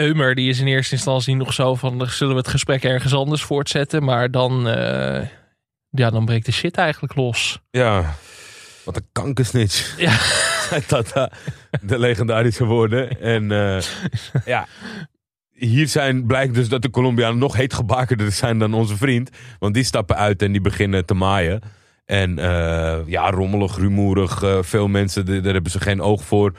Eumer 0.00 0.34
die 0.34 0.48
is 0.48 0.60
in 0.60 0.66
eerste 0.66 0.94
instantie 0.94 1.36
nog 1.36 1.52
zo 1.52 1.74
van... 1.74 2.06
zullen 2.08 2.34
we 2.34 2.40
het 2.40 2.48
gesprek 2.48 2.84
ergens 2.84 3.14
anders 3.14 3.42
voortzetten? 3.42 4.04
Maar 4.04 4.30
dan, 4.30 4.68
eh, 4.68 5.26
ja, 5.90 6.10
dan 6.10 6.24
breekt 6.24 6.46
de 6.46 6.52
shit 6.52 6.76
eigenlijk 6.76 7.14
los. 7.14 7.60
Ja. 7.70 8.14
Wat 8.84 8.96
een 8.96 9.08
kankersnitch. 9.12 9.98
Ja. 9.98 10.18
zei 10.68 10.86
Tata, 10.86 11.30
de 11.80 11.98
legendarische 11.98 12.64
woorden. 12.64 13.20
En 13.20 13.52
eh, 13.52 13.82
ja, 14.44 14.66
hier 15.50 15.88
zijn, 15.88 16.26
blijkt 16.26 16.54
dus 16.54 16.68
dat 16.68 16.82
de 16.82 16.90
Colombianen 16.90 17.38
nog 17.38 17.56
heetgebakerder 17.56 18.32
zijn 18.32 18.58
dan 18.58 18.74
onze 18.74 18.96
vriend. 18.96 19.30
Want 19.58 19.74
die 19.74 19.84
stappen 19.84 20.16
uit 20.16 20.42
en 20.42 20.52
die 20.52 20.60
beginnen 20.60 21.06
te 21.06 21.14
maaien. 21.14 21.60
En 22.04 22.38
eh, 22.38 22.98
ja, 23.06 23.30
rommelig, 23.30 23.76
rumoerig. 23.76 24.42
veel 24.60 24.88
mensen, 24.88 25.42
daar 25.42 25.52
hebben 25.52 25.72
ze 25.72 25.80
geen 25.80 26.00
oog 26.00 26.24
voor. 26.24 26.52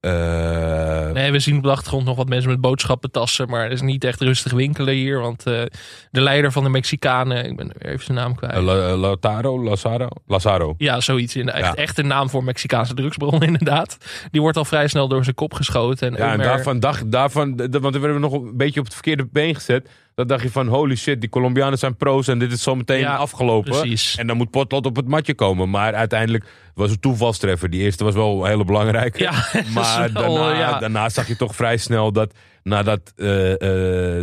Eh, 0.00 1.10
Nee, 1.12 1.32
we 1.32 1.38
zien 1.38 1.56
op 1.56 1.62
de 1.62 1.70
achtergrond 1.70 2.04
nog 2.04 2.16
wat 2.16 2.28
mensen 2.28 2.50
met 2.50 2.60
boodschappentassen. 2.60 3.48
Maar 3.48 3.62
het 3.62 3.72
is 3.72 3.80
niet 3.80 4.04
echt 4.04 4.20
rustig 4.20 4.52
winkelen 4.52 4.94
hier. 4.94 5.20
Want 5.20 5.46
eh, 5.46 5.62
de 6.10 6.20
leider 6.20 6.52
van 6.52 6.62
de 6.64 6.68
Mexicanen, 6.68 7.44
ik 7.44 7.56
ben 7.56 7.72
even 7.78 8.04
zijn 8.04 8.18
naam 8.18 8.34
kwijt. 8.34 8.56
La- 8.62 8.96
Lautaro, 8.96 9.62
Lazaro, 9.62 10.08
Lazaro. 10.26 10.74
Ja, 10.78 11.00
zoiets. 11.00 11.36
In, 11.36 11.50
echt, 11.50 11.64
Ja. 11.66 11.74
echt 11.74 11.98
een 11.98 12.06
naam 12.06 12.30
voor 12.30 12.44
Mexicaanse 12.44 12.94
drugsbron, 12.94 13.42
inderdaad. 13.52 13.96
Die 14.30 14.40
wordt 14.40 14.56
al 14.56 14.64
vrij 14.64 14.88
snel 14.88 15.08
door 15.08 15.22
zijn 15.24 15.34
kop 15.36 15.54
geschoten. 15.54 16.16
En 16.16 16.24
Ja, 16.24 16.32
en 16.32 16.38
daarvan, 16.38 16.80
dacht, 16.80 17.10
daarvan, 17.12 17.56
want 17.70 17.94
we 17.94 17.98
werden 18.00 18.20
nog 18.20 18.32
een 18.32 18.56
beetje 18.56 18.80
op 18.80 18.84
het 18.86 18.94
verkeerde 18.94 19.28
been 19.32 19.54
gezet. 19.54 19.88
Dan 20.18 20.26
dacht 20.26 20.42
je 20.42 20.50
van, 20.50 20.66
holy 20.66 20.96
shit, 20.96 21.20
die 21.20 21.30
Colombianen 21.30 21.78
zijn 21.78 21.96
pro's 21.96 22.28
en 22.28 22.38
dit 22.38 22.52
is 22.52 22.62
zometeen 22.62 23.00
Ja, 23.00 23.16
afgelopen. 23.16 23.70
precies. 23.70 24.16
En 24.16 24.26
dan 24.26 24.36
moet 24.36 24.50
Potlot 24.50 24.86
op 24.86 24.96
het 24.96 25.08
matje 25.08 25.34
komen. 25.34 25.70
Maar 25.70 25.94
uiteindelijk 25.94 26.44
was 26.74 26.90
het 26.90 27.02
toevalstreffer. 27.02 27.70
Die 27.70 27.80
eerste 27.80 28.04
was 28.04 28.14
wel 28.14 28.42
een 28.44 28.50
hele 28.50 28.64
belangrijke. 28.64 29.18
Ja, 29.28 29.32
dat 29.52 29.68
maar 29.68 30.12
wel, 30.12 30.34
daarna, 30.34 30.58
ja. 30.58 30.78
daarna 30.78 31.08
zag 31.08 31.28
je 31.28 31.36
toch 31.36 31.54
vrij 31.54 31.76
snel 31.76 32.12
dat 32.12 32.32
nadat 32.62 33.12
eh, 33.16 33.52
eh, 33.52 33.58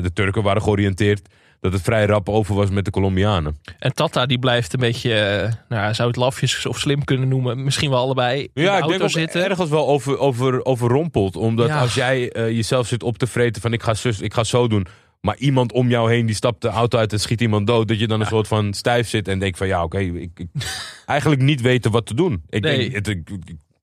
de 0.03 0.09
Turken 0.13 0.43
waren 0.43 0.61
georiënteerd... 0.61 1.29
dat 1.61 1.73
het 1.73 1.81
vrij 1.81 2.05
rap 2.05 2.29
over 2.29 2.55
was 2.55 2.69
met 2.69 2.85
de 2.85 2.91
Colombianen. 2.91 3.57
En 3.79 3.93
Tata 3.93 4.25
die 4.25 4.39
blijft 4.39 4.73
een 4.73 4.79
beetje, 4.79 5.13
eh, 5.13 5.41
nou, 5.69 5.81
ja, 5.83 5.93
zou 5.93 6.07
het 6.07 6.17
lafjes 6.17 6.65
of 6.65 6.79
slim 6.79 7.03
kunnen 7.03 7.27
noemen. 7.27 7.63
Misschien 7.63 7.89
wel 7.89 7.99
allebei 7.99 8.41
in 8.41 8.49
de 8.53 8.61
Ja, 8.61 8.77
ik 8.77 8.87
denk 8.87 9.09
zitten. 9.09 9.45
ergens 9.49 9.69
wel 9.69 9.87
over, 9.87 10.19
over, 10.19 10.65
overrompeld. 10.65 11.35
Omdat 11.35 11.67
Ja. 11.67 11.79
als 11.79 11.93
jij 11.93 12.19
jezelf 12.33 12.87
zit 12.87 13.03
op 13.03 13.17
te 13.17 13.27
vreten 13.27 13.61
van 13.61 13.73
ik 13.73 13.83
ga, 13.83 13.93
zus, 13.93 14.21
ik 14.21 14.33
ga 14.33 14.43
zo 14.43 14.67
doen. 14.67 14.87
Maar 15.25 15.37
iemand 15.37 15.71
om 15.71 15.89
jou 15.89 16.11
heen 16.11 16.25
die 16.25 16.35
stapt 16.35 16.61
de 16.61 16.67
auto 16.67 16.97
uit 16.97 17.13
en 17.13 17.19
schiet 17.19 17.41
iemand 17.41 17.67
dood. 17.67 17.87
Dat 17.87 17.99
je 17.99 18.07
dan 18.07 18.19
een 18.21 18.27
soort 18.27 18.47
van 18.47 18.73
stijf 18.73 19.07
zit 19.09 19.27
en 19.27 19.39
denkt 19.39 19.57
van 19.57 19.67
ja 19.67 19.83
oké. 19.83 19.99
ik, 19.99 20.31
ik, 20.35 20.47
eigenlijk 21.05 21.41
niet 21.41 21.61
weten 21.61 21.91
wat 21.91 22.05
te 22.05 22.13
doen. 22.13 22.43
Ik 22.49 22.61
Nee. 22.63 22.89
denk, 22.89 23.05
het, 23.05 23.23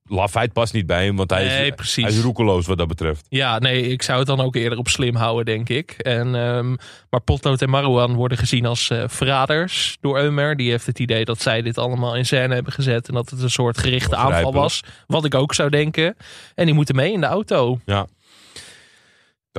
lafheid 0.06 0.52
past 0.52 0.72
niet 0.72 0.86
bij 0.86 1.04
hem. 1.04 1.16
Want 1.16 1.30
hij, 1.30 1.44
Nee, 1.44 1.72
is, 1.76 1.96
hij 1.96 2.10
is 2.10 2.20
roekeloos 2.20 2.66
wat 2.66 2.78
dat 2.78 2.88
betreft. 2.88 3.26
Ja, 3.28 3.58
nee, 3.58 3.82
ik 3.82 4.02
zou 4.02 4.18
het 4.18 4.26
dan 4.26 4.40
ook 4.40 4.54
eerder 4.56 4.78
op 4.78 4.88
slim 4.88 5.14
houden, 5.14 5.44
denk 5.44 5.68
ik. 5.68 5.90
En, 5.90 6.34
ehm, 6.34 6.76
maar 7.10 7.20
Potlood 7.20 7.62
en 7.62 7.70
Marouan 7.70 8.14
worden 8.14 8.38
gezien 8.38 8.66
als 8.66 8.90
eh, 8.90 9.04
verraders 9.06 9.96
door 10.00 10.18
Eumer. 10.18 10.56
Die 10.56 10.70
heeft 10.70 10.86
het 10.86 10.98
idee 10.98 11.24
dat 11.24 11.40
zij 11.40 11.62
dit 11.62 11.78
allemaal 11.78 12.16
in 12.16 12.26
scène 12.26 12.54
hebben 12.54 12.72
gezet. 12.72 13.08
En 13.08 13.14
dat 13.14 13.30
het 13.30 13.42
een 13.42 13.50
soort 13.50 13.78
gerichte 13.78 14.16
aanval 14.16 14.52
was. 14.52 14.82
Wat 15.06 15.24
ik 15.24 15.34
ook 15.34 15.54
zou 15.54 15.70
denken. 15.70 16.16
En 16.54 16.64
die 16.64 16.74
moeten 16.74 16.94
mee 16.96 17.12
in 17.12 17.20
de 17.20 17.26
auto. 17.26 17.78
Ja. 17.86 18.06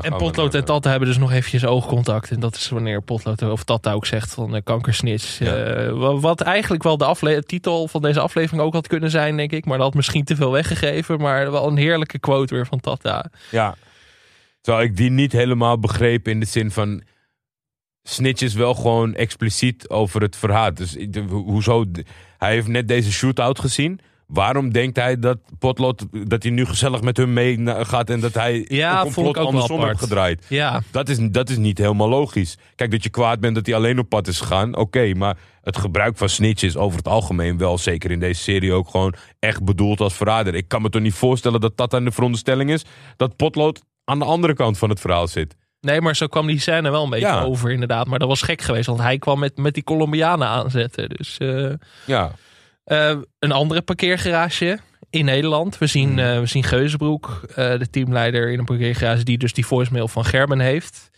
En 0.01 0.17
Potlood 0.17 0.55
en 0.55 0.65
Tata 0.65 0.89
hebben 0.89 1.07
dus 1.07 1.17
nog 1.17 1.31
eventjes 1.31 1.65
oogcontact. 1.65 2.31
En 2.31 2.39
dat 2.39 2.55
is 2.55 2.69
wanneer 2.69 3.01
Potlood 3.01 3.41
of 3.41 3.63
Tata 3.63 3.91
ook 3.91 4.05
zegt 4.05 4.33
van 4.33 4.55
uh, 4.55 4.61
kankersnits. 4.63 5.37
Ja. 5.37 5.55
Eh, 5.55 5.91
wa- 5.91 6.15
wat 6.15 6.41
eigenlijk 6.41 6.83
wel 6.83 6.97
de 6.97 7.43
titel 7.45 7.87
van 7.87 8.01
deze 8.01 8.19
aflevering 8.19 8.63
ook 8.63 8.73
had 8.73 8.87
kunnen 8.87 9.09
zijn, 9.09 9.37
denk 9.37 9.51
ik. 9.51 9.65
Maar 9.65 9.77
dat 9.77 9.85
had 9.85 9.95
misschien 9.95 10.23
te 10.23 10.35
veel 10.35 10.51
weggegeven. 10.51 11.19
Maar 11.19 11.51
wel 11.51 11.67
een 11.67 11.77
heerlijke 11.77 12.19
quote 12.19 12.53
weer 12.55 12.65
van 12.65 12.79
Tata. 12.79 13.25
Ja. 13.51 13.75
Terwijl 14.61 14.85
ik 14.85 14.97
die 14.97 15.09
niet 15.09 15.31
helemaal 15.31 15.79
begreep 15.79 16.27
in 16.27 16.39
de 16.39 16.45
zin 16.45 16.71
van... 16.71 17.03
Snitch 18.03 18.41
is 18.41 18.53
wel 18.53 18.73
gewoon 18.73 19.15
expliciet 19.15 19.89
over 19.89 20.21
het 20.21 20.35
verhaal. 20.35 20.73
Dus 20.73 20.97
hoezo... 21.29 21.85
Hij 22.37 22.51
heeft 22.51 22.67
net 22.67 22.87
deze 22.87 23.11
shootout 23.11 23.59
gezien. 23.59 23.99
Waarom 24.27 24.71
denkt 24.73 24.95
hij 24.97 25.19
dat 25.19 25.37
Potlot... 25.59 26.05
dat 26.27 26.43
hij 26.43 26.51
nu 26.51 26.65
gezellig 26.65 27.01
met 27.01 27.17
hun 27.17 27.33
mee 27.33 27.59
gaat... 27.85 28.09
en 28.09 28.19
dat 28.19 28.33
hij 28.33 28.65
Ja, 28.67 28.97
een 28.97 29.03
complot 29.03 29.37
andersom 29.37 29.83
heeft 29.85 29.99
gedraaid? 29.99 30.45
Ja, 30.49 30.81
Dat 30.91 31.09
is, 31.09 31.17
dat 31.31 31.49
is 31.49 31.57
niet 31.57 31.77
helemaal 31.77 32.09
logisch. 32.09 32.57
Kijk, 32.75 32.91
dat 32.91 33.03
je 33.03 33.09
kwaad 33.09 33.39
bent 33.39 33.55
dat 33.55 33.65
hij 33.65 33.75
alleen 33.75 33.99
op 33.99 34.09
pad 34.09 34.27
is 34.27 34.39
gegaan. 34.39 34.75
Oké, 34.75 35.13
maar 35.13 35.37
het 35.61 35.77
gebruik 35.77 36.17
van 36.17 36.29
snitch 36.29 36.63
is 36.63 36.77
over 36.77 36.97
het 36.97 37.07
algemeen 37.07 37.57
wel... 37.57 37.77
zeker 37.77 38.11
in 38.11 38.19
deze 38.19 38.41
serie 38.41 38.73
ook 38.73 38.89
gewoon 38.89 39.13
echt 39.39 39.63
bedoeld 39.63 39.99
als 40.01 40.13
verrader. 40.13 40.55
Ik 40.55 40.67
kan 40.67 40.81
me 40.81 40.89
toch 40.89 41.01
niet 41.01 41.13
voorstellen 41.13 41.61
dat 41.61 41.77
dat 41.77 41.93
aan 41.93 42.05
de 42.05 42.11
veronderstelling 42.11 42.71
is... 42.71 42.85
dat 43.17 43.35
Potlood 43.35 43.81
aan 44.05 44.19
de 44.19 44.25
andere 44.25 44.53
kant 44.53 44.77
van 44.77 44.89
het 44.89 44.99
verhaal 44.99 45.27
zit. 45.27 45.55
nee, 45.81 46.01
maar 46.01 46.15
zo 46.15 46.27
kwam 46.27 46.47
die 46.47 46.59
scène 46.59 46.89
wel 46.91 47.03
een 47.03 47.09
beetje 47.09 47.25
Ja. 47.27 47.43
over 47.43 47.71
inderdaad. 47.71 48.07
Maar 48.07 48.19
dat 48.19 48.27
was 48.27 48.41
gek 48.41 48.61
geweest, 48.61 48.85
want 48.87 48.99
hij 48.99 49.17
kwam 49.17 49.39
met, 49.39 49.57
met 49.57 49.73
die 49.73 49.83
Colombianen 49.83 50.47
aanzetten. 50.47 51.09
Dus 51.09 51.37
eh, 51.37 51.71
Ja, 52.05 52.31
eh, 52.83 53.15
een 53.39 53.51
andere 53.51 53.81
parkeergarage 53.81 54.79
in 55.09 55.25
Nederland. 55.25 55.77
We 55.77 55.87
zien, 55.87 56.09
Hmm. 56.09 56.19
eh, 56.19 56.39
we 56.39 56.45
zien 56.45 56.63
Geuzenbroek, 56.63 57.43
eh, 57.47 57.55
de 57.55 57.89
teamleider 57.89 58.51
in 58.51 58.59
een 58.59 58.65
parkeergarage... 58.65 59.23
die 59.23 59.37
dus 59.37 59.53
die 59.53 59.65
voicemail 59.65 60.07
van 60.07 60.25
Gerben 60.25 60.59
heeft. 60.59 61.09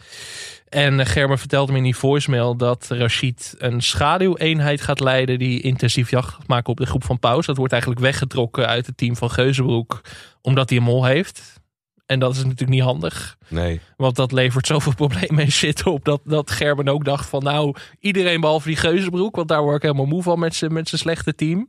En 0.69 1.05
Gerben 1.05 1.39
vertelt 1.39 1.67
hem 1.67 1.77
in 1.77 1.83
die 1.83 1.95
voicemail 1.95 2.55
dat 2.57 2.85
Rashid 2.89 3.55
een 3.57 3.81
schaduweenheid 3.81 4.81
gaat 4.81 4.99
leiden... 4.99 5.39
die 5.39 5.61
intensief 5.61 6.09
jacht 6.09 6.33
gaat 6.33 6.47
maken 6.47 6.69
op 6.69 6.77
de 6.77 6.85
groep 6.85 7.03
van 7.03 7.19
Paus. 7.19 7.45
Dat 7.45 7.57
wordt 7.57 7.71
eigenlijk 7.71 8.01
weggetrokken 8.01 8.67
uit 8.67 8.85
het 8.85 8.97
team 8.97 9.15
van 9.15 9.31
Geuzenbroek... 9.31 10.01
omdat 10.41 10.69
hij 10.69 10.77
een 10.77 10.83
mol 10.83 11.05
heeft. 11.05 11.61
En 12.05 12.19
dat 12.19 12.31
is 12.31 12.43
natuurlijk 12.43 12.69
niet 12.69 12.81
handig. 12.81 13.37
nee. 13.47 13.79
Want 13.97 14.15
dat 14.15 14.31
levert 14.31 14.67
zoveel 14.67 14.95
problemen 15.05 15.43
en 15.43 15.51
shit 15.51 15.85
op. 15.85 16.05
Dat, 16.05 16.21
dat 16.23 16.51
Gerben 16.51 16.87
ook 16.87 17.05
dacht 17.05 17.29
van 17.29 17.43
nou, 17.43 17.75
iedereen 17.99 18.41
behalve 18.41 18.67
die 18.67 18.77
Geuzenbroek. 18.77 19.35
Want 19.35 19.47
daar 19.47 19.61
word 19.61 19.75
ik 19.75 19.81
helemaal 19.81 20.05
moe 20.05 20.23
van 20.23 20.39
met 20.39 20.55
zijn 20.55 20.73
met 20.73 20.89
zijn 20.89 21.01
slechte 21.01 21.35
team. 21.35 21.67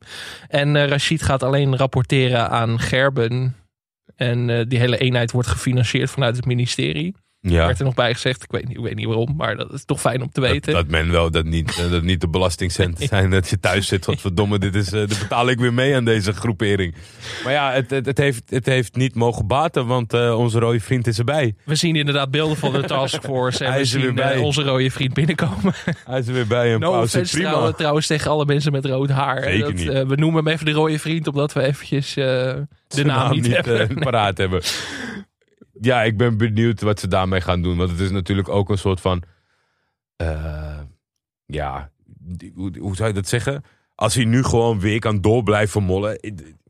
En 0.49 0.77
eh 0.77 0.89
Rashid 0.89 1.23
gaat 1.23 1.43
alleen 1.43 1.77
rapporteren 1.77 2.51
aan 2.51 2.81
Gerben. 2.81 3.57
En 4.17 4.51
eh, 4.51 4.65
die 4.69 4.79
hele 4.79 4.99
eenheid 4.99 5.33
wordt 5.33 5.49
gefinancierd 5.49 6.11
vanuit 6.11 6.37
het 6.37 6.47
ministerie. 6.47 7.15
Ja. 7.49 7.67
Werd 7.67 7.79
er 7.79 7.85
nog 7.85 7.95
bij 7.95 8.15
gezegd. 8.15 8.43
Ik 8.43 8.51
weet, 8.51 8.69
niet, 8.69 8.77
ik 8.77 8.83
weet 8.83 8.95
niet 8.95 9.07
waarom, 9.07 9.35
maar 9.37 9.57
dat 9.57 9.73
is 9.73 9.85
toch 9.85 10.01
fijn 10.01 10.23
om 10.23 10.31
te 10.31 10.41
Dat, 10.41 10.51
weten. 10.51 10.73
dat 10.73 10.87
men 10.89 11.11
wel 11.11 11.31
dat 11.31 11.45
niet, 11.45 11.79
eh, 11.79 11.91
dat 11.91 12.03
niet 12.03 12.21
de 12.21 12.29
belastingcenten 12.29 13.07
zijn. 13.09 13.31
Dat 13.31 13.49
je 13.49 13.61
thuis 13.61 13.87
zit. 13.87 14.07
Wat 14.07 14.21
verdomme, 14.21 14.59
dit 14.59 14.75
is, 14.75 14.87
eh, 14.93 15.01
dit 15.07 15.19
betaal 15.19 15.49
ik 15.49 15.59
weer 15.59 15.73
mee 15.73 15.97
aan 15.97 16.05
deze 16.05 16.33
groepering. 16.33 16.95
Maar 17.45 17.53
ja, 17.53 17.73
het, 17.73 17.91
het, 17.91 18.07
het, 18.07 18.19
heeft, 18.19 18.43
het 18.51 18.67
heeft 18.67 18.97
niet 18.97 19.15
mogen 19.15 19.47
baten. 19.47 19.87
Want 19.87 20.13
eh, 20.13 20.39
onze 20.39 20.59
rode 20.59 20.81
vriend 20.81 21.07
is 21.07 21.19
erbij. 21.19 21.55
We 21.65 21.75
zien 21.75 21.97
inderdaad 21.97 22.31
beelden 22.31 22.57
van 22.57 22.73
de 22.73 22.83
taskforce. 22.95 23.65
En 23.65 23.71
Hij 23.71 23.77
we 23.79 23.85
is 23.85 23.93
er 23.95 24.01
weer 24.01 24.09
zien 24.09 24.19
eh, 24.19 24.25
bij. 24.27 24.37
onze 24.39 24.63
rode 24.63 24.91
vriend 24.91 25.15
binnenkomen. 25.15 25.75
Hij 26.05 26.19
is 26.19 26.27
er 26.27 26.33
weer 26.35 26.47
bij. 26.47 26.73
Een 26.75 26.81
No 26.81 26.91
pauze. 26.91 27.05
offense 27.07 27.35
Prima. 27.35 27.49
trouwens, 27.51 27.77
trouwens 27.77 28.07
tegen 28.07 28.31
alle 28.31 28.45
mensen 28.45 28.73
met 28.73 28.85
rood 28.85 29.09
haar. 29.11 29.43
Zeker 29.43 29.61
Dat, 29.61 29.75
niet. 29.75 29.89
eh, 29.89 30.03
we 30.07 30.15
noemen 30.17 30.45
hem 30.45 30.53
even 30.53 30.65
de 30.67 30.73
rode 30.73 30.99
vriend, 30.99 31.27
omdat 31.27 31.53
we 31.53 31.63
eventjes 31.63 32.17
eh, 32.17 32.25
de 32.25 32.67
Zijn 32.89 33.07
naam, 33.07 33.31
niet, 33.35 33.47
hebben. 33.47 33.89
eh, 33.89 33.97
paraat 33.97 34.39
hebben. 34.39 34.61
Ja, 35.81 36.03
ik 36.03 36.17
ben 36.17 36.37
benieuwd 36.37 36.81
wat 36.81 37.01
ze 37.01 37.09
daarmee 37.09 37.41
gaan 37.41 37.63
doen. 37.63 37.77
Want 37.77 37.91
het 37.91 38.01
is 38.01 38.11
natuurlijk 38.11 38.49
ook 38.49 38.69
een 38.69 38.79
soort 38.79 39.01
van... 39.01 39.23
eh, 40.17 40.81
ja, 41.47 41.91
hoe, 42.55 42.97
zou 42.97 43.09
je 43.09 43.15
dat 43.15 43.29
zeggen? 43.29 43.65
Als 43.95 44.15
hij 44.15 44.25
nu 44.25 44.43
gewoon 44.43 44.81
weer 44.81 44.99
kan 44.99 45.21
door 45.21 45.43
blijven 45.43 45.83
mollen. 45.83 46.21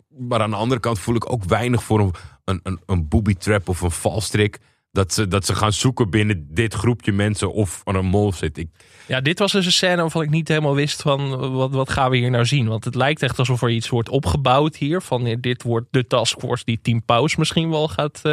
Maar 0.09 0.40
aan 0.40 0.50
de 0.50 0.57
andere 0.57 0.80
kant 0.80 0.98
voel 0.98 1.14
ik 1.14 1.32
ook 1.32 1.44
weinig 1.44 1.82
voor 1.82 2.00
een, 2.00 2.12
een, 2.44 2.61
een, 2.62 2.80
een 2.86 3.09
booby 3.09 3.34
trap 3.34 3.68
of 3.68 3.80
een 3.80 3.90
valstrik. 3.90 4.59
Dat 4.92 5.12
ze, 5.12 5.28
dat 5.28 5.46
ze 5.46 5.54
gaan 5.54 5.72
zoeken 5.72 6.11
binnen 6.11 6.46
dit 6.54 6.74
groepje 6.74 7.12
mensen 7.12 7.52
of 7.52 7.80
er 7.84 7.94
een 7.94 8.07
mol 8.07 8.32
zit. 8.32 8.59
Ik, 8.59 8.68
Ja, 9.07 9.20
dit 9.20 9.38
was 9.38 9.52
dus 9.52 9.66
een 9.66 9.72
scène 9.72 9.96
waarvan 9.96 10.22
ik 10.22 10.30
niet 10.30 10.48
helemaal 10.48 10.74
wist 10.74 11.02
van 11.02 11.52
wat, 11.52 11.70
wat 11.70 11.90
gaan 11.90 12.11
we 12.11 12.16
hier 12.16 12.30
nou 12.30 12.44
zien. 12.46 12.68
Want 12.68 12.84
het 12.84 12.94
lijkt 12.94 13.22
echt 13.22 13.38
alsof 13.38 13.62
er 13.62 13.70
iets 13.70 13.88
wordt 13.88 14.09
opgebouwd 14.09 14.76
hier. 14.76 15.02
Van 15.02 15.26
eh, 15.26 15.36
dit 15.40 15.62
wordt 15.62 15.86
de 15.90 16.07
taskforce 16.07 16.64
die 16.64 16.78
Team 16.82 17.02
Paus 17.04 17.36
misschien 17.36 17.70
wel 17.70 17.88
gaat... 17.88 18.16
eh, 18.22 18.32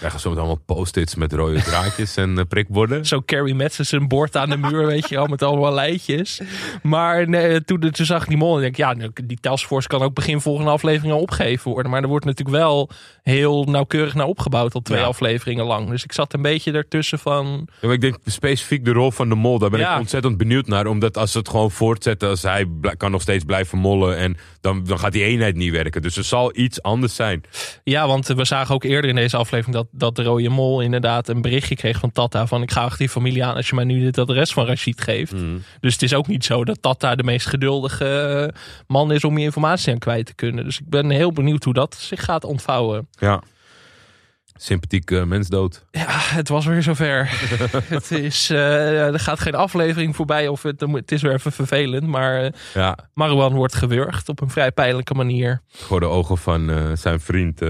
wij 0.00 0.10
gaan 0.10 0.20
zo 0.20 0.28
allemaal 0.34 0.60
post-its 0.66 1.14
met 1.14 1.32
rode 1.32 1.62
draadjes 1.62 2.16
en 2.16 2.38
eh, 2.38 2.44
prikborden. 2.48 3.06
zo 3.06 3.22
Carrie 3.26 3.54
Madsen 3.54 3.86
zijn 3.86 4.08
bord 4.08 4.36
aan 4.36 4.50
de 4.50 4.56
muur, 4.56 4.86
weet 4.86 5.08
je 5.08 5.14
wel, 5.14 5.26
met 5.26 5.42
allemaal 5.42 5.72
lijntjes. 5.72 6.40
Maar 6.82 7.28
nee, 7.28 7.64
toen, 7.64 7.80
toen 7.80 8.06
zag 8.06 8.22
ik 8.22 8.28
die 8.28 8.36
mol 8.36 8.54
en 8.54 8.60
denk 8.60 8.72
ik, 8.72 8.78
ja, 8.78 8.92
nou, 8.92 9.10
die 9.24 9.38
taskforce 9.40 9.88
kan 9.88 10.02
ook 10.02 10.14
begin 10.14 10.40
volgende 10.40 10.70
aflevering 10.70 11.12
al 11.14 11.20
opgegeven 11.20 11.70
worden. 11.70 11.90
Maar 11.90 12.02
er 12.02 12.08
wordt 12.08 12.24
natuurlijk 12.24 12.56
wel 12.56 12.90
heel 13.22 13.64
nauwkeurig 13.64 14.14
naar 14.14 14.26
opgebouwd 14.26 14.74
al 14.74 14.80
twee 14.80 14.98
Ja. 15.00 15.04
afleveringen 15.06 15.64
lang. 15.64 15.88
Dus 15.88 16.04
ik 16.04 16.12
zat 16.12 16.32
een 16.34 16.42
beetje 16.42 16.72
ertussen 16.72 17.18
van, 17.18 17.46
Ja, 17.46 17.86
maar 17.86 17.92
ik 17.94 18.00
denk 18.00 18.16
specifiek 18.24 18.84
de 18.84 18.92
rol 18.92 19.10
van 19.10 19.28
de 19.28 19.34
mol. 19.34 19.58
Daar 19.58 19.70
ben 19.70 19.80
Ja. 19.80 19.98
ik 19.98 20.07
ontzettend 20.08 20.48
benieuwd 20.48 20.66
naar. 20.66 20.86
Omdat 20.86 21.16
als 21.16 21.32
ze 21.32 21.38
het 21.38 21.48
gewoon 21.48 21.70
voortzetten, 21.70 22.28
als 22.28 22.42
hij 22.42 22.66
kan 22.96 23.10
nog 23.10 23.22
steeds 23.22 23.44
blijven 23.44 23.78
mollen. 23.78 24.16
En 24.16 24.36
dan, 24.60 24.84
dan 24.84 24.98
gaat 24.98 25.12
die 25.12 25.22
eenheid 25.22 25.56
niet 25.56 25.72
werken. 25.72 26.02
Dus 26.02 26.16
er 26.16 26.24
zal 26.24 26.56
iets 26.56 26.82
anders 26.82 27.14
zijn. 27.14 27.42
Ja, 27.84 28.06
want 28.06 28.26
we 28.26 28.44
zagen 28.44 28.74
ook 28.74 28.84
eerder 28.84 29.10
in 29.10 29.16
deze 29.16 29.36
aflevering 29.36 29.76
dat, 29.76 29.86
dat 29.90 30.16
de 30.16 30.22
rode 30.22 30.48
mol 30.48 30.80
inderdaad 30.80 31.28
een 31.28 31.42
berichtje 31.42 31.76
kreeg 31.76 31.98
van 31.98 32.12
Tata. 32.12 32.46
Van 32.46 32.62
ik 32.62 32.70
ga 32.70 32.82
achter 32.82 32.98
die 32.98 33.08
familie 33.08 33.44
aan 33.44 33.54
als 33.54 33.68
je 33.68 33.74
mij 33.74 33.84
nu 33.84 34.00
dit 34.00 34.18
adres 34.18 34.52
van 34.52 34.66
Rashid 34.66 35.00
geeft. 35.00 35.34
Dus 35.80 35.92
het 35.92 36.02
is 36.02 36.14
ook 36.14 36.26
niet 36.26 36.44
zo 36.44 36.64
dat 36.64 36.82
Tata 36.82 37.14
de 37.14 37.22
meest 37.22 37.46
geduldige 37.46 38.54
man 38.86 39.12
is 39.12 39.24
om 39.24 39.38
je 39.38 39.44
informatie 39.44 39.92
aan 39.92 39.98
kwijt 39.98 40.26
te 40.26 40.34
kunnen. 40.34 40.64
Dus 40.64 40.78
ik 40.78 40.88
ben 40.88 41.10
heel 41.10 41.32
benieuwd 41.32 41.64
hoe 41.64 41.74
dat 41.74 41.94
zich 41.94 42.24
gaat 42.24 42.44
ontvouwen. 42.44 43.08
Ja. 43.10 43.42
Sympathiek 44.60 45.10
eh, 45.10 45.24
mens 45.24 45.48
dood. 45.48 45.84
Ja, 45.90 46.06
het 46.08 46.48
was 46.48 46.66
weer 46.66 46.82
zover. 46.82 47.28
het 47.96 48.10
is, 48.10 48.50
eh, 48.50 49.06
er 49.06 49.20
gaat 49.20 49.40
geen 49.40 49.54
aflevering 49.54 50.16
voorbij 50.16 50.48
of 50.48 50.62
het, 50.62 50.80
het 50.80 51.12
is 51.12 51.22
weer 51.22 51.32
even 51.32 51.52
vervelend. 51.52 52.06
Maar 52.06 52.42
eh 52.42 52.50
Ja, 52.74 52.98
Marwan 53.14 53.54
wordt 53.54 53.74
gewurgd 53.74 54.28
op 54.28 54.40
een 54.40 54.50
vrij 54.50 54.72
pijnlijke 54.72 55.14
manier. 55.14 55.60
voor 55.68 56.00
de 56.00 56.06
ogen 56.06 56.38
van 56.38 56.70
eh, 56.70 56.76
zijn 56.94 57.20
vriend 57.20 57.60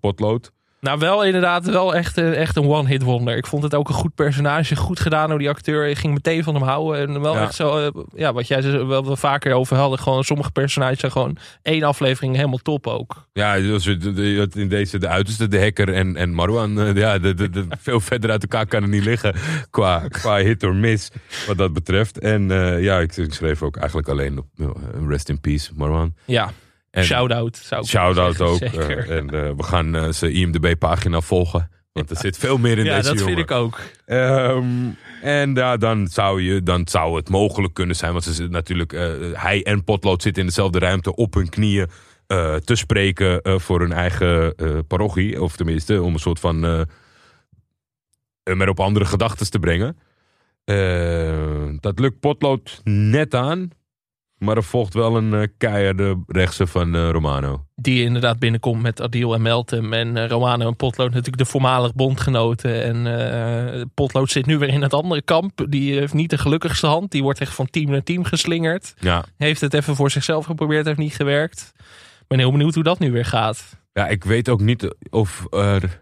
Potlood. 0.00 0.52
Nou, 0.82 0.98
wel 0.98 1.24
inderdaad 1.24 1.66
wel 1.66 1.94
echt, 1.94 2.16
een- 2.16 2.34
echt 2.34 2.56
een 2.56 2.64
one-hit 2.68 3.02
wonder. 3.02 3.36
Ik 3.36 3.46
vond 3.46 3.62
het 3.62 3.74
ook 3.74 3.88
een 3.88 3.94
goed 3.94 4.14
personage. 4.14 4.76
Goed 4.76 5.00
gedaan 5.00 5.28
door 5.28 5.38
die 5.38 5.48
acteur. 5.48 5.88
Je 5.88 5.94
ging 5.96 6.12
meteen 6.14 6.44
van 6.44 6.54
hem 6.54 6.62
houden. 6.62 7.08
En 7.08 7.20
wel 7.20 7.34
Ja. 7.34 7.42
echt 7.42 7.54
zo, 7.54 7.78
eh, 7.78 8.02
ja, 8.14 8.32
wat 8.32 8.48
jij 8.48 8.84
wel 8.86 9.04
we 9.06 9.16
vaker 9.16 9.52
over 9.54 9.76
hadden. 9.76 9.98
Gewoon 9.98 10.24
sommige 10.24 10.50
personages 10.50 10.98
zijn 11.00 11.12
gewoon 11.12 11.36
één 11.62 11.82
aflevering 11.82 12.36
helemaal 12.36 12.58
top 12.58 12.86
ook. 12.86 13.26
Ja, 13.32 13.56
dus 13.56 13.86
in 14.54 14.68
deze 14.68 14.98
de 14.98 15.08
uiterste, 15.08 15.48
de 15.48 15.60
hacker 15.60 15.94
en, 15.94 16.16
en 16.16 16.34
Marwan. 16.34 16.80
eh, 16.80 16.94
ja, 16.94 17.18
de, 17.18 17.34
de, 17.34 17.50
de- 17.50 17.66
veel 17.78 18.00
verder 18.00 18.30
uit 18.30 18.42
elkaar 18.42 18.66
kan 18.66 18.82
het 18.82 18.90
niet 18.90 19.04
liggen 19.04 19.34
qua, 19.70 20.08
qua 20.08 20.36
hit 20.36 20.62
or 20.62 20.74
miss 20.74 21.10
wat 21.46 21.58
dat 21.58 21.72
betreft. 21.72 22.18
En 22.18 22.50
eh, 22.50 22.82
ja, 22.82 22.98
ik, 22.98 23.16
ik 23.16 23.34
schreef 23.34 23.62
ook 23.62 23.76
eigenlijk 23.76 24.08
alleen 24.08 24.38
op 24.38 24.46
eh, 24.58 24.66
rest 25.08 25.28
in 25.28 25.40
peace, 25.40 25.70
Marwan. 25.74 26.14
Ja, 26.24 26.50
shout-out. 27.00 27.62
Shout-out 27.84 28.40
ook. 28.40 28.58
Zeker. 28.58 28.98
eh, 28.98 29.16
en 29.16 29.30
eh, 29.30 29.50
we 29.56 29.62
gaan 29.62 29.94
eh, 29.94 30.08
zijn 30.08 30.32
IMDb-pagina 30.32 31.20
volgen. 31.20 31.70
Want 31.92 32.10
er 32.10 32.16
zit 32.16 32.38
veel 32.38 32.58
meer 32.58 32.78
in 32.78 32.84
ja, 32.84 32.96
deze 32.96 33.08
dat 33.08 33.18
jongen. 33.18 33.34
vind 33.34 33.50
ik 33.50 33.56
ook. 33.56 33.80
Ehm, 34.06 34.64
en 35.22 35.54
ja, 35.54 35.76
dan, 35.76 36.06
zou 36.06 36.42
je, 36.42 36.62
dan 36.62 36.88
zou 36.88 37.16
het 37.16 37.28
mogelijk 37.28 37.74
kunnen 37.74 37.96
zijn. 37.96 38.12
Want 38.12 38.24
ze 38.24 38.32
zitten 38.32 38.52
natuurlijk, 38.52 38.92
hij 39.36 39.62
en 39.62 39.84
Potlood 39.84 40.22
zitten 40.22 40.42
in 40.42 40.48
dezelfde 40.48 40.78
ruimte 40.78 41.14
op 41.14 41.34
hun 41.34 41.48
knieën 41.48 41.86
te 42.64 42.74
spreken 42.74 43.60
voor 43.60 43.80
hun 43.80 43.92
eigen 43.92 44.54
parochie. 44.86 45.42
Of 45.42 45.56
tenminste, 45.56 46.02
om 46.02 46.12
een 46.12 46.18
soort 46.18 46.40
van. 46.40 46.62
hem 48.44 48.60
er 48.60 48.68
op 48.68 48.80
andere 48.80 49.04
gedachten 49.04 49.50
te 49.50 49.58
brengen. 49.58 49.96
Eh, 50.64 51.68
dat 51.80 51.98
lukt 51.98 52.20
Potlood 52.20 52.80
net 52.84 53.34
aan. 53.34 53.70
Maar 54.42 54.56
er 54.56 54.64
volgt 54.64 54.94
wel 54.94 55.16
een 55.16 55.34
eh, 55.34 55.48
keiharde 55.58 56.18
rechtse 56.26 56.66
van 56.66 56.94
eh, 56.94 57.10
Romano. 57.10 57.64
Die 57.74 58.02
inderdaad 58.02 58.38
binnenkomt 58.38 58.82
met 58.82 59.00
Adil 59.00 59.34
en 59.34 59.42
Meltem. 59.42 59.92
En 59.92 60.16
eh, 60.16 60.28
Romano 60.28 60.66
en 60.66 60.76
Potlood 60.76 61.08
natuurlijk 61.08 61.38
de 61.38 61.44
voormalig 61.44 61.94
bondgenoten. 61.94 62.82
En 62.82 63.90
Potlood 63.94 64.30
zit 64.30 64.46
nu 64.46 64.58
weer 64.58 64.68
in 64.68 64.82
het 64.82 64.94
andere 64.94 65.22
kamp. 65.22 65.66
Die 65.68 65.98
heeft 65.98 66.14
niet 66.14 66.30
de 66.30 66.38
gelukkigste 66.38 66.86
hand. 66.86 67.10
Die 67.10 67.22
wordt 67.22 67.40
echt 67.40 67.54
van 67.54 67.70
team 67.70 67.90
naar 67.90 68.02
team 68.02 68.24
geslingerd. 68.24 68.94
Ja. 68.98 69.24
Heeft 69.36 69.60
het 69.60 69.74
even 69.74 69.96
voor 69.96 70.10
zichzelf 70.10 70.44
geprobeerd, 70.44 70.86
heeft 70.86 70.98
niet 70.98 71.14
gewerkt. 71.14 71.72
Ik 72.20 72.28
ben 72.28 72.38
heel 72.38 72.52
benieuwd 72.52 72.74
hoe 72.74 72.84
dat 72.84 72.98
nu 72.98 73.12
weer 73.12 73.24
gaat. 73.24 73.76
Ja, 73.92 74.08
ik 74.08 74.24
weet 74.24 74.48
ook 74.48 74.60
niet 74.60 74.94
of 75.10 75.46
er. 75.50 76.01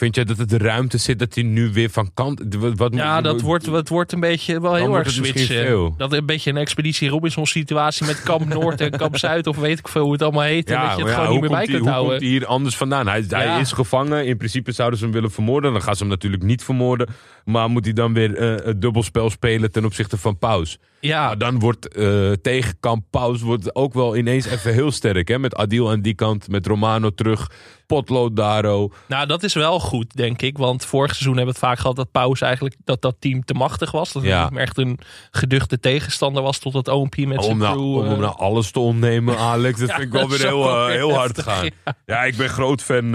Vind 0.00 0.14
jij 0.14 0.24
dat 0.24 0.38
het 0.38 0.48
de 0.48 0.58
ruimte 0.58 0.98
zit 0.98 1.18
dat 1.18 1.34
hij 1.34 1.44
nu 1.44 1.72
weer 1.72 1.90
van 1.90 2.10
kant. 2.14 2.42
Wat, 2.58 2.78
wat 2.78 2.94
Ja, 2.94 3.20
dat 3.20 3.40
wordt, 3.40 3.66
het 3.66 3.88
wordt 3.88 4.12
een 4.12 4.20
beetje 4.20 4.60
wel 4.60 4.74
heel 4.74 4.96
erg 4.96 5.10
switchen. 5.10 5.94
Dat 5.96 6.12
een 6.12 6.26
beetje 6.26 6.50
een 6.50 6.56
expeditie 6.56 7.08
Robinson 7.08 7.46
situatie 7.46 8.06
met 8.06 8.22
kamp 8.22 8.48
Noord 8.54 8.80
en 8.80 8.90
kamp 8.90 9.16
Zuid. 9.16 9.46
Of 9.46 9.56
weet 9.56 9.78
ik 9.78 9.88
veel 9.88 10.02
hoe 10.02 10.12
het 10.12 10.22
allemaal 10.22 10.42
heet. 10.42 10.70
en 10.70 10.80
dat 10.80 10.96
je 10.96 11.04
het 11.04 11.12
gewoon 11.12 11.30
niet 11.30 11.40
meer 11.40 11.50
bij 11.50 11.66
kunt 11.66 11.84
hij, 11.84 11.92
houden. 11.92 12.02
Hoe 12.02 12.08
komt 12.10 12.20
hij 12.20 12.30
hier 12.30 12.46
anders 12.46 12.76
vandaan? 12.76 13.06
Hij, 13.06 13.24
Ja. 13.28 13.38
hij 13.38 13.60
is 13.60 13.72
gevangen. 13.72 14.26
In 14.26 14.36
principe 14.36 14.72
zouden 14.72 14.98
ze 14.98 15.04
hem 15.04 15.14
willen 15.14 15.30
vermoorden. 15.30 15.72
Dan 15.72 15.82
gaan 15.82 15.94
ze 15.96 16.02
hem 16.02 16.10
natuurlijk 16.10 16.42
niet 16.42 16.64
vermoorden. 16.64 17.08
Maar 17.44 17.70
moet 17.70 17.84
hij 17.84 17.94
dan 17.94 18.12
weer 18.12 18.36
eh, 18.36 18.66
het 18.66 18.80
dubbelspel 18.80 19.30
spelen 19.30 19.72
ten 19.72 19.84
opzichte 19.84 20.18
van 20.18 20.38
Paus? 20.38 20.78
Ja, 21.00 21.26
Maar 21.26 21.38
dan 21.38 21.58
wordt 21.58 21.88
eh 21.94 22.32
tegenkamp 22.32 23.04
Paus 23.10 23.40
wordt 23.40 23.74
ook 23.74 23.94
wel 23.94 24.16
ineens 24.16 24.46
even 24.46 24.72
heel 24.72 24.90
sterk. 24.90 25.28
Hè? 25.28 25.38
Met 25.38 25.54
Adil 25.56 25.90
aan 25.90 26.00
die 26.00 26.14
kant, 26.14 26.48
met 26.48 26.66
Romano 26.66 27.10
terug, 27.10 27.50
Potlood 27.86 28.36
Daro. 28.36 28.90
Nou, 29.08 29.26
dat 29.26 29.42
is 29.42 29.54
wel 29.54 29.80
goed, 29.80 30.16
denk 30.16 30.42
ik. 30.42 30.58
Want 30.58 30.84
vorig 30.84 31.10
seizoen 31.10 31.36
hebben 31.36 31.54
we 31.54 31.60
het 31.60 31.68
vaak 31.68 31.78
gehad 31.78 31.96
dat 31.96 32.10
Paus 32.10 32.40
eigenlijk 32.40 32.76
dat 32.84 33.02
dat 33.02 33.16
team 33.18 33.44
te 33.44 33.54
machtig 33.54 33.90
was. 33.90 34.12
Dat 34.12 34.22
het 34.22 34.30
Ja. 34.30 34.42
niet 34.42 34.52
meer 34.52 34.62
echt 34.62 34.78
een 34.78 34.98
geduchte 35.30 35.80
tegenstander 35.80 36.42
was 36.42 36.58
tot 36.58 36.72
het 36.72 36.88
OMP 36.88 37.16
met 37.16 37.42
zijn 37.44 37.52
Om, 37.54 37.58
nou, 37.58 37.74
crew. 37.76 37.96
om 37.96 38.04
hem 38.04 38.12
eh, 38.12 38.18
nou 38.18 38.36
alles 38.36 38.70
te 38.70 38.80
ontnemen, 38.80 39.38
Alex. 39.52 39.78
Dat 39.80 39.88
Ja, 39.88 39.94
vind 39.94 40.06
ik 40.06 40.12
wel 40.12 40.28
dat 40.28 40.38
weer 40.38 40.46
heel, 40.46 40.64
eh, 40.68 40.86
heel 40.86 41.12
hard 41.14 41.36
heftig, 41.36 41.54
gaan. 41.54 41.64
ja. 41.84 41.94
Ja. 42.06 42.22
ik 42.24 42.36
ben 42.36 42.48
groot 42.48 42.82
fan 42.82 43.10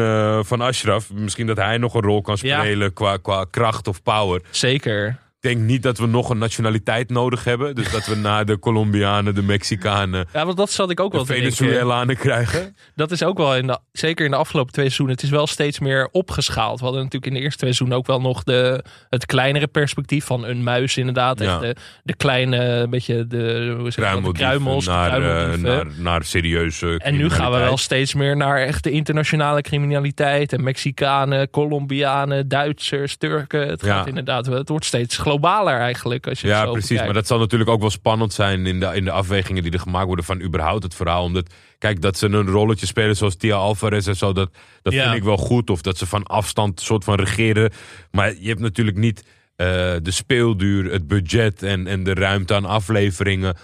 van 0.46 0.62
Ashraf. 0.62 1.14
Misschien 1.14 1.48
dat 1.48 1.58
hij 1.58 1.78
nog 1.78 1.94
een 1.94 2.02
rol 2.02 2.22
kan 2.22 2.38
spelen 2.38 2.94
qua, 2.94 3.18
qua 3.18 3.46
kracht 3.50 3.88
of 3.88 4.04
power. 4.04 4.42
Zeker. 4.52 5.24
Ik 5.46 5.52
denk 5.52 5.66
niet 5.66 5.84
dat 5.84 5.98
we 5.98 6.06
nog 6.06 6.30
een 6.30 6.38
nationaliteit 6.38 7.10
nodig 7.10 7.44
hebben. 7.44 7.76
Dus 7.76 7.92
dat 7.92 8.06
we 8.06 8.16
na 8.16 8.44
de 8.44 8.60
Colombianen, 8.60 9.36
de 9.36 9.42
Mexicanen, 9.42 10.28
Ja, 10.34 10.46
want 10.46 10.58
dat 10.58 10.72
zat 10.72 10.90
ik 10.90 11.00
ook 11.00 11.12
wel 11.12 11.26
de 11.26 11.34
te. 11.34 11.34
Venezuelanen 11.34 12.18
krijgen. 12.18 12.76
Dat 12.96 13.12
is 13.12 13.24
ook 13.24 13.38
wel, 13.38 13.56
in 13.56 13.68
de, 13.68 13.80
zeker 13.92 14.26
in 14.26 14.32
de 14.32 14.38
afgelopen 14.38 14.72
twee 14.74 14.86
seizoenen, 14.86 15.16
het 15.16 15.24
is 15.24 15.30
wel 15.30 15.48
steeds 15.48 15.80
meer 15.80 16.10
opgeschaald. 16.12 16.78
We 16.80 16.84
hadden 16.84 17.04
natuurlijk 17.04 17.32
in 17.32 17.38
de 17.38 17.44
eerste 17.44 17.58
twee 17.60 17.74
seizoenen 17.74 17.98
ook 17.98 18.08
wel 18.08 18.30
nog 18.30 18.44
de, 18.44 18.84
het 19.10 19.26
kleinere 19.26 19.68
perspectief 19.68 20.26
van 20.26 20.46
een 20.46 20.64
muis 20.64 20.98
inderdaad. 20.98 21.40
Ja. 21.40 21.46
Echt 21.46 21.62
de, 21.62 21.76
de 22.04 22.16
kleine, 22.16 22.88
beetje 22.90 23.28
de, 23.28 23.76
hoe 23.80 23.92
zeg 23.92 24.22
dat, 24.22 24.32
kruimels, 24.32 24.86
naar, 24.86 25.52
eh, 25.52 25.58
naar, 25.58 25.86
naar 25.98 26.24
serieuze 26.24 26.98
En 26.98 27.16
nu 27.16 27.30
gaan 27.30 27.52
we 27.52 27.58
wel 27.58 27.78
steeds 27.78 28.14
meer 28.14 28.38
naar 28.38 28.58
echt 28.58 28.84
de 28.84 28.92
internationale 28.92 29.62
criminaliteit. 29.62 30.54
En 30.54 30.64
Mexicanen, 30.64 31.50
Colombianen, 31.50 32.48
Duitsers, 32.48 33.16
Turken. 33.16 33.68
Het 33.68 33.84
gaat 33.84 34.04
Ja. 34.04 34.10
inderdaad, 34.10 34.46
het 34.46 34.70
wordt 34.70 34.86
steeds 34.86 35.18
globaler 35.40 35.80
eigenlijk. 35.80 36.28
Als 36.28 36.42
je 36.42 36.48
Ja, 36.48 36.64
zo 36.66 36.72
precies. 36.72 36.88
bekijkt. 36.90 37.06
Maar 37.06 37.14
dat 37.22 37.28
zal 37.28 37.40
natuurlijk 37.40 37.70
ook 37.70 37.80
wel 37.80 37.90
spannend 37.90 38.34
zijn 38.34 38.66
in 38.66 38.80
de, 38.80 38.86
in 38.86 39.04
de 39.04 39.12
afwegingen 39.12 39.64
die 39.64 39.72
er 39.72 39.80
gemaakt 39.80 40.06
worden 40.08 40.26
van 40.26 40.42
überhaupt 40.42 40.84
het 40.84 40.96
verhaal. 40.96 41.24
Omdat, 41.24 41.54
kijk, 41.78 42.02
dat 42.02 42.18
ze 42.18 42.26
een 42.26 42.48
rolletje 42.48 42.86
spelen 42.86 43.16
zoals 43.16 43.36
Tia 43.36 43.56
Alvarez 43.56 44.08
en 44.08 44.16
zo, 44.16 44.34
dat, 44.34 44.50
dat 44.82 44.94
Ja. 44.94 45.04
vind 45.04 45.16
ik 45.16 45.24
wel 45.24 45.38
goed. 45.38 45.70
Of 45.70 45.82
dat 45.82 45.98
ze 45.98 46.06
van 46.06 46.24
afstand 46.24 46.82
soort 46.82 47.04
van 47.04 47.16
regeren. 47.16 47.72
Maar 48.12 48.34
je 48.40 48.48
hebt 48.48 48.60
natuurlijk 48.60 48.98
niet 48.98 49.24
eh, 49.56 49.66
de 50.02 50.12
speelduur, 50.12 50.92
het 50.92 51.08
budget 51.08 51.64
en, 51.64 51.88
en 51.88 52.04
de 52.04 52.14
ruimte 52.14 52.54
aan 52.56 52.66
afleveringen 52.66 53.56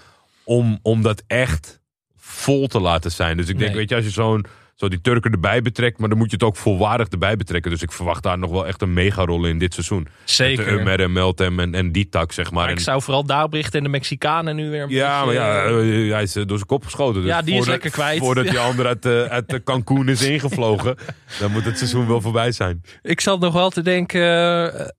om, 0.44 0.78
om 0.82 1.02
dat 1.02 1.22
echt 1.26 1.80
vol 2.16 2.66
te 2.66 2.80
laten 2.80 3.10
zijn. 3.12 3.36
Dus 3.36 3.48
ik 3.48 3.58
denk, 3.58 3.70
Nee. 3.70 3.78
weet 3.78 3.88
je, 3.88 3.94
als 3.94 4.04
je 4.04 4.10
zo'n 4.10 4.44
zo 4.82 4.88
die 4.88 5.00
Turken 5.00 5.32
erbij 5.32 5.62
betrekt, 5.62 5.98
maar 5.98 6.08
dan 6.08 6.18
moet 6.18 6.30
je 6.30 6.36
het 6.36 6.44
ook 6.44 6.56
volwaardig 6.56 7.08
erbij 7.08 7.36
betrekken. 7.36 7.70
Dus 7.70 7.82
ik 7.82 7.92
verwacht 7.92 8.22
daar 8.22 8.38
nog 8.38 8.50
wel 8.50 8.66
echt 8.66 8.82
een 8.82 8.92
megarol 8.92 9.44
in 9.46 9.58
dit 9.58 9.72
seizoen. 9.74 10.02
Met 10.02 10.12
de 10.26 10.32
Zeker. 10.32 10.72
Umer 10.72 11.00
en 11.00 11.12
Meltem 11.12 11.60
en, 11.60 11.74
en 11.74 11.92
die 11.92 12.08
tak, 12.08 12.32
zeg 12.32 12.50
maar. 12.50 12.62
Maar 12.62 12.70
ik 12.70 12.76
En- 12.76 12.82
zou 12.82 13.02
vooral 13.02 13.24
Daabricht 13.24 13.74
en 13.74 13.82
de 13.82 13.88
Mexicanen 13.88 14.56
nu 14.56 14.70
weer 14.70 14.82
een 14.82 14.88
ja, 14.88 15.16
maar 15.16 15.26
beetje, 15.26 15.40
ja, 15.40 15.64
eh, 15.64 16.04
eh, 16.06 16.12
hij 16.12 16.22
is 16.22 16.36
eh, 16.36 16.46
door 16.46 16.56
zijn 16.56 16.68
kop 16.68 16.84
geschoten. 16.84 17.20
Dus 17.22 17.30
Ja, 17.30 17.42
die 17.42 17.48
is 17.50 17.56
voordat- 17.56 17.72
lekker 17.82 17.90
kwijt. 17.90 18.18
Voordat 18.18 18.44
die 18.48 18.58
ander 18.58 18.86
uit, 18.86 19.06
eh, 19.06 19.22
uit 19.22 19.48
de 19.48 19.62
Cancun 19.62 20.08
is 20.08 20.22
ingevlogen, 20.22 20.96
dan 21.40 21.50
moet 21.52 21.64
het 21.64 21.78
seizoen 21.78 22.06
wel 22.06 22.20
voorbij 22.20 22.52
zijn. 22.52 22.80
Ik 23.02 23.20
zat 23.20 23.40
nog 23.40 23.52
wel 23.52 23.70
te 23.70 23.82
denken, 23.82 24.20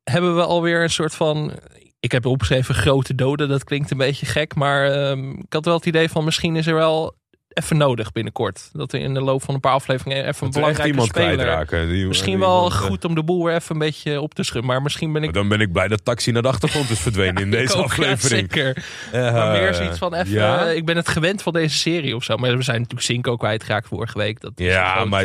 hebben 0.04 0.36
we 0.36 0.44
alweer 0.44 0.84
een 0.84 0.90
soort 0.90 1.16
van... 1.16 1.52
Ik 2.00 2.12
heb 2.12 2.26
opgeschreven 2.26 2.76
grote 2.76 3.16
doden, 3.16 3.50
dat 3.50 3.64
klinkt 3.64 3.92
een 3.92 3.98
beetje 3.98 4.26
gek. 4.26 4.56
Maar 4.56 4.92
ehm, 4.92 5.30
ik 5.30 5.54
had 5.54 5.66
wel 5.66 5.76
het 5.76 5.86
idee 5.86 6.10
van 6.10 6.24
misschien 6.24 6.56
is 6.56 6.68
er 6.68 6.74
wel 6.76 7.16
even 7.54 7.78
nodig 7.78 8.12
binnenkort. 8.12 8.70
Dat 8.74 8.92
we 8.92 9.00
in 9.00 9.14
de 9.14 9.22
loop 9.22 9.44
van 9.44 9.54
een 9.54 9.60
paar 9.60 9.74
afleveringen 9.74 10.18
even 10.18 10.30
een 10.30 10.36
Dat 10.40 10.52
belangrijke 10.52 10.90
iemand 10.92 11.08
speler... 11.10 11.88
Die- 11.88 12.08
Misschien 12.08 12.30
die 12.32 12.40
wel 12.46 12.56
iemand, 12.56 12.74
eh, 12.74 12.80
goed 12.80 13.06
om 13.06 13.16
de 13.16 13.24
boel 13.24 13.46
weer 13.46 13.56
even 13.56 13.72
een 13.76 13.80
beetje 13.80 14.22
op 14.22 14.34
te 14.34 14.44
schudden. 14.44 14.70
Maar 14.72 14.82
misschien 14.82 15.14
ben 15.14 15.22
ik... 15.24 15.32
maar 15.34 15.40
dan 15.42 15.50
ben 15.50 15.60
ik 15.60 15.72
blij 15.72 15.88
dat 15.88 16.06
Taxi 16.06 16.32
naar 16.32 16.42
de 16.42 16.48
achtergrond 16.48 16.90
is 16.90 17.00
verdwenen 17.00 17.44
in 17.44 17.52
deze 17.52 17.74
ook, 17.74 17.78
ja, 17.78 17.84
aflevering. 17.84 18.52
zeker. 18.54 18.86
Eh, 19.12 19.34
maar 19.34 19.52
meer 19.62 19.74
zoiets 19.74 19.98
van 19.98 20.14
even... 20.14 20.32
ja? 20.32 20.66
eh, 20.68 20.76
ik 20.76 20.86
ben 20.86 20.96
het 20.96 21.08
gewend 21.08 21.42
van 21.42 21.54
deze 21.54 21.78
serie 21.78 22.16
of 22.16 22.24
zo. 22.24 22.38
Maar 22.38 22.58
we 22.58 22.64
zijn 22.64 22.78
natuurlijk 22.78 23.06
Cinco 23.08 23.36
kwijtgeraakt 23.36 23.88
vorige 23.88 24.18
week. 24.18 24.42
Dat 24.42 24.52
is 24.56 24.66
Ja, 24.66 24.92
grote 24.94 25.10
maar- 25.10 25.22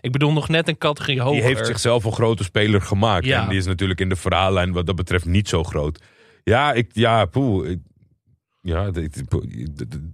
ik 0.00 0.12
bedoel 0.12 0.32
nog 0.32 0.48
net 0.48 0.68
een 0.68 0.78
categorie 0.78 1.20
hoger. 1.20 1.36
Die 1.40 1.44
heeft 1.46 1.66
zichzelf 1.66 2.04
een 2.04 2.12
grote 2.12 2.44
speler 2.44 2.80
gemaakt. 2.82 3.26
En 3.26 3.48
die 3.48 3.58
is 3.58 3.66
natuurlijk 3.66 4.00
in 4.00 4.08
de 4.08 4.16
verhaallijn 4.16 4.72
wat 4.72 4.86
dat 4.86 4.96
betreft 4.96 5.24
niet 5.24 5.48
zo 5.48 5.64
groot. 5.64 5.98
Ja, 6.44 6.72
ik, 6.72 6.90
ja, 6.92 7.24
poeh. 7.24 7.70
ik- 7.70 7.78
ja, 8.60 8.90
dit- 8.90 9.22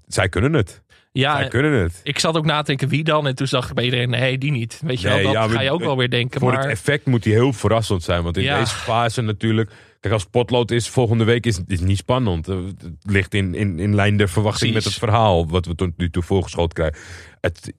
zij 0.06 0.28
kunnen 0.28 0.52
het. 0.52 0.82
Ja, 1.20 1.36
zij 1.36 1.48
kunnen 1.48 1.72
het. 1.82 2.00
Ik 2.02 2.18
zat 2.18 2.36
ook 2.36 2.44
na 2.44 2.58
te 2.58 2.64
denken 2.66 2.88
wie 2.88 3.04
dan. 3.04 3.26
En 3.26 3.34
toen 3.34 3.46
dacht 3.50 3.68
ik 3.68 3.74
bij 3.74 3.84
iedereen, 3.84 4.10
nee, 4.10 4.38
die 4.38 4.50
niet. 4.50 4.80
Weet 4.84 5.00
je 5.00 5.08
Nee, 5.08 5.22
wel, 5.22 5.32
dat 5.32 5.42
ja, 5.42 5.48
ga 5.48 5.60
je 5.60 5.70
ook 5.70 5.80
wel 5.80 5.96
weer 5.96 6.10
denken. 6.10 6.40
Voor 6.40 6.52
maar 6.52 6.60
het 6.62 6.70
effect 6.70 7.06
moet 7.06 7.24
hij 7.24 7.32
heel 7.32 7.52
verrassend 7.52 8.02
zijn. 8.02 8.22
Want 8.22 8.36
in 8.36 8.42
Ja. 8.42 8.58
deze 8.58 8.74
fase 8.74 9.20
natuurlijk... 9.20 9.70
Kijk, 10.00 10.14
als 10.14 10.24
potlood 10.24 10.70
is 10.70 10.88
volgende 10.88 11.24
week 11.24 11.46
is 11.46 11.60
is 11.66 11.80
niet 11.80 11.96
spannend. 11.96 12.48
Eh, 12.48 12.56
Het 12.64 12.92
ligt 13.02 13.34
in, 13.34 13.54
in, 13.54 13.78
in 13.78 13.94
lijn 13.94 14.16
der 14.16 14.28
verwachting 14.28 14.72
Precies. 14.72 14.90
met 14.90 15.00
het 15.00 15.10
verhaal. 15.10 15.48
Wat 15.48 15.66
we 15.66 15.74
tot 15.74 15.90
nu 15.96 16.10
toe 16.10 16.22
voorgeschoten 16.22 16.72
krijgen. 16.74 16.98
Het, 17.40 17.72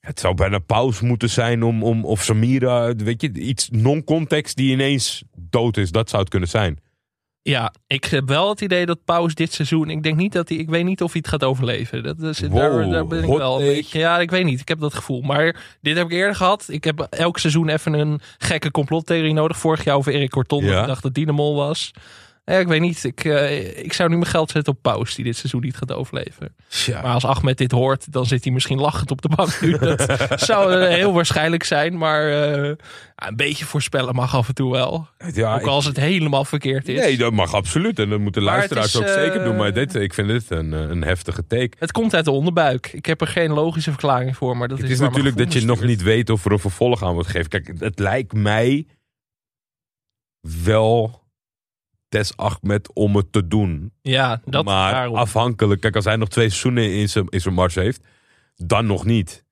het 0.00 0.20
zou 0.20 0.34
bijna 0.34 0.58
pauze 0.58 1.04
moeten 1.04 1.30
zijn 1.30 1.62
om, 1.62 1.82
om... 1.82 2.04
Of 2.04 2.22
Samira, 2.22 2.94
weet 2.94 3.20
je, 3.22 3.32
iets 3.32 3.68
non-context 3.72 4.56
die 4.56 4.72
ineens 4.72 5.22
dood 5.36 5.76
is. 5.76 5.90
Dat 5.90 6.08
zou 6.08 6.20
het 6.22 6.30
kunnen 6.30 6.48
zijn. 6.48 6.78
Ja, 7.42 7.72
ik 7.86 8.04
heb 8.04 8.28
wel 8.28 8.48
het 8.48 8.60
idee 8.60 8.86
dat 8.86 9.04
Paus 9.04 9.34
dit 9.34 9.52
seizoen... 9.52 9.90
Ik 9.90 10.02
denk 10.02 10.16
niet 10.16 10.32
dat 10.32 10.48
hij... 10.48 10.58
Ik 10.58 10.68
weet 10.68 10.84
niet 10.84 11.02
of 11.02 11.12
hij 11.12 11.20
het 11.20 11.30
gaat 11.30 11.44
overleven. 11.44 12.02
Dat 12.02 12.22
is, 12.22 12.40
Wow, 12.40 12.54
daar, 12.54 12.90
daar 12.90 13.06
ben 13.06 13.22
ik 13.22 13.36
wel 13.36 13.60
een 13.60 13.66
beetje... 13.66 13.98
Ja, 13.98 14.18
ik 14.18 14.30
weet 14.30 14.44
niet. 14.44 14.60
Ik 14.60 14.68
heb 14.68 14.80
dat 14.80 14.94
gevoel. 14.94 15.20
Maar 15.20 15.76
dit 15.80 15.96
heb 15.96 16.06
ik 16.06 16.12
eerder 16.12 16.34
gehad. 16.34 16.64
Ik 16.68 16.84
heb 16.84 17.06
elk 17.10 17.38
seizoen 17.38 17.68
even 17.68 17.92
een 17.92 18.20
gekke 18.38 18.70
complottheorie 18.70 19.32
nodig. 19.32 19.58
Vorig 19.58 19.84
jaar 19.84 19.96
over 19.96 20.12
Erik 20.12 20.30
Corton. 20.30 20.64
Ja. 20.64 20.80
Ik 20.80 20.86
dacht 20.86 21.02
dat 21.02 21.14
die 21.14 21.26
de 21.26 21.32
mol 21.32 21.54
was. 21.54 21.90
Ja, 22.44 22.58
ik 22.58 22.68
weet 22.68 22.80
niet. 22.80 23.04
Ik, 23.04 23.24
eh, 23.24 23.78
ik 23.84 23.92
zou 23.92 24.08
nu 24.08 24.16
mijn 24.16 24.30
geld 24.30 24.50
zetten 24.50 24.72
op 24.72 24.82
Paus, 24.82 25.14
die 25.14 25.24
dit 25.24 25.36
seizoen 25.36 25.60
niet 25.60 25.76
gaat 25.76 25.92
overleven. 25.92 26.54
Maar 26.88 27.02
als 27.04 27.24
Ahmed 27.24 27.58
dit 27.58 27.70
hoort, 27.70 28.12
dan 28.12 28.26
zit 28.26 28.44
hij 28.44 28.52
misschien 28.52 28.80
lachend 28.80 29.10
op 29.10 29.22
de 29.22 29.28
bank 29.28 29.60
nu. 29.60 29.78
Dat 29.78 30.18
zou 30.50 30.72
eh, 30.72 30.88
heel 30.88 31.12
waarschijnlijk 31.12 31.64
zijn. 31.64 31.98
Maar 31.98 32.28
eh, 32.28 32.74
een 33.16 33.36
beetje 33.36 33.64
voorspellen 33.64 34.14
mag 34.14 34.34
af 34.34 34.48
en 34.48 34.54
toe 34.54 34.72
wel. 34.72 35.08
Ja, 35.32 35.54
Ook 35.54 35.66
als 35.66 35.84
het 35.84 35.96
helemaal 35.96 36.44
verkeerd 36.44 36.88
is. 36.88 37.00
Nee, 37.00 37.16
dat 37.16 37.32
mag 37.32 37.54
absoluut. 37.54 37.98
En 37.98 38.08
dat 38.08 38.20
moeten 38.20 38.42
luisteraars 38.42 38.94
is, 38.94 39.00
ook 39.00 39.08
zeker 39.08 39.44
doen. 39.44 39.56
Maar 39.56 39.72
dit, 39.72 39.94
ik 39.94 40.14
vind 40.14 40.28
dit 40.28 40.50
een, 40.50 40.72
een 40.72 41.02
heftige 41.02 41.46
take. 41.46 41.70
Het 41.78 41.92
komt 41.92 42.14
uit 42.14 42.24
de 42.24 42.30
onderbuik. 42.30 42.92
Ik 42.92 43.06
heb 43.06 43.20
er 43.20 43.26
geen 43.26 43.52
logische 43.52 43.90
verklaring 43.90 44.36
voor. 44.36 44.56
Maar 44.56 44.68
dat 44.68 44.78
Het 44.78 44.90
is, 44.90 45.00
natuurlijk 45.00 45.36
dat 45.36 45.52
je 45.52 45.64
nog 45.64 45.82
niet 45.82 46.02
weet 46.02 46.30
of 46.30 46.44
er 46.44 46.52
een 46.52 46.58
vervolg 46.58 47.02
aan 47.02 47.12
wordt 47.12 47.28
gegeven. 47.28 47.50
Kijk, 47.50 47.72
het 47.78 47.98
lijkt 47.98 48.32
mij 48.32 48.86
wel 50.40 51.19
Des 52.10 52.36
Ahmed 52.36 52.92
om 52.92 53.16
het 53.16 53.32
te 53.32 53.46
doen. 53.46 53.92
Ja, 54.02 54.40
dat 54.44 54.64
maar 54.64 54.92
daarom. 54.92 55.14
afhankelijk. 55.16 55.80
Kijk, 55.80 55.96
als 55.96 56.04
hij 56.04 56.16
nog 56.16 56.28
twee 56.28 56.48
seizoenen 56.48 56.92
in 56.94 57.08
zijn, 57.08 57.26
in 57.28 57.40
zijn 57.40 57.54
mars 57.54 57.74
heeft, 57.74 58.00
dan 58.56 58.86
nog 58.86 59.04
niet. 59.04 59.44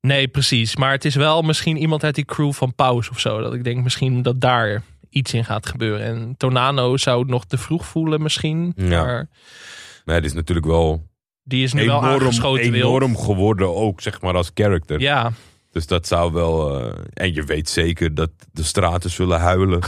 Nee, 0.00 0.28
precies. 0.28 0.76
Maar 0.76 0.92
het 0.92 1.04
is 1.04 1.14
wel 1.14 1.42
misschien 1.42 1.76
iemand 1.76 2.04
uit 2.04 2.14
die 2.14 2.24
crew 2.24 2.52
van 2.52 2.74
Paus 2.74 3.10
of 3.10 3.20
zo. 3.20 3.40
Dat 3.40 3.54
ik 3.54 3.64
denk 3.64 3.82
misschien 3.82 4.22
dat 4.22 4.40
daar 4.40 4.82
iets 5.10 5.34
in 5.34 5.44
gaat 5.44 5.66
gebeuren. 5.66 6.06
En 6.06 6.34
Tonano 6.36 6.96
zou 6.96 7.18
het 7.20 7.28
nog 7.28 7.44
te 7.46 7.58
vroeg 7.58 7.86
voelen 7.86 8.22
misschien. 8.22 8.72
Ja. 8.76 9.04
Maar 9.04 9.28
Maar 10.04 10.14
het 10.14 10.24
is 10.24 10.32
natuurlijk 10.32 10.66
wel 10.66 11.10
die 11.44 11.62
is 11.64 11.72
nu 11.72 11.86
wel 11.86 12.02
enorm, 12.04 12.40
wild. 12.40 12.58
enorm 12.58 13.16
geworden 13.16 13.74
ook, 13.74 14.00
zeg 14.00 14.20
maar, 14.20 14.34
als 14.34 14.50
character. 14.54 15.00
Ja, 15.00 15.32
Dus 15.70 15.86
dat 15.86 16.06
zou 16.06 16.32
wel... 16.32 16.80
eh, 16.80 16.98
en 17.14 17.34
je 17.34 17.42
weet 17.44 17.68
zeker 17.68 18.14
dat 18.14 18.30
de 18.52 18.62
straten 18.62 19.10
zullen 19.10 19.40
huilen. 19.40 19.80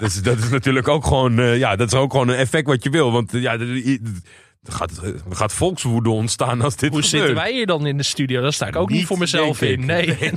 Dus 0.00 0.22
dat 0.22 0.38
is 0.38 0.48
natuurlijk 0.48 0.88
ook 0.88 1.06
gewoon... 1.06 1.38
eh, 1.38 1.58
ja, 1.58 1.76
dat 1.76 1.92
is 1.92 1.98
ook 1.98 2.10
gewoon 2.10 2.28
een 2.28 2.36
effect 2.36 2.66
wat 2.66 2.82
je 2.82 2.90
wil. 2.90 3.12
Want 3.12 3.34
eh, 3.34 3.42
ja, 3.42 3.52
er, 3.52 4.02
gaat, 4.72 4.90
er 5.02 5.36
gaat 5.36 5.52
volkswoede 5.52 6.10
ontstaan 6.10 6.60
als 6.60 6.76
dit 6.76 6.90
hoe 6.90 7.02
gebeurt. 7.02 7.22
zitten 7.24 7.34
wij 7.34 7.52
hier 7.52 7.66
dan 7.66 7.86
in 7.86 7.96
de 7.96 8.02
studio? 8.02 8.42
Daar 8.42 8.52
sta 8.52 8.66
ik 8.66 8.76
ook 8.76 8.88
niet, 8.88 8.98
Niet, 8.98 9.06
voor 9.06 9.18
mezelf 9.18 9.62
in. 9.62 9.84
Nee, 9.84 10.06
nee, 10.20 10.32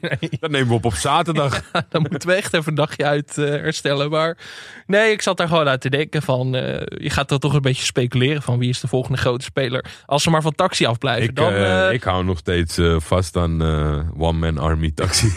nee. 0.00 0.30
Dat 0.40 0.50
nemen 0.50 0.68
we 0.68 0.74
op 0.74 0.84
op 0.84 0.94
zaterdag. 0.94 1.62
dan 1.88 2.06
moeten 2.10 2.28
we 2.28 2.34
echt 2.34 2.54
even 2.54 2.68
een 2.68 2.74
dagje 2.74 3.04
uit 3.04 3.38
eh, 3.38 3.44
herstellen. 3.44 4.10
Maar 4.10 4.38
nee, 4.86 5.12
ik 5.12 5.22
zat 5.22 5.36
daar 5.36 5.48
gewoon 5.48 5.68
uit 5.68 5.80
te 5.80 5.90
denken 5.90 6.22
van... 6.22 6.52
je 6.52 7.10
gaat 7.10 7.30
er 7.30 7.38
toch 7.38 7.54
een 7.54 7.62
beetje 7.62 7.84
speculeren 7.84 8.42
van 8.42 8.58
wie 8.58 8.68
is 8.68 8.80
de 8.80 8.88
volgende 8.88 9.18
grote 9.18 9.44
speler. 9.44 9.84
Als 10.06 10.22
ze 10.22 10.30
maar 10.30 10.42
van 10.42 10.54
taxi 10.54 10.86
afblijven, 10.86 11.28
ik, 11.28 11.36
dan... 11.36 11.92
ik 11.92 12.02
hou 12.02 12.24
nog 12.24 12.38
steeds 12.38 12.78
vast 12.96 13.36
aan 13.36 13.62
One 14.16 14.38
Man 14.38 14.58
Army 14.58 14.90
Taxi. 14.94 15.32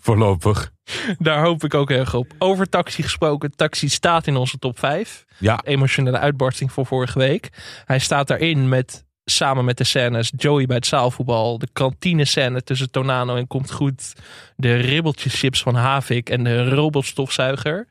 Voorlopig. 0.00 0.72
Daar 1.18 1.42
hoop 1.42 1.64
ik 1.64 1.74
ook 1.74 1.90
erg 1.90 2.14
op. 2.14 2.32
Over 2.38 2.68
taxi 2.68 3.02
gesproken. 3.02 3.56
Taxi 3.56 3.88
staat 3.88 4.26
in 4.26 4.36
onze 4.36 4.58
top 4.58 4.78
5. 4.78 5.24
Ja, 5.38 5.60
Emotionele 5.64 6.18
uitbarsting 6.18 6.72
voor 6.72 6.86
vorige 6.86 7.18
week. 7.18 7.48
Hij 7.84 7.98
staat 7.98 8.28
daarin 8.28 8.68
met 8.68 9.06
samen 9.24 9.64
met 9.64 9.76
de 9.76 9.84
scènes 9.84 10.32
Joey 10.36 10.66
bij 10.66 10.76
het 10.76 10.86
zaalvoetbal. 10.86 11.58
De 11.58 11.68
kantine 11.72 12.24
scène 12.24 12.62
tussen 12.62 12.90
Tonano 12.90 13.36
en 13.36 13.46
Komt 13.46 13.70
Goed. 13.70 14.12
De 14.56 14.74
ribbeltjes 14.74 15.38
chips 15.38 15.62
van 15.62 15.74
Havik 15.74 16.30
en 16.30 16.44
de 16.44 16.68
robotstofzuiger. 16.68 17.86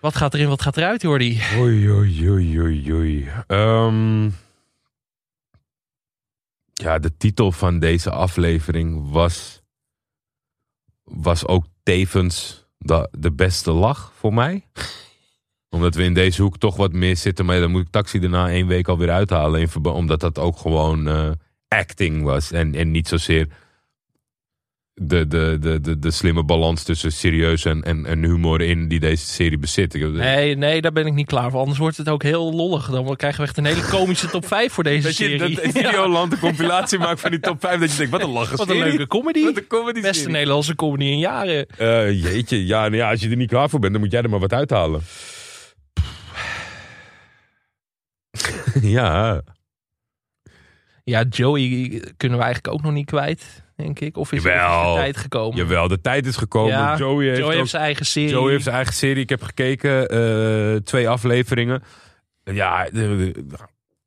Wat 0.00 0.16
gaat 0.16 0.34
erin, 0.34 0.48
wat 0.48 0.62
gaat 0.62 0.76
eruit, 0.76 1.02
Jordi? 1.02 1.40
Oei, 1.58 1.90
oei, 1.90 2.30
oei, 2.30 2.60
oei, 2.60 2.92
oei. 2.92 3.28
Ehm, 3.46 4.24
ja, 6.72 6.98
de 6.98 7.16
titel 7.16 7.52
van 7.52 7.78
deze 7.78 8.10
aflevering 8.10 9.10
was, 9.10 9.55
was 11.10 11.46
ook 11.46 11.64
tevens 11.82 12.66
de, 12.78 13.08
de 13.18 13.32
beste 13.32 13.70
lach 13.70 14.12
voor 14.16 14.34
mij. 14.34 14.64
Omdat 15.76 15.94
we 15.94 16.02
in 16.02 16.14
deze 16.14 16.42
hoek 16.42 16.58
toch 16.58 16.76
wat 16.76 16.92
meer 16.92 17.16
zitten. 17.16 17.44
Maar 17.44 17.60
dan 17.60 17.70
moet 17.70 17.82
ik 17.82 17.90
taxi 17.90 18.18
daarna 18.18 18.48
één 18.48 18.66
week 18.66 18.88
alweer 18.88 19.10
uithalen. 19.10 19.60
In 19.60 19.84
omdat 19.84 20.20
dat 20.20 20.38
ook 20.38 20.56
gewoon 20.56 21.08
eh, 21.08 21.30
acting 21.68 22.22
was. 22.22 22.52
En, 22.52 22.74
en 22.74 22.90
niet 22.90 23.08
zozeer 23.08 23.48
de, 25.02 25.26
de, 25.26 25.56
de, 25.60 25.80
de, 25.80 25.98
de 25.98 26.10
slimme 26.10 26.44
balans 26.44 26.82
tussen 26.82 27.12
serieus 27.12 27.64
en, 27.64 27.82
en, 27.82 28.06
en 28.06 28.24
humor 28.24 28.60
in 28.60 28.88
die 28.88 29.00
deze 29.00 29.26
serie 29.26 29.58
bezit. 29.58 29.94
Ik- 29.94 30.08
Nee, 30.12 30.56
nee, 30.56 30.80
daar 30.80 30.92
ben 30.92 31.06
ik 31.06 31.12
niet 31.14 31.26
klaar 31.26 31.50
voor. 31.50 31.60
Anders 31.60 31.78
wordt 31.78 31.96
het 31.96 32.08
ook 32.08 32.22
heel 32.22 32.52
lollig. 32.54 32.90
Dan 32.90 33.16
krijgen 33.16 33.40
we 33.40 33.46
echt 33.46 33.56
een 33.58 33.64
hele 33.64 33.84
komische 33.88 34.28
top 34.28 34.46
5 34.46 34.72
voor 34.72 34.84
deze 34.84 35.06
Dat 35.06 35.16
je 35.16 35.24
serie. 35.24 35.38
dat 35.38 35.50
Ja. 35.64 35.70
Videoland 35.70 36.32
een 36.32 36.38
compilatie 36.38 36.98
maakt 36.98 37.20
van 37.20 37.30
die 37.30 37.40
top 37.40 37.60
5. 37.60 37.80
Dat 37.80 37.90
je 37.90 37.96
denkt, 37.96 38.12
wat 38.12 38.22
een 38.22 38.30
lachen 38.30 38.56
Wat 38.56 38.70
een 38.70 38.78
leuke 38.78 39.06
comedy. 39.06 39.44
Wat 39.44 39.56
een 39.56 39.66
comedy 39.66 40.00
Beste 40.00 40.18
serie. 40.18 40.32
Nederlandse 40.34 40.74
comedy 40.74 41.04
in 41.04 41.18
jaren. 41.18 41.66
Eh, 41.66 42.22
jeetje, 42.22 42.66
ja, 42.66 42.80
nou 42.80 42.96
ja, 42.96 43.10
als 43.10 43.20
je 43.20 43.30
er 43.30 43.36
niet 43.36 43.48
klaar 43.50 43.68
voor 43.70 43.80
bent, 43.80 43.92
dan 43.92 44.02
moet 44.02 44.12
jij 44.12 44.22
er 44.22 44.30
maar 44.30 44.40
wat 44.40 44.52
uithalen. 44.52 45.00
ja, 48.82 49.42
Ja, 51.04 51.24
Joey 51.30 51.88
kunnen 52.16 52.38
we 52.38 52.44
eigenlijk 52.44 52.74
ook 52.74 52.82
nog 52.82 52.92
niet 52.92 53.06
kwijt, 53.06 53.64
denk 53.76 54.00
ik. 54.00 54.16
Of 54.16 54.32
is, 54.32 54.42
Jawel. 54.42 54.94
de 54.94 55.00
tijd 55.00 55.16
gekomen? 55.16 55.56
jawel, 55.56 55.88
de 55.88 56.00
tijd 56.00 56.26
is 56.26 56.36
gekomen. 56.36 56.72
Ja, 56.72 56.96
Joey 56.96 57.26
heeft, 57.26 57.38
Joey 57.38 57.50
ook- 57.50 57.58
heeft 57.58 57.70
zijn 57.70 57.82
eigen 57.82 58.06
serie. 58.06 58.30
Joey 58.30 58.50
heeft 58.50 58.62
zijn 58.62 58.76
eigen 58.76 58.94
serie. 58.94 59.22
Ik 59.22 59.28
heb 59.28 59.42
gekeken, 59.42 60.08
eh, 60.08 60.76
twee 60.76 61.08
afleveringen. 61.08 61.82
Ja, 62.44 62.88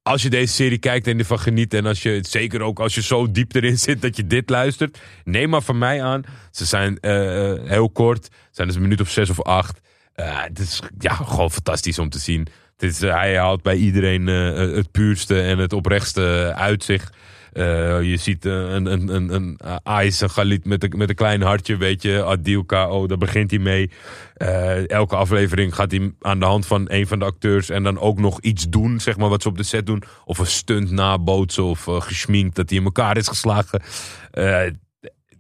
als 0.10 0.22
je 0.22 0.30
deze 0.30 0.54
serie 0.54 0.78
kijkt 0.78 1.08
en 1.08 1.20
ervan 1.20 1.40
geniet... 1.40 1.74
en 1.74 1.86
als 1.86 2.04
je, 2.04 2.20
zeker 2.22 2.62
ook 2.62 2.80
als 2.80 2.96
je 2.96 3.02
zo 3.02 3.32
diep 3.32 3.56
erin 3.56 3.78
zit 3.88 4.02
dat 4.02 4.16
je 4.16 4.28
dit 4.28 4.50
luistert... 4.50 5.00
neem 5.24 5.50
maar 5.50 5.62
van 5.62 5.78
mij 5.78 6.04
aan. 6.04 6.24
Ze 6.52 6.66
zijn 6.66 7.00
eh, 7.00 7.52
eh, 7.52 7.60
heel 7.64 7.90
kort. 7.90 8.28
Zijn 8.52 8.68
dus 8.68 8.76
een 8.76 8.82
minuut 8.82 9.02
of 9.02 9.10
zes 9.10 9.30
of 9.30 9.42
acht. 9.42 9.80
Eh, 10.14 10.42
het 10.42 10.60
is 10.60 10.82
ja, 11.00 11.14
gewoon 11.14 11.52
fantastisch 11.52 12.00
om 12.00 12.10
te 12.10 12.20
zien. 12.20 12.48
Het 12.78 12.90
is, 12.92 13.00
hij 13.00 13.38
haalt 13.38 13.62
bij 13.62 13.76
iedereen 13.76 14.28
het 14.28 14.92
puurste 14.92 15.42
en 15.42 15.58
het 15.58 15.74
oprechtste 15.74 16.54
uit 16.56 16.84
zich. 16.84 17.12
Eh, 17.54 18.02
je 18.02 18.18
ziet 18.18 18.45
eh, 18.45 18.54
een, 18.54 18.86
een, 18.86 19.16
een, 19.16 19.34
een 19.34 19.60
Ais, 19.84 20.22
een 20.22 20.30
Galit 20.30 20.66
met 20.66 20.84
een, 20.84 20.97
met 20.97 21.10
een 21.10 21.16
klein 21.16 21.41
hartje, 21.41 21.78
weet 21.78 22.02
je. 22.02 22.24
Adil 22.24 22.64
K.O., 22.64 23.08
daar 23.08 23.18
begint 23.18 23.50
hij 23.52 23.60
mee. 23.60 23.91
Eh, 24.34 24.89
elke 24.89 25.16
aflevering 25.16 25.76
gaat 25.76 25.91
hij 25.91 26.14
aan 26.22 26.39
de 26.39 26.45
hand 26.45 26.66
van 26.66 26.86
een 26.88 27.08
van 27.08 27.20
de 27.20 27.26
acteurs... 27.26 27.70
en 27.70 27.84
dan 27.84 28.00
ook 28.00 28.20
nog 28.20 28.41
iets 28.41 28.70
doen, 28.70 29.00
zeg 29.00 29.18
maar, 29.18 29.30
wat 29.30 29.41
ze 29.41 29.47
op 29.47 29.58
de 29.58 29.64
set 29.64 29.86
doen. 29.86 30.04
Of 30.26 30.38
een 30.38 30.45
stunt 30.45 30.91
nabootsen 30.91 31.64
of 31.64 31.88
uh, 31.88 32.02
geschminkt 32.02 32.56
dat 32.56 32.70
hij 32.70 32.80
in 32.80 32.86
elkaar 32.86 33.18
is 33.18 33.28
geslagen. 33.28 33.82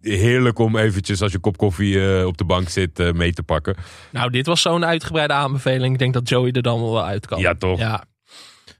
Heerlijk 0.01 0.59
om 0.59 0.77
eventjes, 0.77 1.21
als 1.21 1.31
je 1.31 1.39
kop 1.39 1.57
koffie 1.57 2.25
op 2.27 2.37
de 2.37 2.43
bank 2.43 2.69
zit, 2.69 3.13
mee 3.13 3.33
te 3.33 3.43
pakken. 3.43 3.75
Nou, 4.11 4.31
dit 4.31 4.45
was 4.45 4.61
zo'n 4.61 4.85
uitgebreide 4.85 5.33
aanbeveling. 5.33 5.93
Ik 5.93 5.99
denk 5.99 6.13
dat 6.13 6.29
Joey 6.29 6.51
er 6.51 6.61
dan 6.61 6.81
wel 6.81 7.05
uit 7.05 7.25
kan. 7.25 7.39
Ja, 7.39 7.53
toch? 7.55 7.79
Ja. 7.79 8.03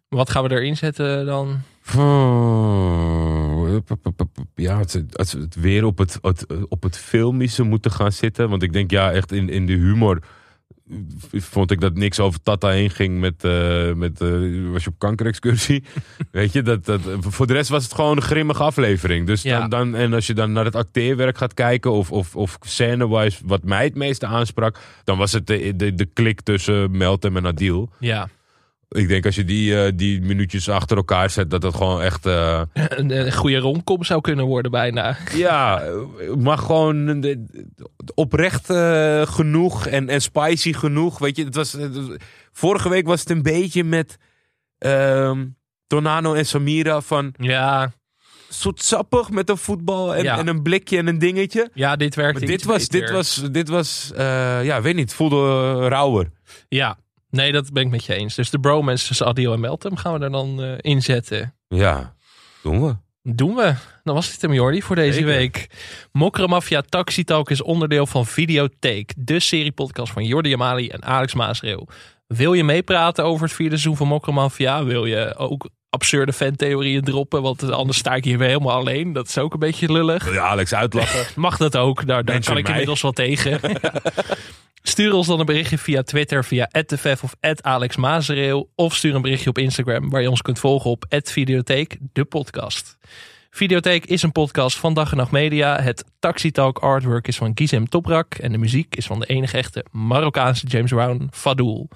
Wat 0.10 0.30
gaan 0.30 0.44
we 0.44 0.52
erin 0.52 0.78
zetten 0.78 1.26
dan? 1.26 1.62
Ja, 4.56 4.80
het, 4.80 5.18
als 5.18 5.34
we 5.34 5.40
het 5.40 5.56
weer 5.56 5.86
op 5.86 5.98
het, 5.98 6.18
het, 6.22 6.46
op 6.68 6.84
het 6.84 6.98
filmische 6.98 7.64
moeten 7.64 7.92
gaan 7.92 8.12
zitten. 8.12 8.50
Want 8.50 8.64
ik 8.64 8.74
denk, 8.74 8.92
ja, 8.92 9.12
echt 9.12 9.32
in, 9.32 9.50
in 9.50 9.66
de 9.66 9.74
humor 9.74 10.22
vond 11.32 11.72
ik 11.72 11.80
dat 11.80 11.94
niks 11.96 12.20
over 12.20 12.42
Tata 12.42 12.70
heen 12.70 12.90
ging 12.90 13.20
met, 13.20 13.44
eh, 13.44 13.94
met 13.94 14.22
eh, 14.22 14.30
was 14.72 14.84
je 14.84 14.90
op 14.90 14.96
kankerexcursie. 15.00 15.84
Weet 16.32 16.54
je, 16.54 16.62
dat, 16.62 16.86
dat, 16.86 17.02
voor 17.20 17.48
de 17.48 17.54
rest 17.54 17.70
was 17.70 17.84
het 17.84 17.94
gewoon 17.94 18.16
een 18.16 18.22
grimmige 18.24 18.64
aflevering. 18.64 19.28
Dus 19.28 19.42
Ja. 19.42 19.60
dan, 19.60 19.70
dan, 19.70 19.96
en 19.96 20.14
als 20.14 20.28
je 20.28 20.34
dan 20.34 20.52
naar 20.52 20.66
het 20.66 20.76
acteerwerk 20.76 21.38
gaat 21.38 21.54
kijken 21.54 21.92
of, 21.92 22.12
of, 22.12 22.36
of 22.36 22.58
scène-wise 22.62 23.42
wat 23.46 23.64
mij 23.64 23.84
het 23.84 23.96
meeste 23.96 24.26
aansprak, 24.26 24.80
dan 25.04 25.18
was 25.18 25.32
het 25.32 25.48
de, 25.48 25.76
de, 25.76 25.94
de 25.94 26.06
klik 26.06 26.42
tussen 26.42 26.98
Meltem 26.98 27.38
en 27.38 27.46
Adil. 27.46 27.90
Ja. 28.00 28.30
Ik 28.90 29.08
denk 29.08 29.26
als 29.26 29.36
je 29.36 29.44
die, 29.44 29.84
eh, 29.84 29.92
die 29.96 30.22
minuutjes 30.22 30.70
achter 30.70 30.98
elkaar 30.98 31.30
zet, 31.30 31.50
dat 31.50 31.62
dat 31.62 31.76
gewoon 31.76 32.02
echt... 32.02 32.26
eh, 32.26 32.62
Een, 32.74 33.12
een 33.26 33.34
goede 33.34 33.58
romcom 33.58 34.04
zou 34.04 34.22
kunnen 34.22 34.46
worden 34.46 34.72
bijna. 34.72 35.18
Ja, 35.34 35.84
maar 36.38 36.58
gewoon 36.58 37.22
de- 37.22 37.46
oprecht 38.16 38.70
eh, 38.70 39.22
genoeg 39.28 39.86
en, 39.88 40.10
en 40.10 40.22
spicy 40.22 40.74
genoeg. 40.74 41.20
Weet 41.20 41.36
je, 41.36 41.44
het 41.44 41.56
was, 41.56 41.72
het 41.72 41.96
was- 41.96 42.18
vorige 42.52 42.90
week 42.90 43.06
was 43.08 43.20
het 43.20 43.30
een 43.30 43.42
beetje 43.44 43.84
met 43.84 44.18
ehm 44.78 45.46
Tonano 45.88 46.34
en 46.34 46.46
Samira 46.46 47.02
van 47.02 47.34
Ja, 47.38 47.92
zoetsappig 48.50 49.30
met 49.30 49.50
een 49.50 49.58
voetbal 49.58 50.16
en, 50.16 50.24
Ja. 50.24 50.38
en 50.38 50.48
een 50.48 50.62
blikje 50.62 50.98
en 50.98 51.08
een 51.08 51.20
dingetje. 51.20 51.70
ja 51.74 51.96
dit 51.96 52.16
werkt 52.16 52.40
Maar 52.40 52.48
dit 52.48 52.64
was, 52.64 52.88
dit 52.88 53.10
was, 53.12 53.42
dit 53.52 53.70
was 53.70 54.12
eh, 54.16 54.64
ja, 54.64 54.82
weet 54.82 54.96
niet, 54.96 55.14
voelde 55.14 55.36
eh, 55.82 55.88
rauwer. 55.88 56.32
Ja, 56.68 56.98
nee, 57.30 57.52
dat 57.52 57.74
ben 57.74 57.84
ik 57.84 57.90
met 57.90 58.06
je 58.06 58.14
eens. 58.14 58.36
Dus 58.36 58.50
de 58.50 58.60
bromance 58.60 59.08
tussen 59.08 59.26
Adil 59.26 59.54
en 59.54 59.60
Meltem 59.60 59.96
gaan 59.96 60.14
we 60.14 60.20
er 60.24 60.32
dan 60.32 60.64
eh, 60.64 60.72
inzetten. 60.78 61.56
Ja, 61.68 62.16
doen 62.64 62.86
we. 62.86 62.96
Doen 63.24 63.56
we. 63.56 63.74
Dan 64.04 64.16
was 64.16 64.32
dit 64.32 64.42
hem, 64.42 64.54
Jordi, 64.54 64.82
voor 64.82 64.96
deze 64.96 65.14
Zeker. 65.14 65.28
week. 65.28 65.70
Mokkere 66.12 66.48
Mafia 66.48 66.82
Taxi 66.82 67.24
Talk 67.24 67.50
is 67.50 67.62
onderdeel 67.62 68.06
van 68.06 68.26
Videotheek. 68.26 69.14
De 69.18 69.40
seriepodcast 69.40 70.14
van 70.14 70.24
Jordi 70.24 70.54
Amali 70.54 70.88
en 70.88 71.04
Alex 71.04 71.34
Maasreel. 71.34 71.88
Wil 72.28 72.54
je 72.54 72.64
meepraten 72.64 73.24
over 73.24 73.44
het 73.44 73.56
vierde 73.56 73.78
seizoen 73.78 73.98
van 73.98 74.08
Mokkere 74.08 74.36
Mafia? 74.36 74.84
Wil 74.84 75.06
je 75.06 75.36
ook 75.38 75.70
absurde 75.90 76.34
fantheorieën 76.34 77.04
droppen? 77.04 77.42
Want 77.42 77.72
anders 77.72 77.98
sta 77.98 78.16
ik 78.16 78.24
hier 78.24 78.38
weer 78.38 78.48
helemaal 78.48 78.76
alleen. 78.76 79.14
Dat 79.14 79.28
is 79.28 79.38
ook 79.38 79.54
een 79.54 79.60
beetje 79.60 79.92
lullig. 79.92 80.24
Wil 80.24 80.34
je 80.34 80.40
Alex 80.40 80.74
uitlachen? 80.74 81.26
Mag 81.36 81.58
dat 81.58 81.78
ook? 81.78 82.08
Daar, 82.08 82.24
kan 82.24 82.58
ik 82.58 82.64
mij. 82.64 82.72
inmiddels 82.72 83.02
wel 83.02 83.12
tegen. 83.12 83.60
Stuur 84.82 85.14
ons 85.14 85.28
dan 85.28 85.40
een 85.40 85.46
berichtje 85.46 85.78
via 85.78 86.04
Twitter, 86.04 86.46
via 86.46 86.70
@tefef 86.86 87.24
of 87.24 87.36
@alexmazereeuw. 87.62 88.70
Of 88.76 88.96
stuur 88.96 89.16
een 89.16 89.22
berichtje 89.22 89.50
op 89.50 89.58
Instagram 89.58 90.10
waar 90.10 90.22
je 90.22 90.30
ons 90.30 90.42
kunt 90.42 90.60
volgen 90.60 90.90
op 90.90 91.06
@videotheek, 91.10 91.98
de 92.14 92.26
podcast. 92.26 92.98
Videotheek 93.50 94.06
is 94.06 94.22
een 94.22 94.32
podcast 94.32 94.78
van 94.78 94.94
Dag 94.94 95.12
en 95.12 95.18
Nacht 95.18 95.32
Media. 95.32 95.82
Het 95.82 96.06
Taxi 96.20 96.52
Talk 96.52 96.80
artwork 96.80 97.28
is 97.28 97.38
van 97.38 97.52
Gizem 97.56 97.90
Toprak. 97.90 98.34
En 98.34 98.52
de 98.52 98.58
muziek 98.58 98.96
is 98.96 99.06
van 99.06 99.20
de 99.20 99.26
enige 99.26 99.58
echte 99.58 99.86
Marokkaanse 99.92 100.68
James 100.68 100.92
Brown, 100.92 101.28
Fadoul. 101.32 101.90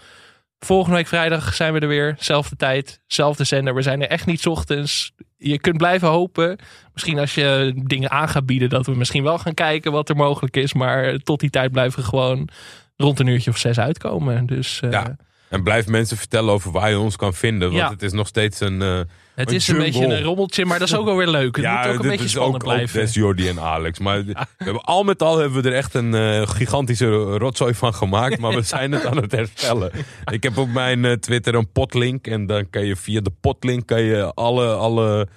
Volgende 0.59 0.97
week 0.97 1.07
vrijdag 1.07 1.53
zijn 1.53 1.73
we 1.73 1.79
er 1.79 1.87
weer. 1.87 2.15
Zelfde 2.19 2.55
tijd, 2.55 3.01
zelfde 3.07 3.43
zender. 3.43 3.75
We 3.75 3.81
zijn 3.81 4.01
er 4.01 4.07
echt 4.07 4.25
niet 4.25 4.47
ochtends. 4.47 5.13
Je 5.43 5.59
kunt 5.59 5.77
blijven 5.77 6.07
hopen. 6.07 6.57
Misschien 6.93 7.19
als 7.19 7.35
je 7.35 7.73
dingen 7.85 8.11
aan 8.11 8.29
gaat 8.29 8.45
bieden, 8.45 8.69
dat 8.69 8.85
we 8.85 8.95
misschien 8.95 9.23
wel 9.23 9.37
gaan 9.37 9.53
kijken 9.53 9.91
wat 9.91 10.09
er 10.09 10.15
mogelijk 10.15 10.57
is. 10.57 10.73
Maar 10.73 11.17
tot 11.17 11.39
die 11.39 11.49
tijd 11.49 11.71
blijven 11.71 11.99
we 11.99 12.05
gewoon 12.05 12.49
rond 12.97 13.19
een 13.19 13.27
uurtje 13.27 13.51
of 13.51 13.57
zes 13.57 13.79
uitkomen. 13.79 14.45
Dus 14.45 14.81
eh, 14.81 14.91
Ja. 14.91 15.15
En 15.53 15.63
blijf 15.63 15.87
mensen 15.87 16.17
vertellen 16.17 16.53
over 16.53 16.71
waar 16.71 16.89
je 16.89 16.99
ons 16.99 17.15
kan 17.15 17.33
vinden. 17.33 17.67
Want 17.67 17.81
Ja. 17.81 17.89
het 17.89 18.01
is 18.01 18.11
nog 18.11 18.27
steeds 18.27 18.59
een. 18.59 18.81
eh, 18.81 18.99
het 19.35 19.49
een 19.49 19.55
is 19.55 19.67
een 19.67 19.77
beetje 19.77 20.05
een 20.05 20.21
rommeltje, 20.23 20.65
maar 20.65 20.79
dat 20.79 20.87
is 20.87 20.95
ook 20.95 21.05
wel 21.05 21.15
weer 21.17 21.27
leuk. 21.27 21.55
Het 21.55 21.65
moet 21.65 21.87
ook 21.93 22.03
een 22.03 22.09
beetje 22.09 22.25
is 22.25 22.31
spannend 22.31 22.55
ook, 22.63 22.69
ook 22.69 22.73
blijven. 22.75 22.99
des 22.99 23.13
Jordi 23.13 23.47
en 23.47 23.59
Alex. 23.59 23.99
Maar 23.99 24.23
we 24.25 24.33
hebben, 24.57 24.81
al 24.83 25.03
met 25.03 25.21
al 25.21 25.37
hebben 25.37 25.61
we 25.61 25.69
er 25.69 25.75
echt 25.75 25.93
een 25.93 26.13
eh, 26.13 26.47
gigantische 26.47 27.07
rotzooi 27.37 27.73
van 27.73 27.93
gemaakt. 27.93 28.39
Maar 28.39 28.53
we 28.53 28.61
zijn 28.75 28.91
het 28.91 29.05
aan 29.05 29.17
het 29.17 29.31
herstellen. 29.31 29.91
Ik 30.31 30.43
heb 30.43 30.57
op 30.57 30.69
mijn 30.69 31.05
eh, 31.05 31.11
Twitter 31.11 31.55
een 31.55 31.71
potlink. 31.71 32.27
En 32.27 32.45
dan 32.45 32.69
kan 32.69 32.85
je 32.85 32.95
via 32.95 33.21
de 33.21 33.31
potlink 33.41 33.87
kan 33.87 34.01
je 34.01 34.33
alle, 34.33 34.73
alle 34.73 35.27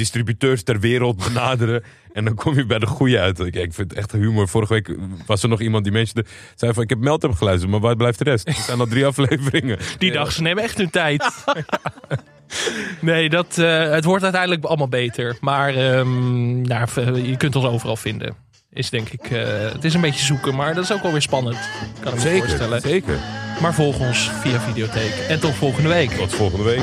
distributeurs 0.00 0.62
ter 0.62 0.80
wereld 0.80 1.24
benaderen. 1.24 1.82
En 2.12 2.24
dan 2.24 2.34
kom 2.34 2.54
je 2.54 2.66
bij 2.66 2.78
de 2.78 2.86
goede 2.86 3.18
uit. 3.20 3.38
Ik, 3.38 3.54
ik 3.54 3.74
vind 3.74 3.90
het 3.90 3.98
echt 3.98 4.12
humor. 4.12 4.48
Vorige 4.48 4.72
week 4.72 4.90
was 5.26 5.42
er 5.42 5.48
nog 5.48 5.60
iemand 5.60 5.84
die 5.84 5.92
mensen 5.92 6.26
zei 6.54 6.72
van... 6.72 6.82
Ik 6.82 6.88
heb 6.88 6.98
Meltem 6.98 7.34
geluisterd, 7.34 7.70
maar 7.70 7.80
waar 7.80 7.96
blijft 7.96 8.18
de 8.18 8.24
rest? 8.24 8.48
Er 8.48 8.54
zijn 8.54 8.80
al 8.80 8.86
drie 8.86 9.06
afleveringen. 9.10 9.78
Die 9.98 10.12
dag, 10.12 10.32
ze 10.32 10.42
nemen 10.42 10.62
echt 10.62 10.76
hun 10.78 10.90
tijd. 10.90 11.24
nee, 13.00 13.28
dat, 13.28 13.58
eh, 13.58 13.90
het 13.90 14.04
wordt 14.04 14.22
uiteindelijk 14.22 14.64
allemaal 14.64 14.88
beter. 14.88 15.36
Maar 15.40 15.72
nou, 15.74 16.88
v- 16.88 16.96
je 17.26 17.34
kunt 17.36 17.56
ons 17.56 17.64
overal 17.64 17.96
vinden. 17.96 18.34
Is 18.72 18.90
denk 18.90 19.08
ik, 19.08 19.30
eh, 19.30 19.42
het 19.72 19.84
is 19.84 19.94
een 19.94 20.00
beetje 20.00 20.24
zoeken, 20.24 20.54
maar 20.54 20.74
dat 20.74 20.84
is 20.84 20.92
ook 20.92 21.02
wel 21.02 21.12
weer 21.12 21.22
spannend. 21.22 21.56
Kan 22.00 22.08
ik 22.12 22.14
me 22.18 22.20
Zeker, 22.24 22.38
voorstellen. 22.48 22.80
zeker. 22.80 23.18
Maar 23.60 23.74
volg 23.74 23.98
ons 23.98 24.30
via 24.40 24.60
Videotheek. 24.60 25.12
En 25.28 25.40
tot 25.40 25.54
volgende 25.54 25.88
week. 25.88 26.10
Tot 26.10 26.34
volgende 26.34 26.64
week. 26.64 26.82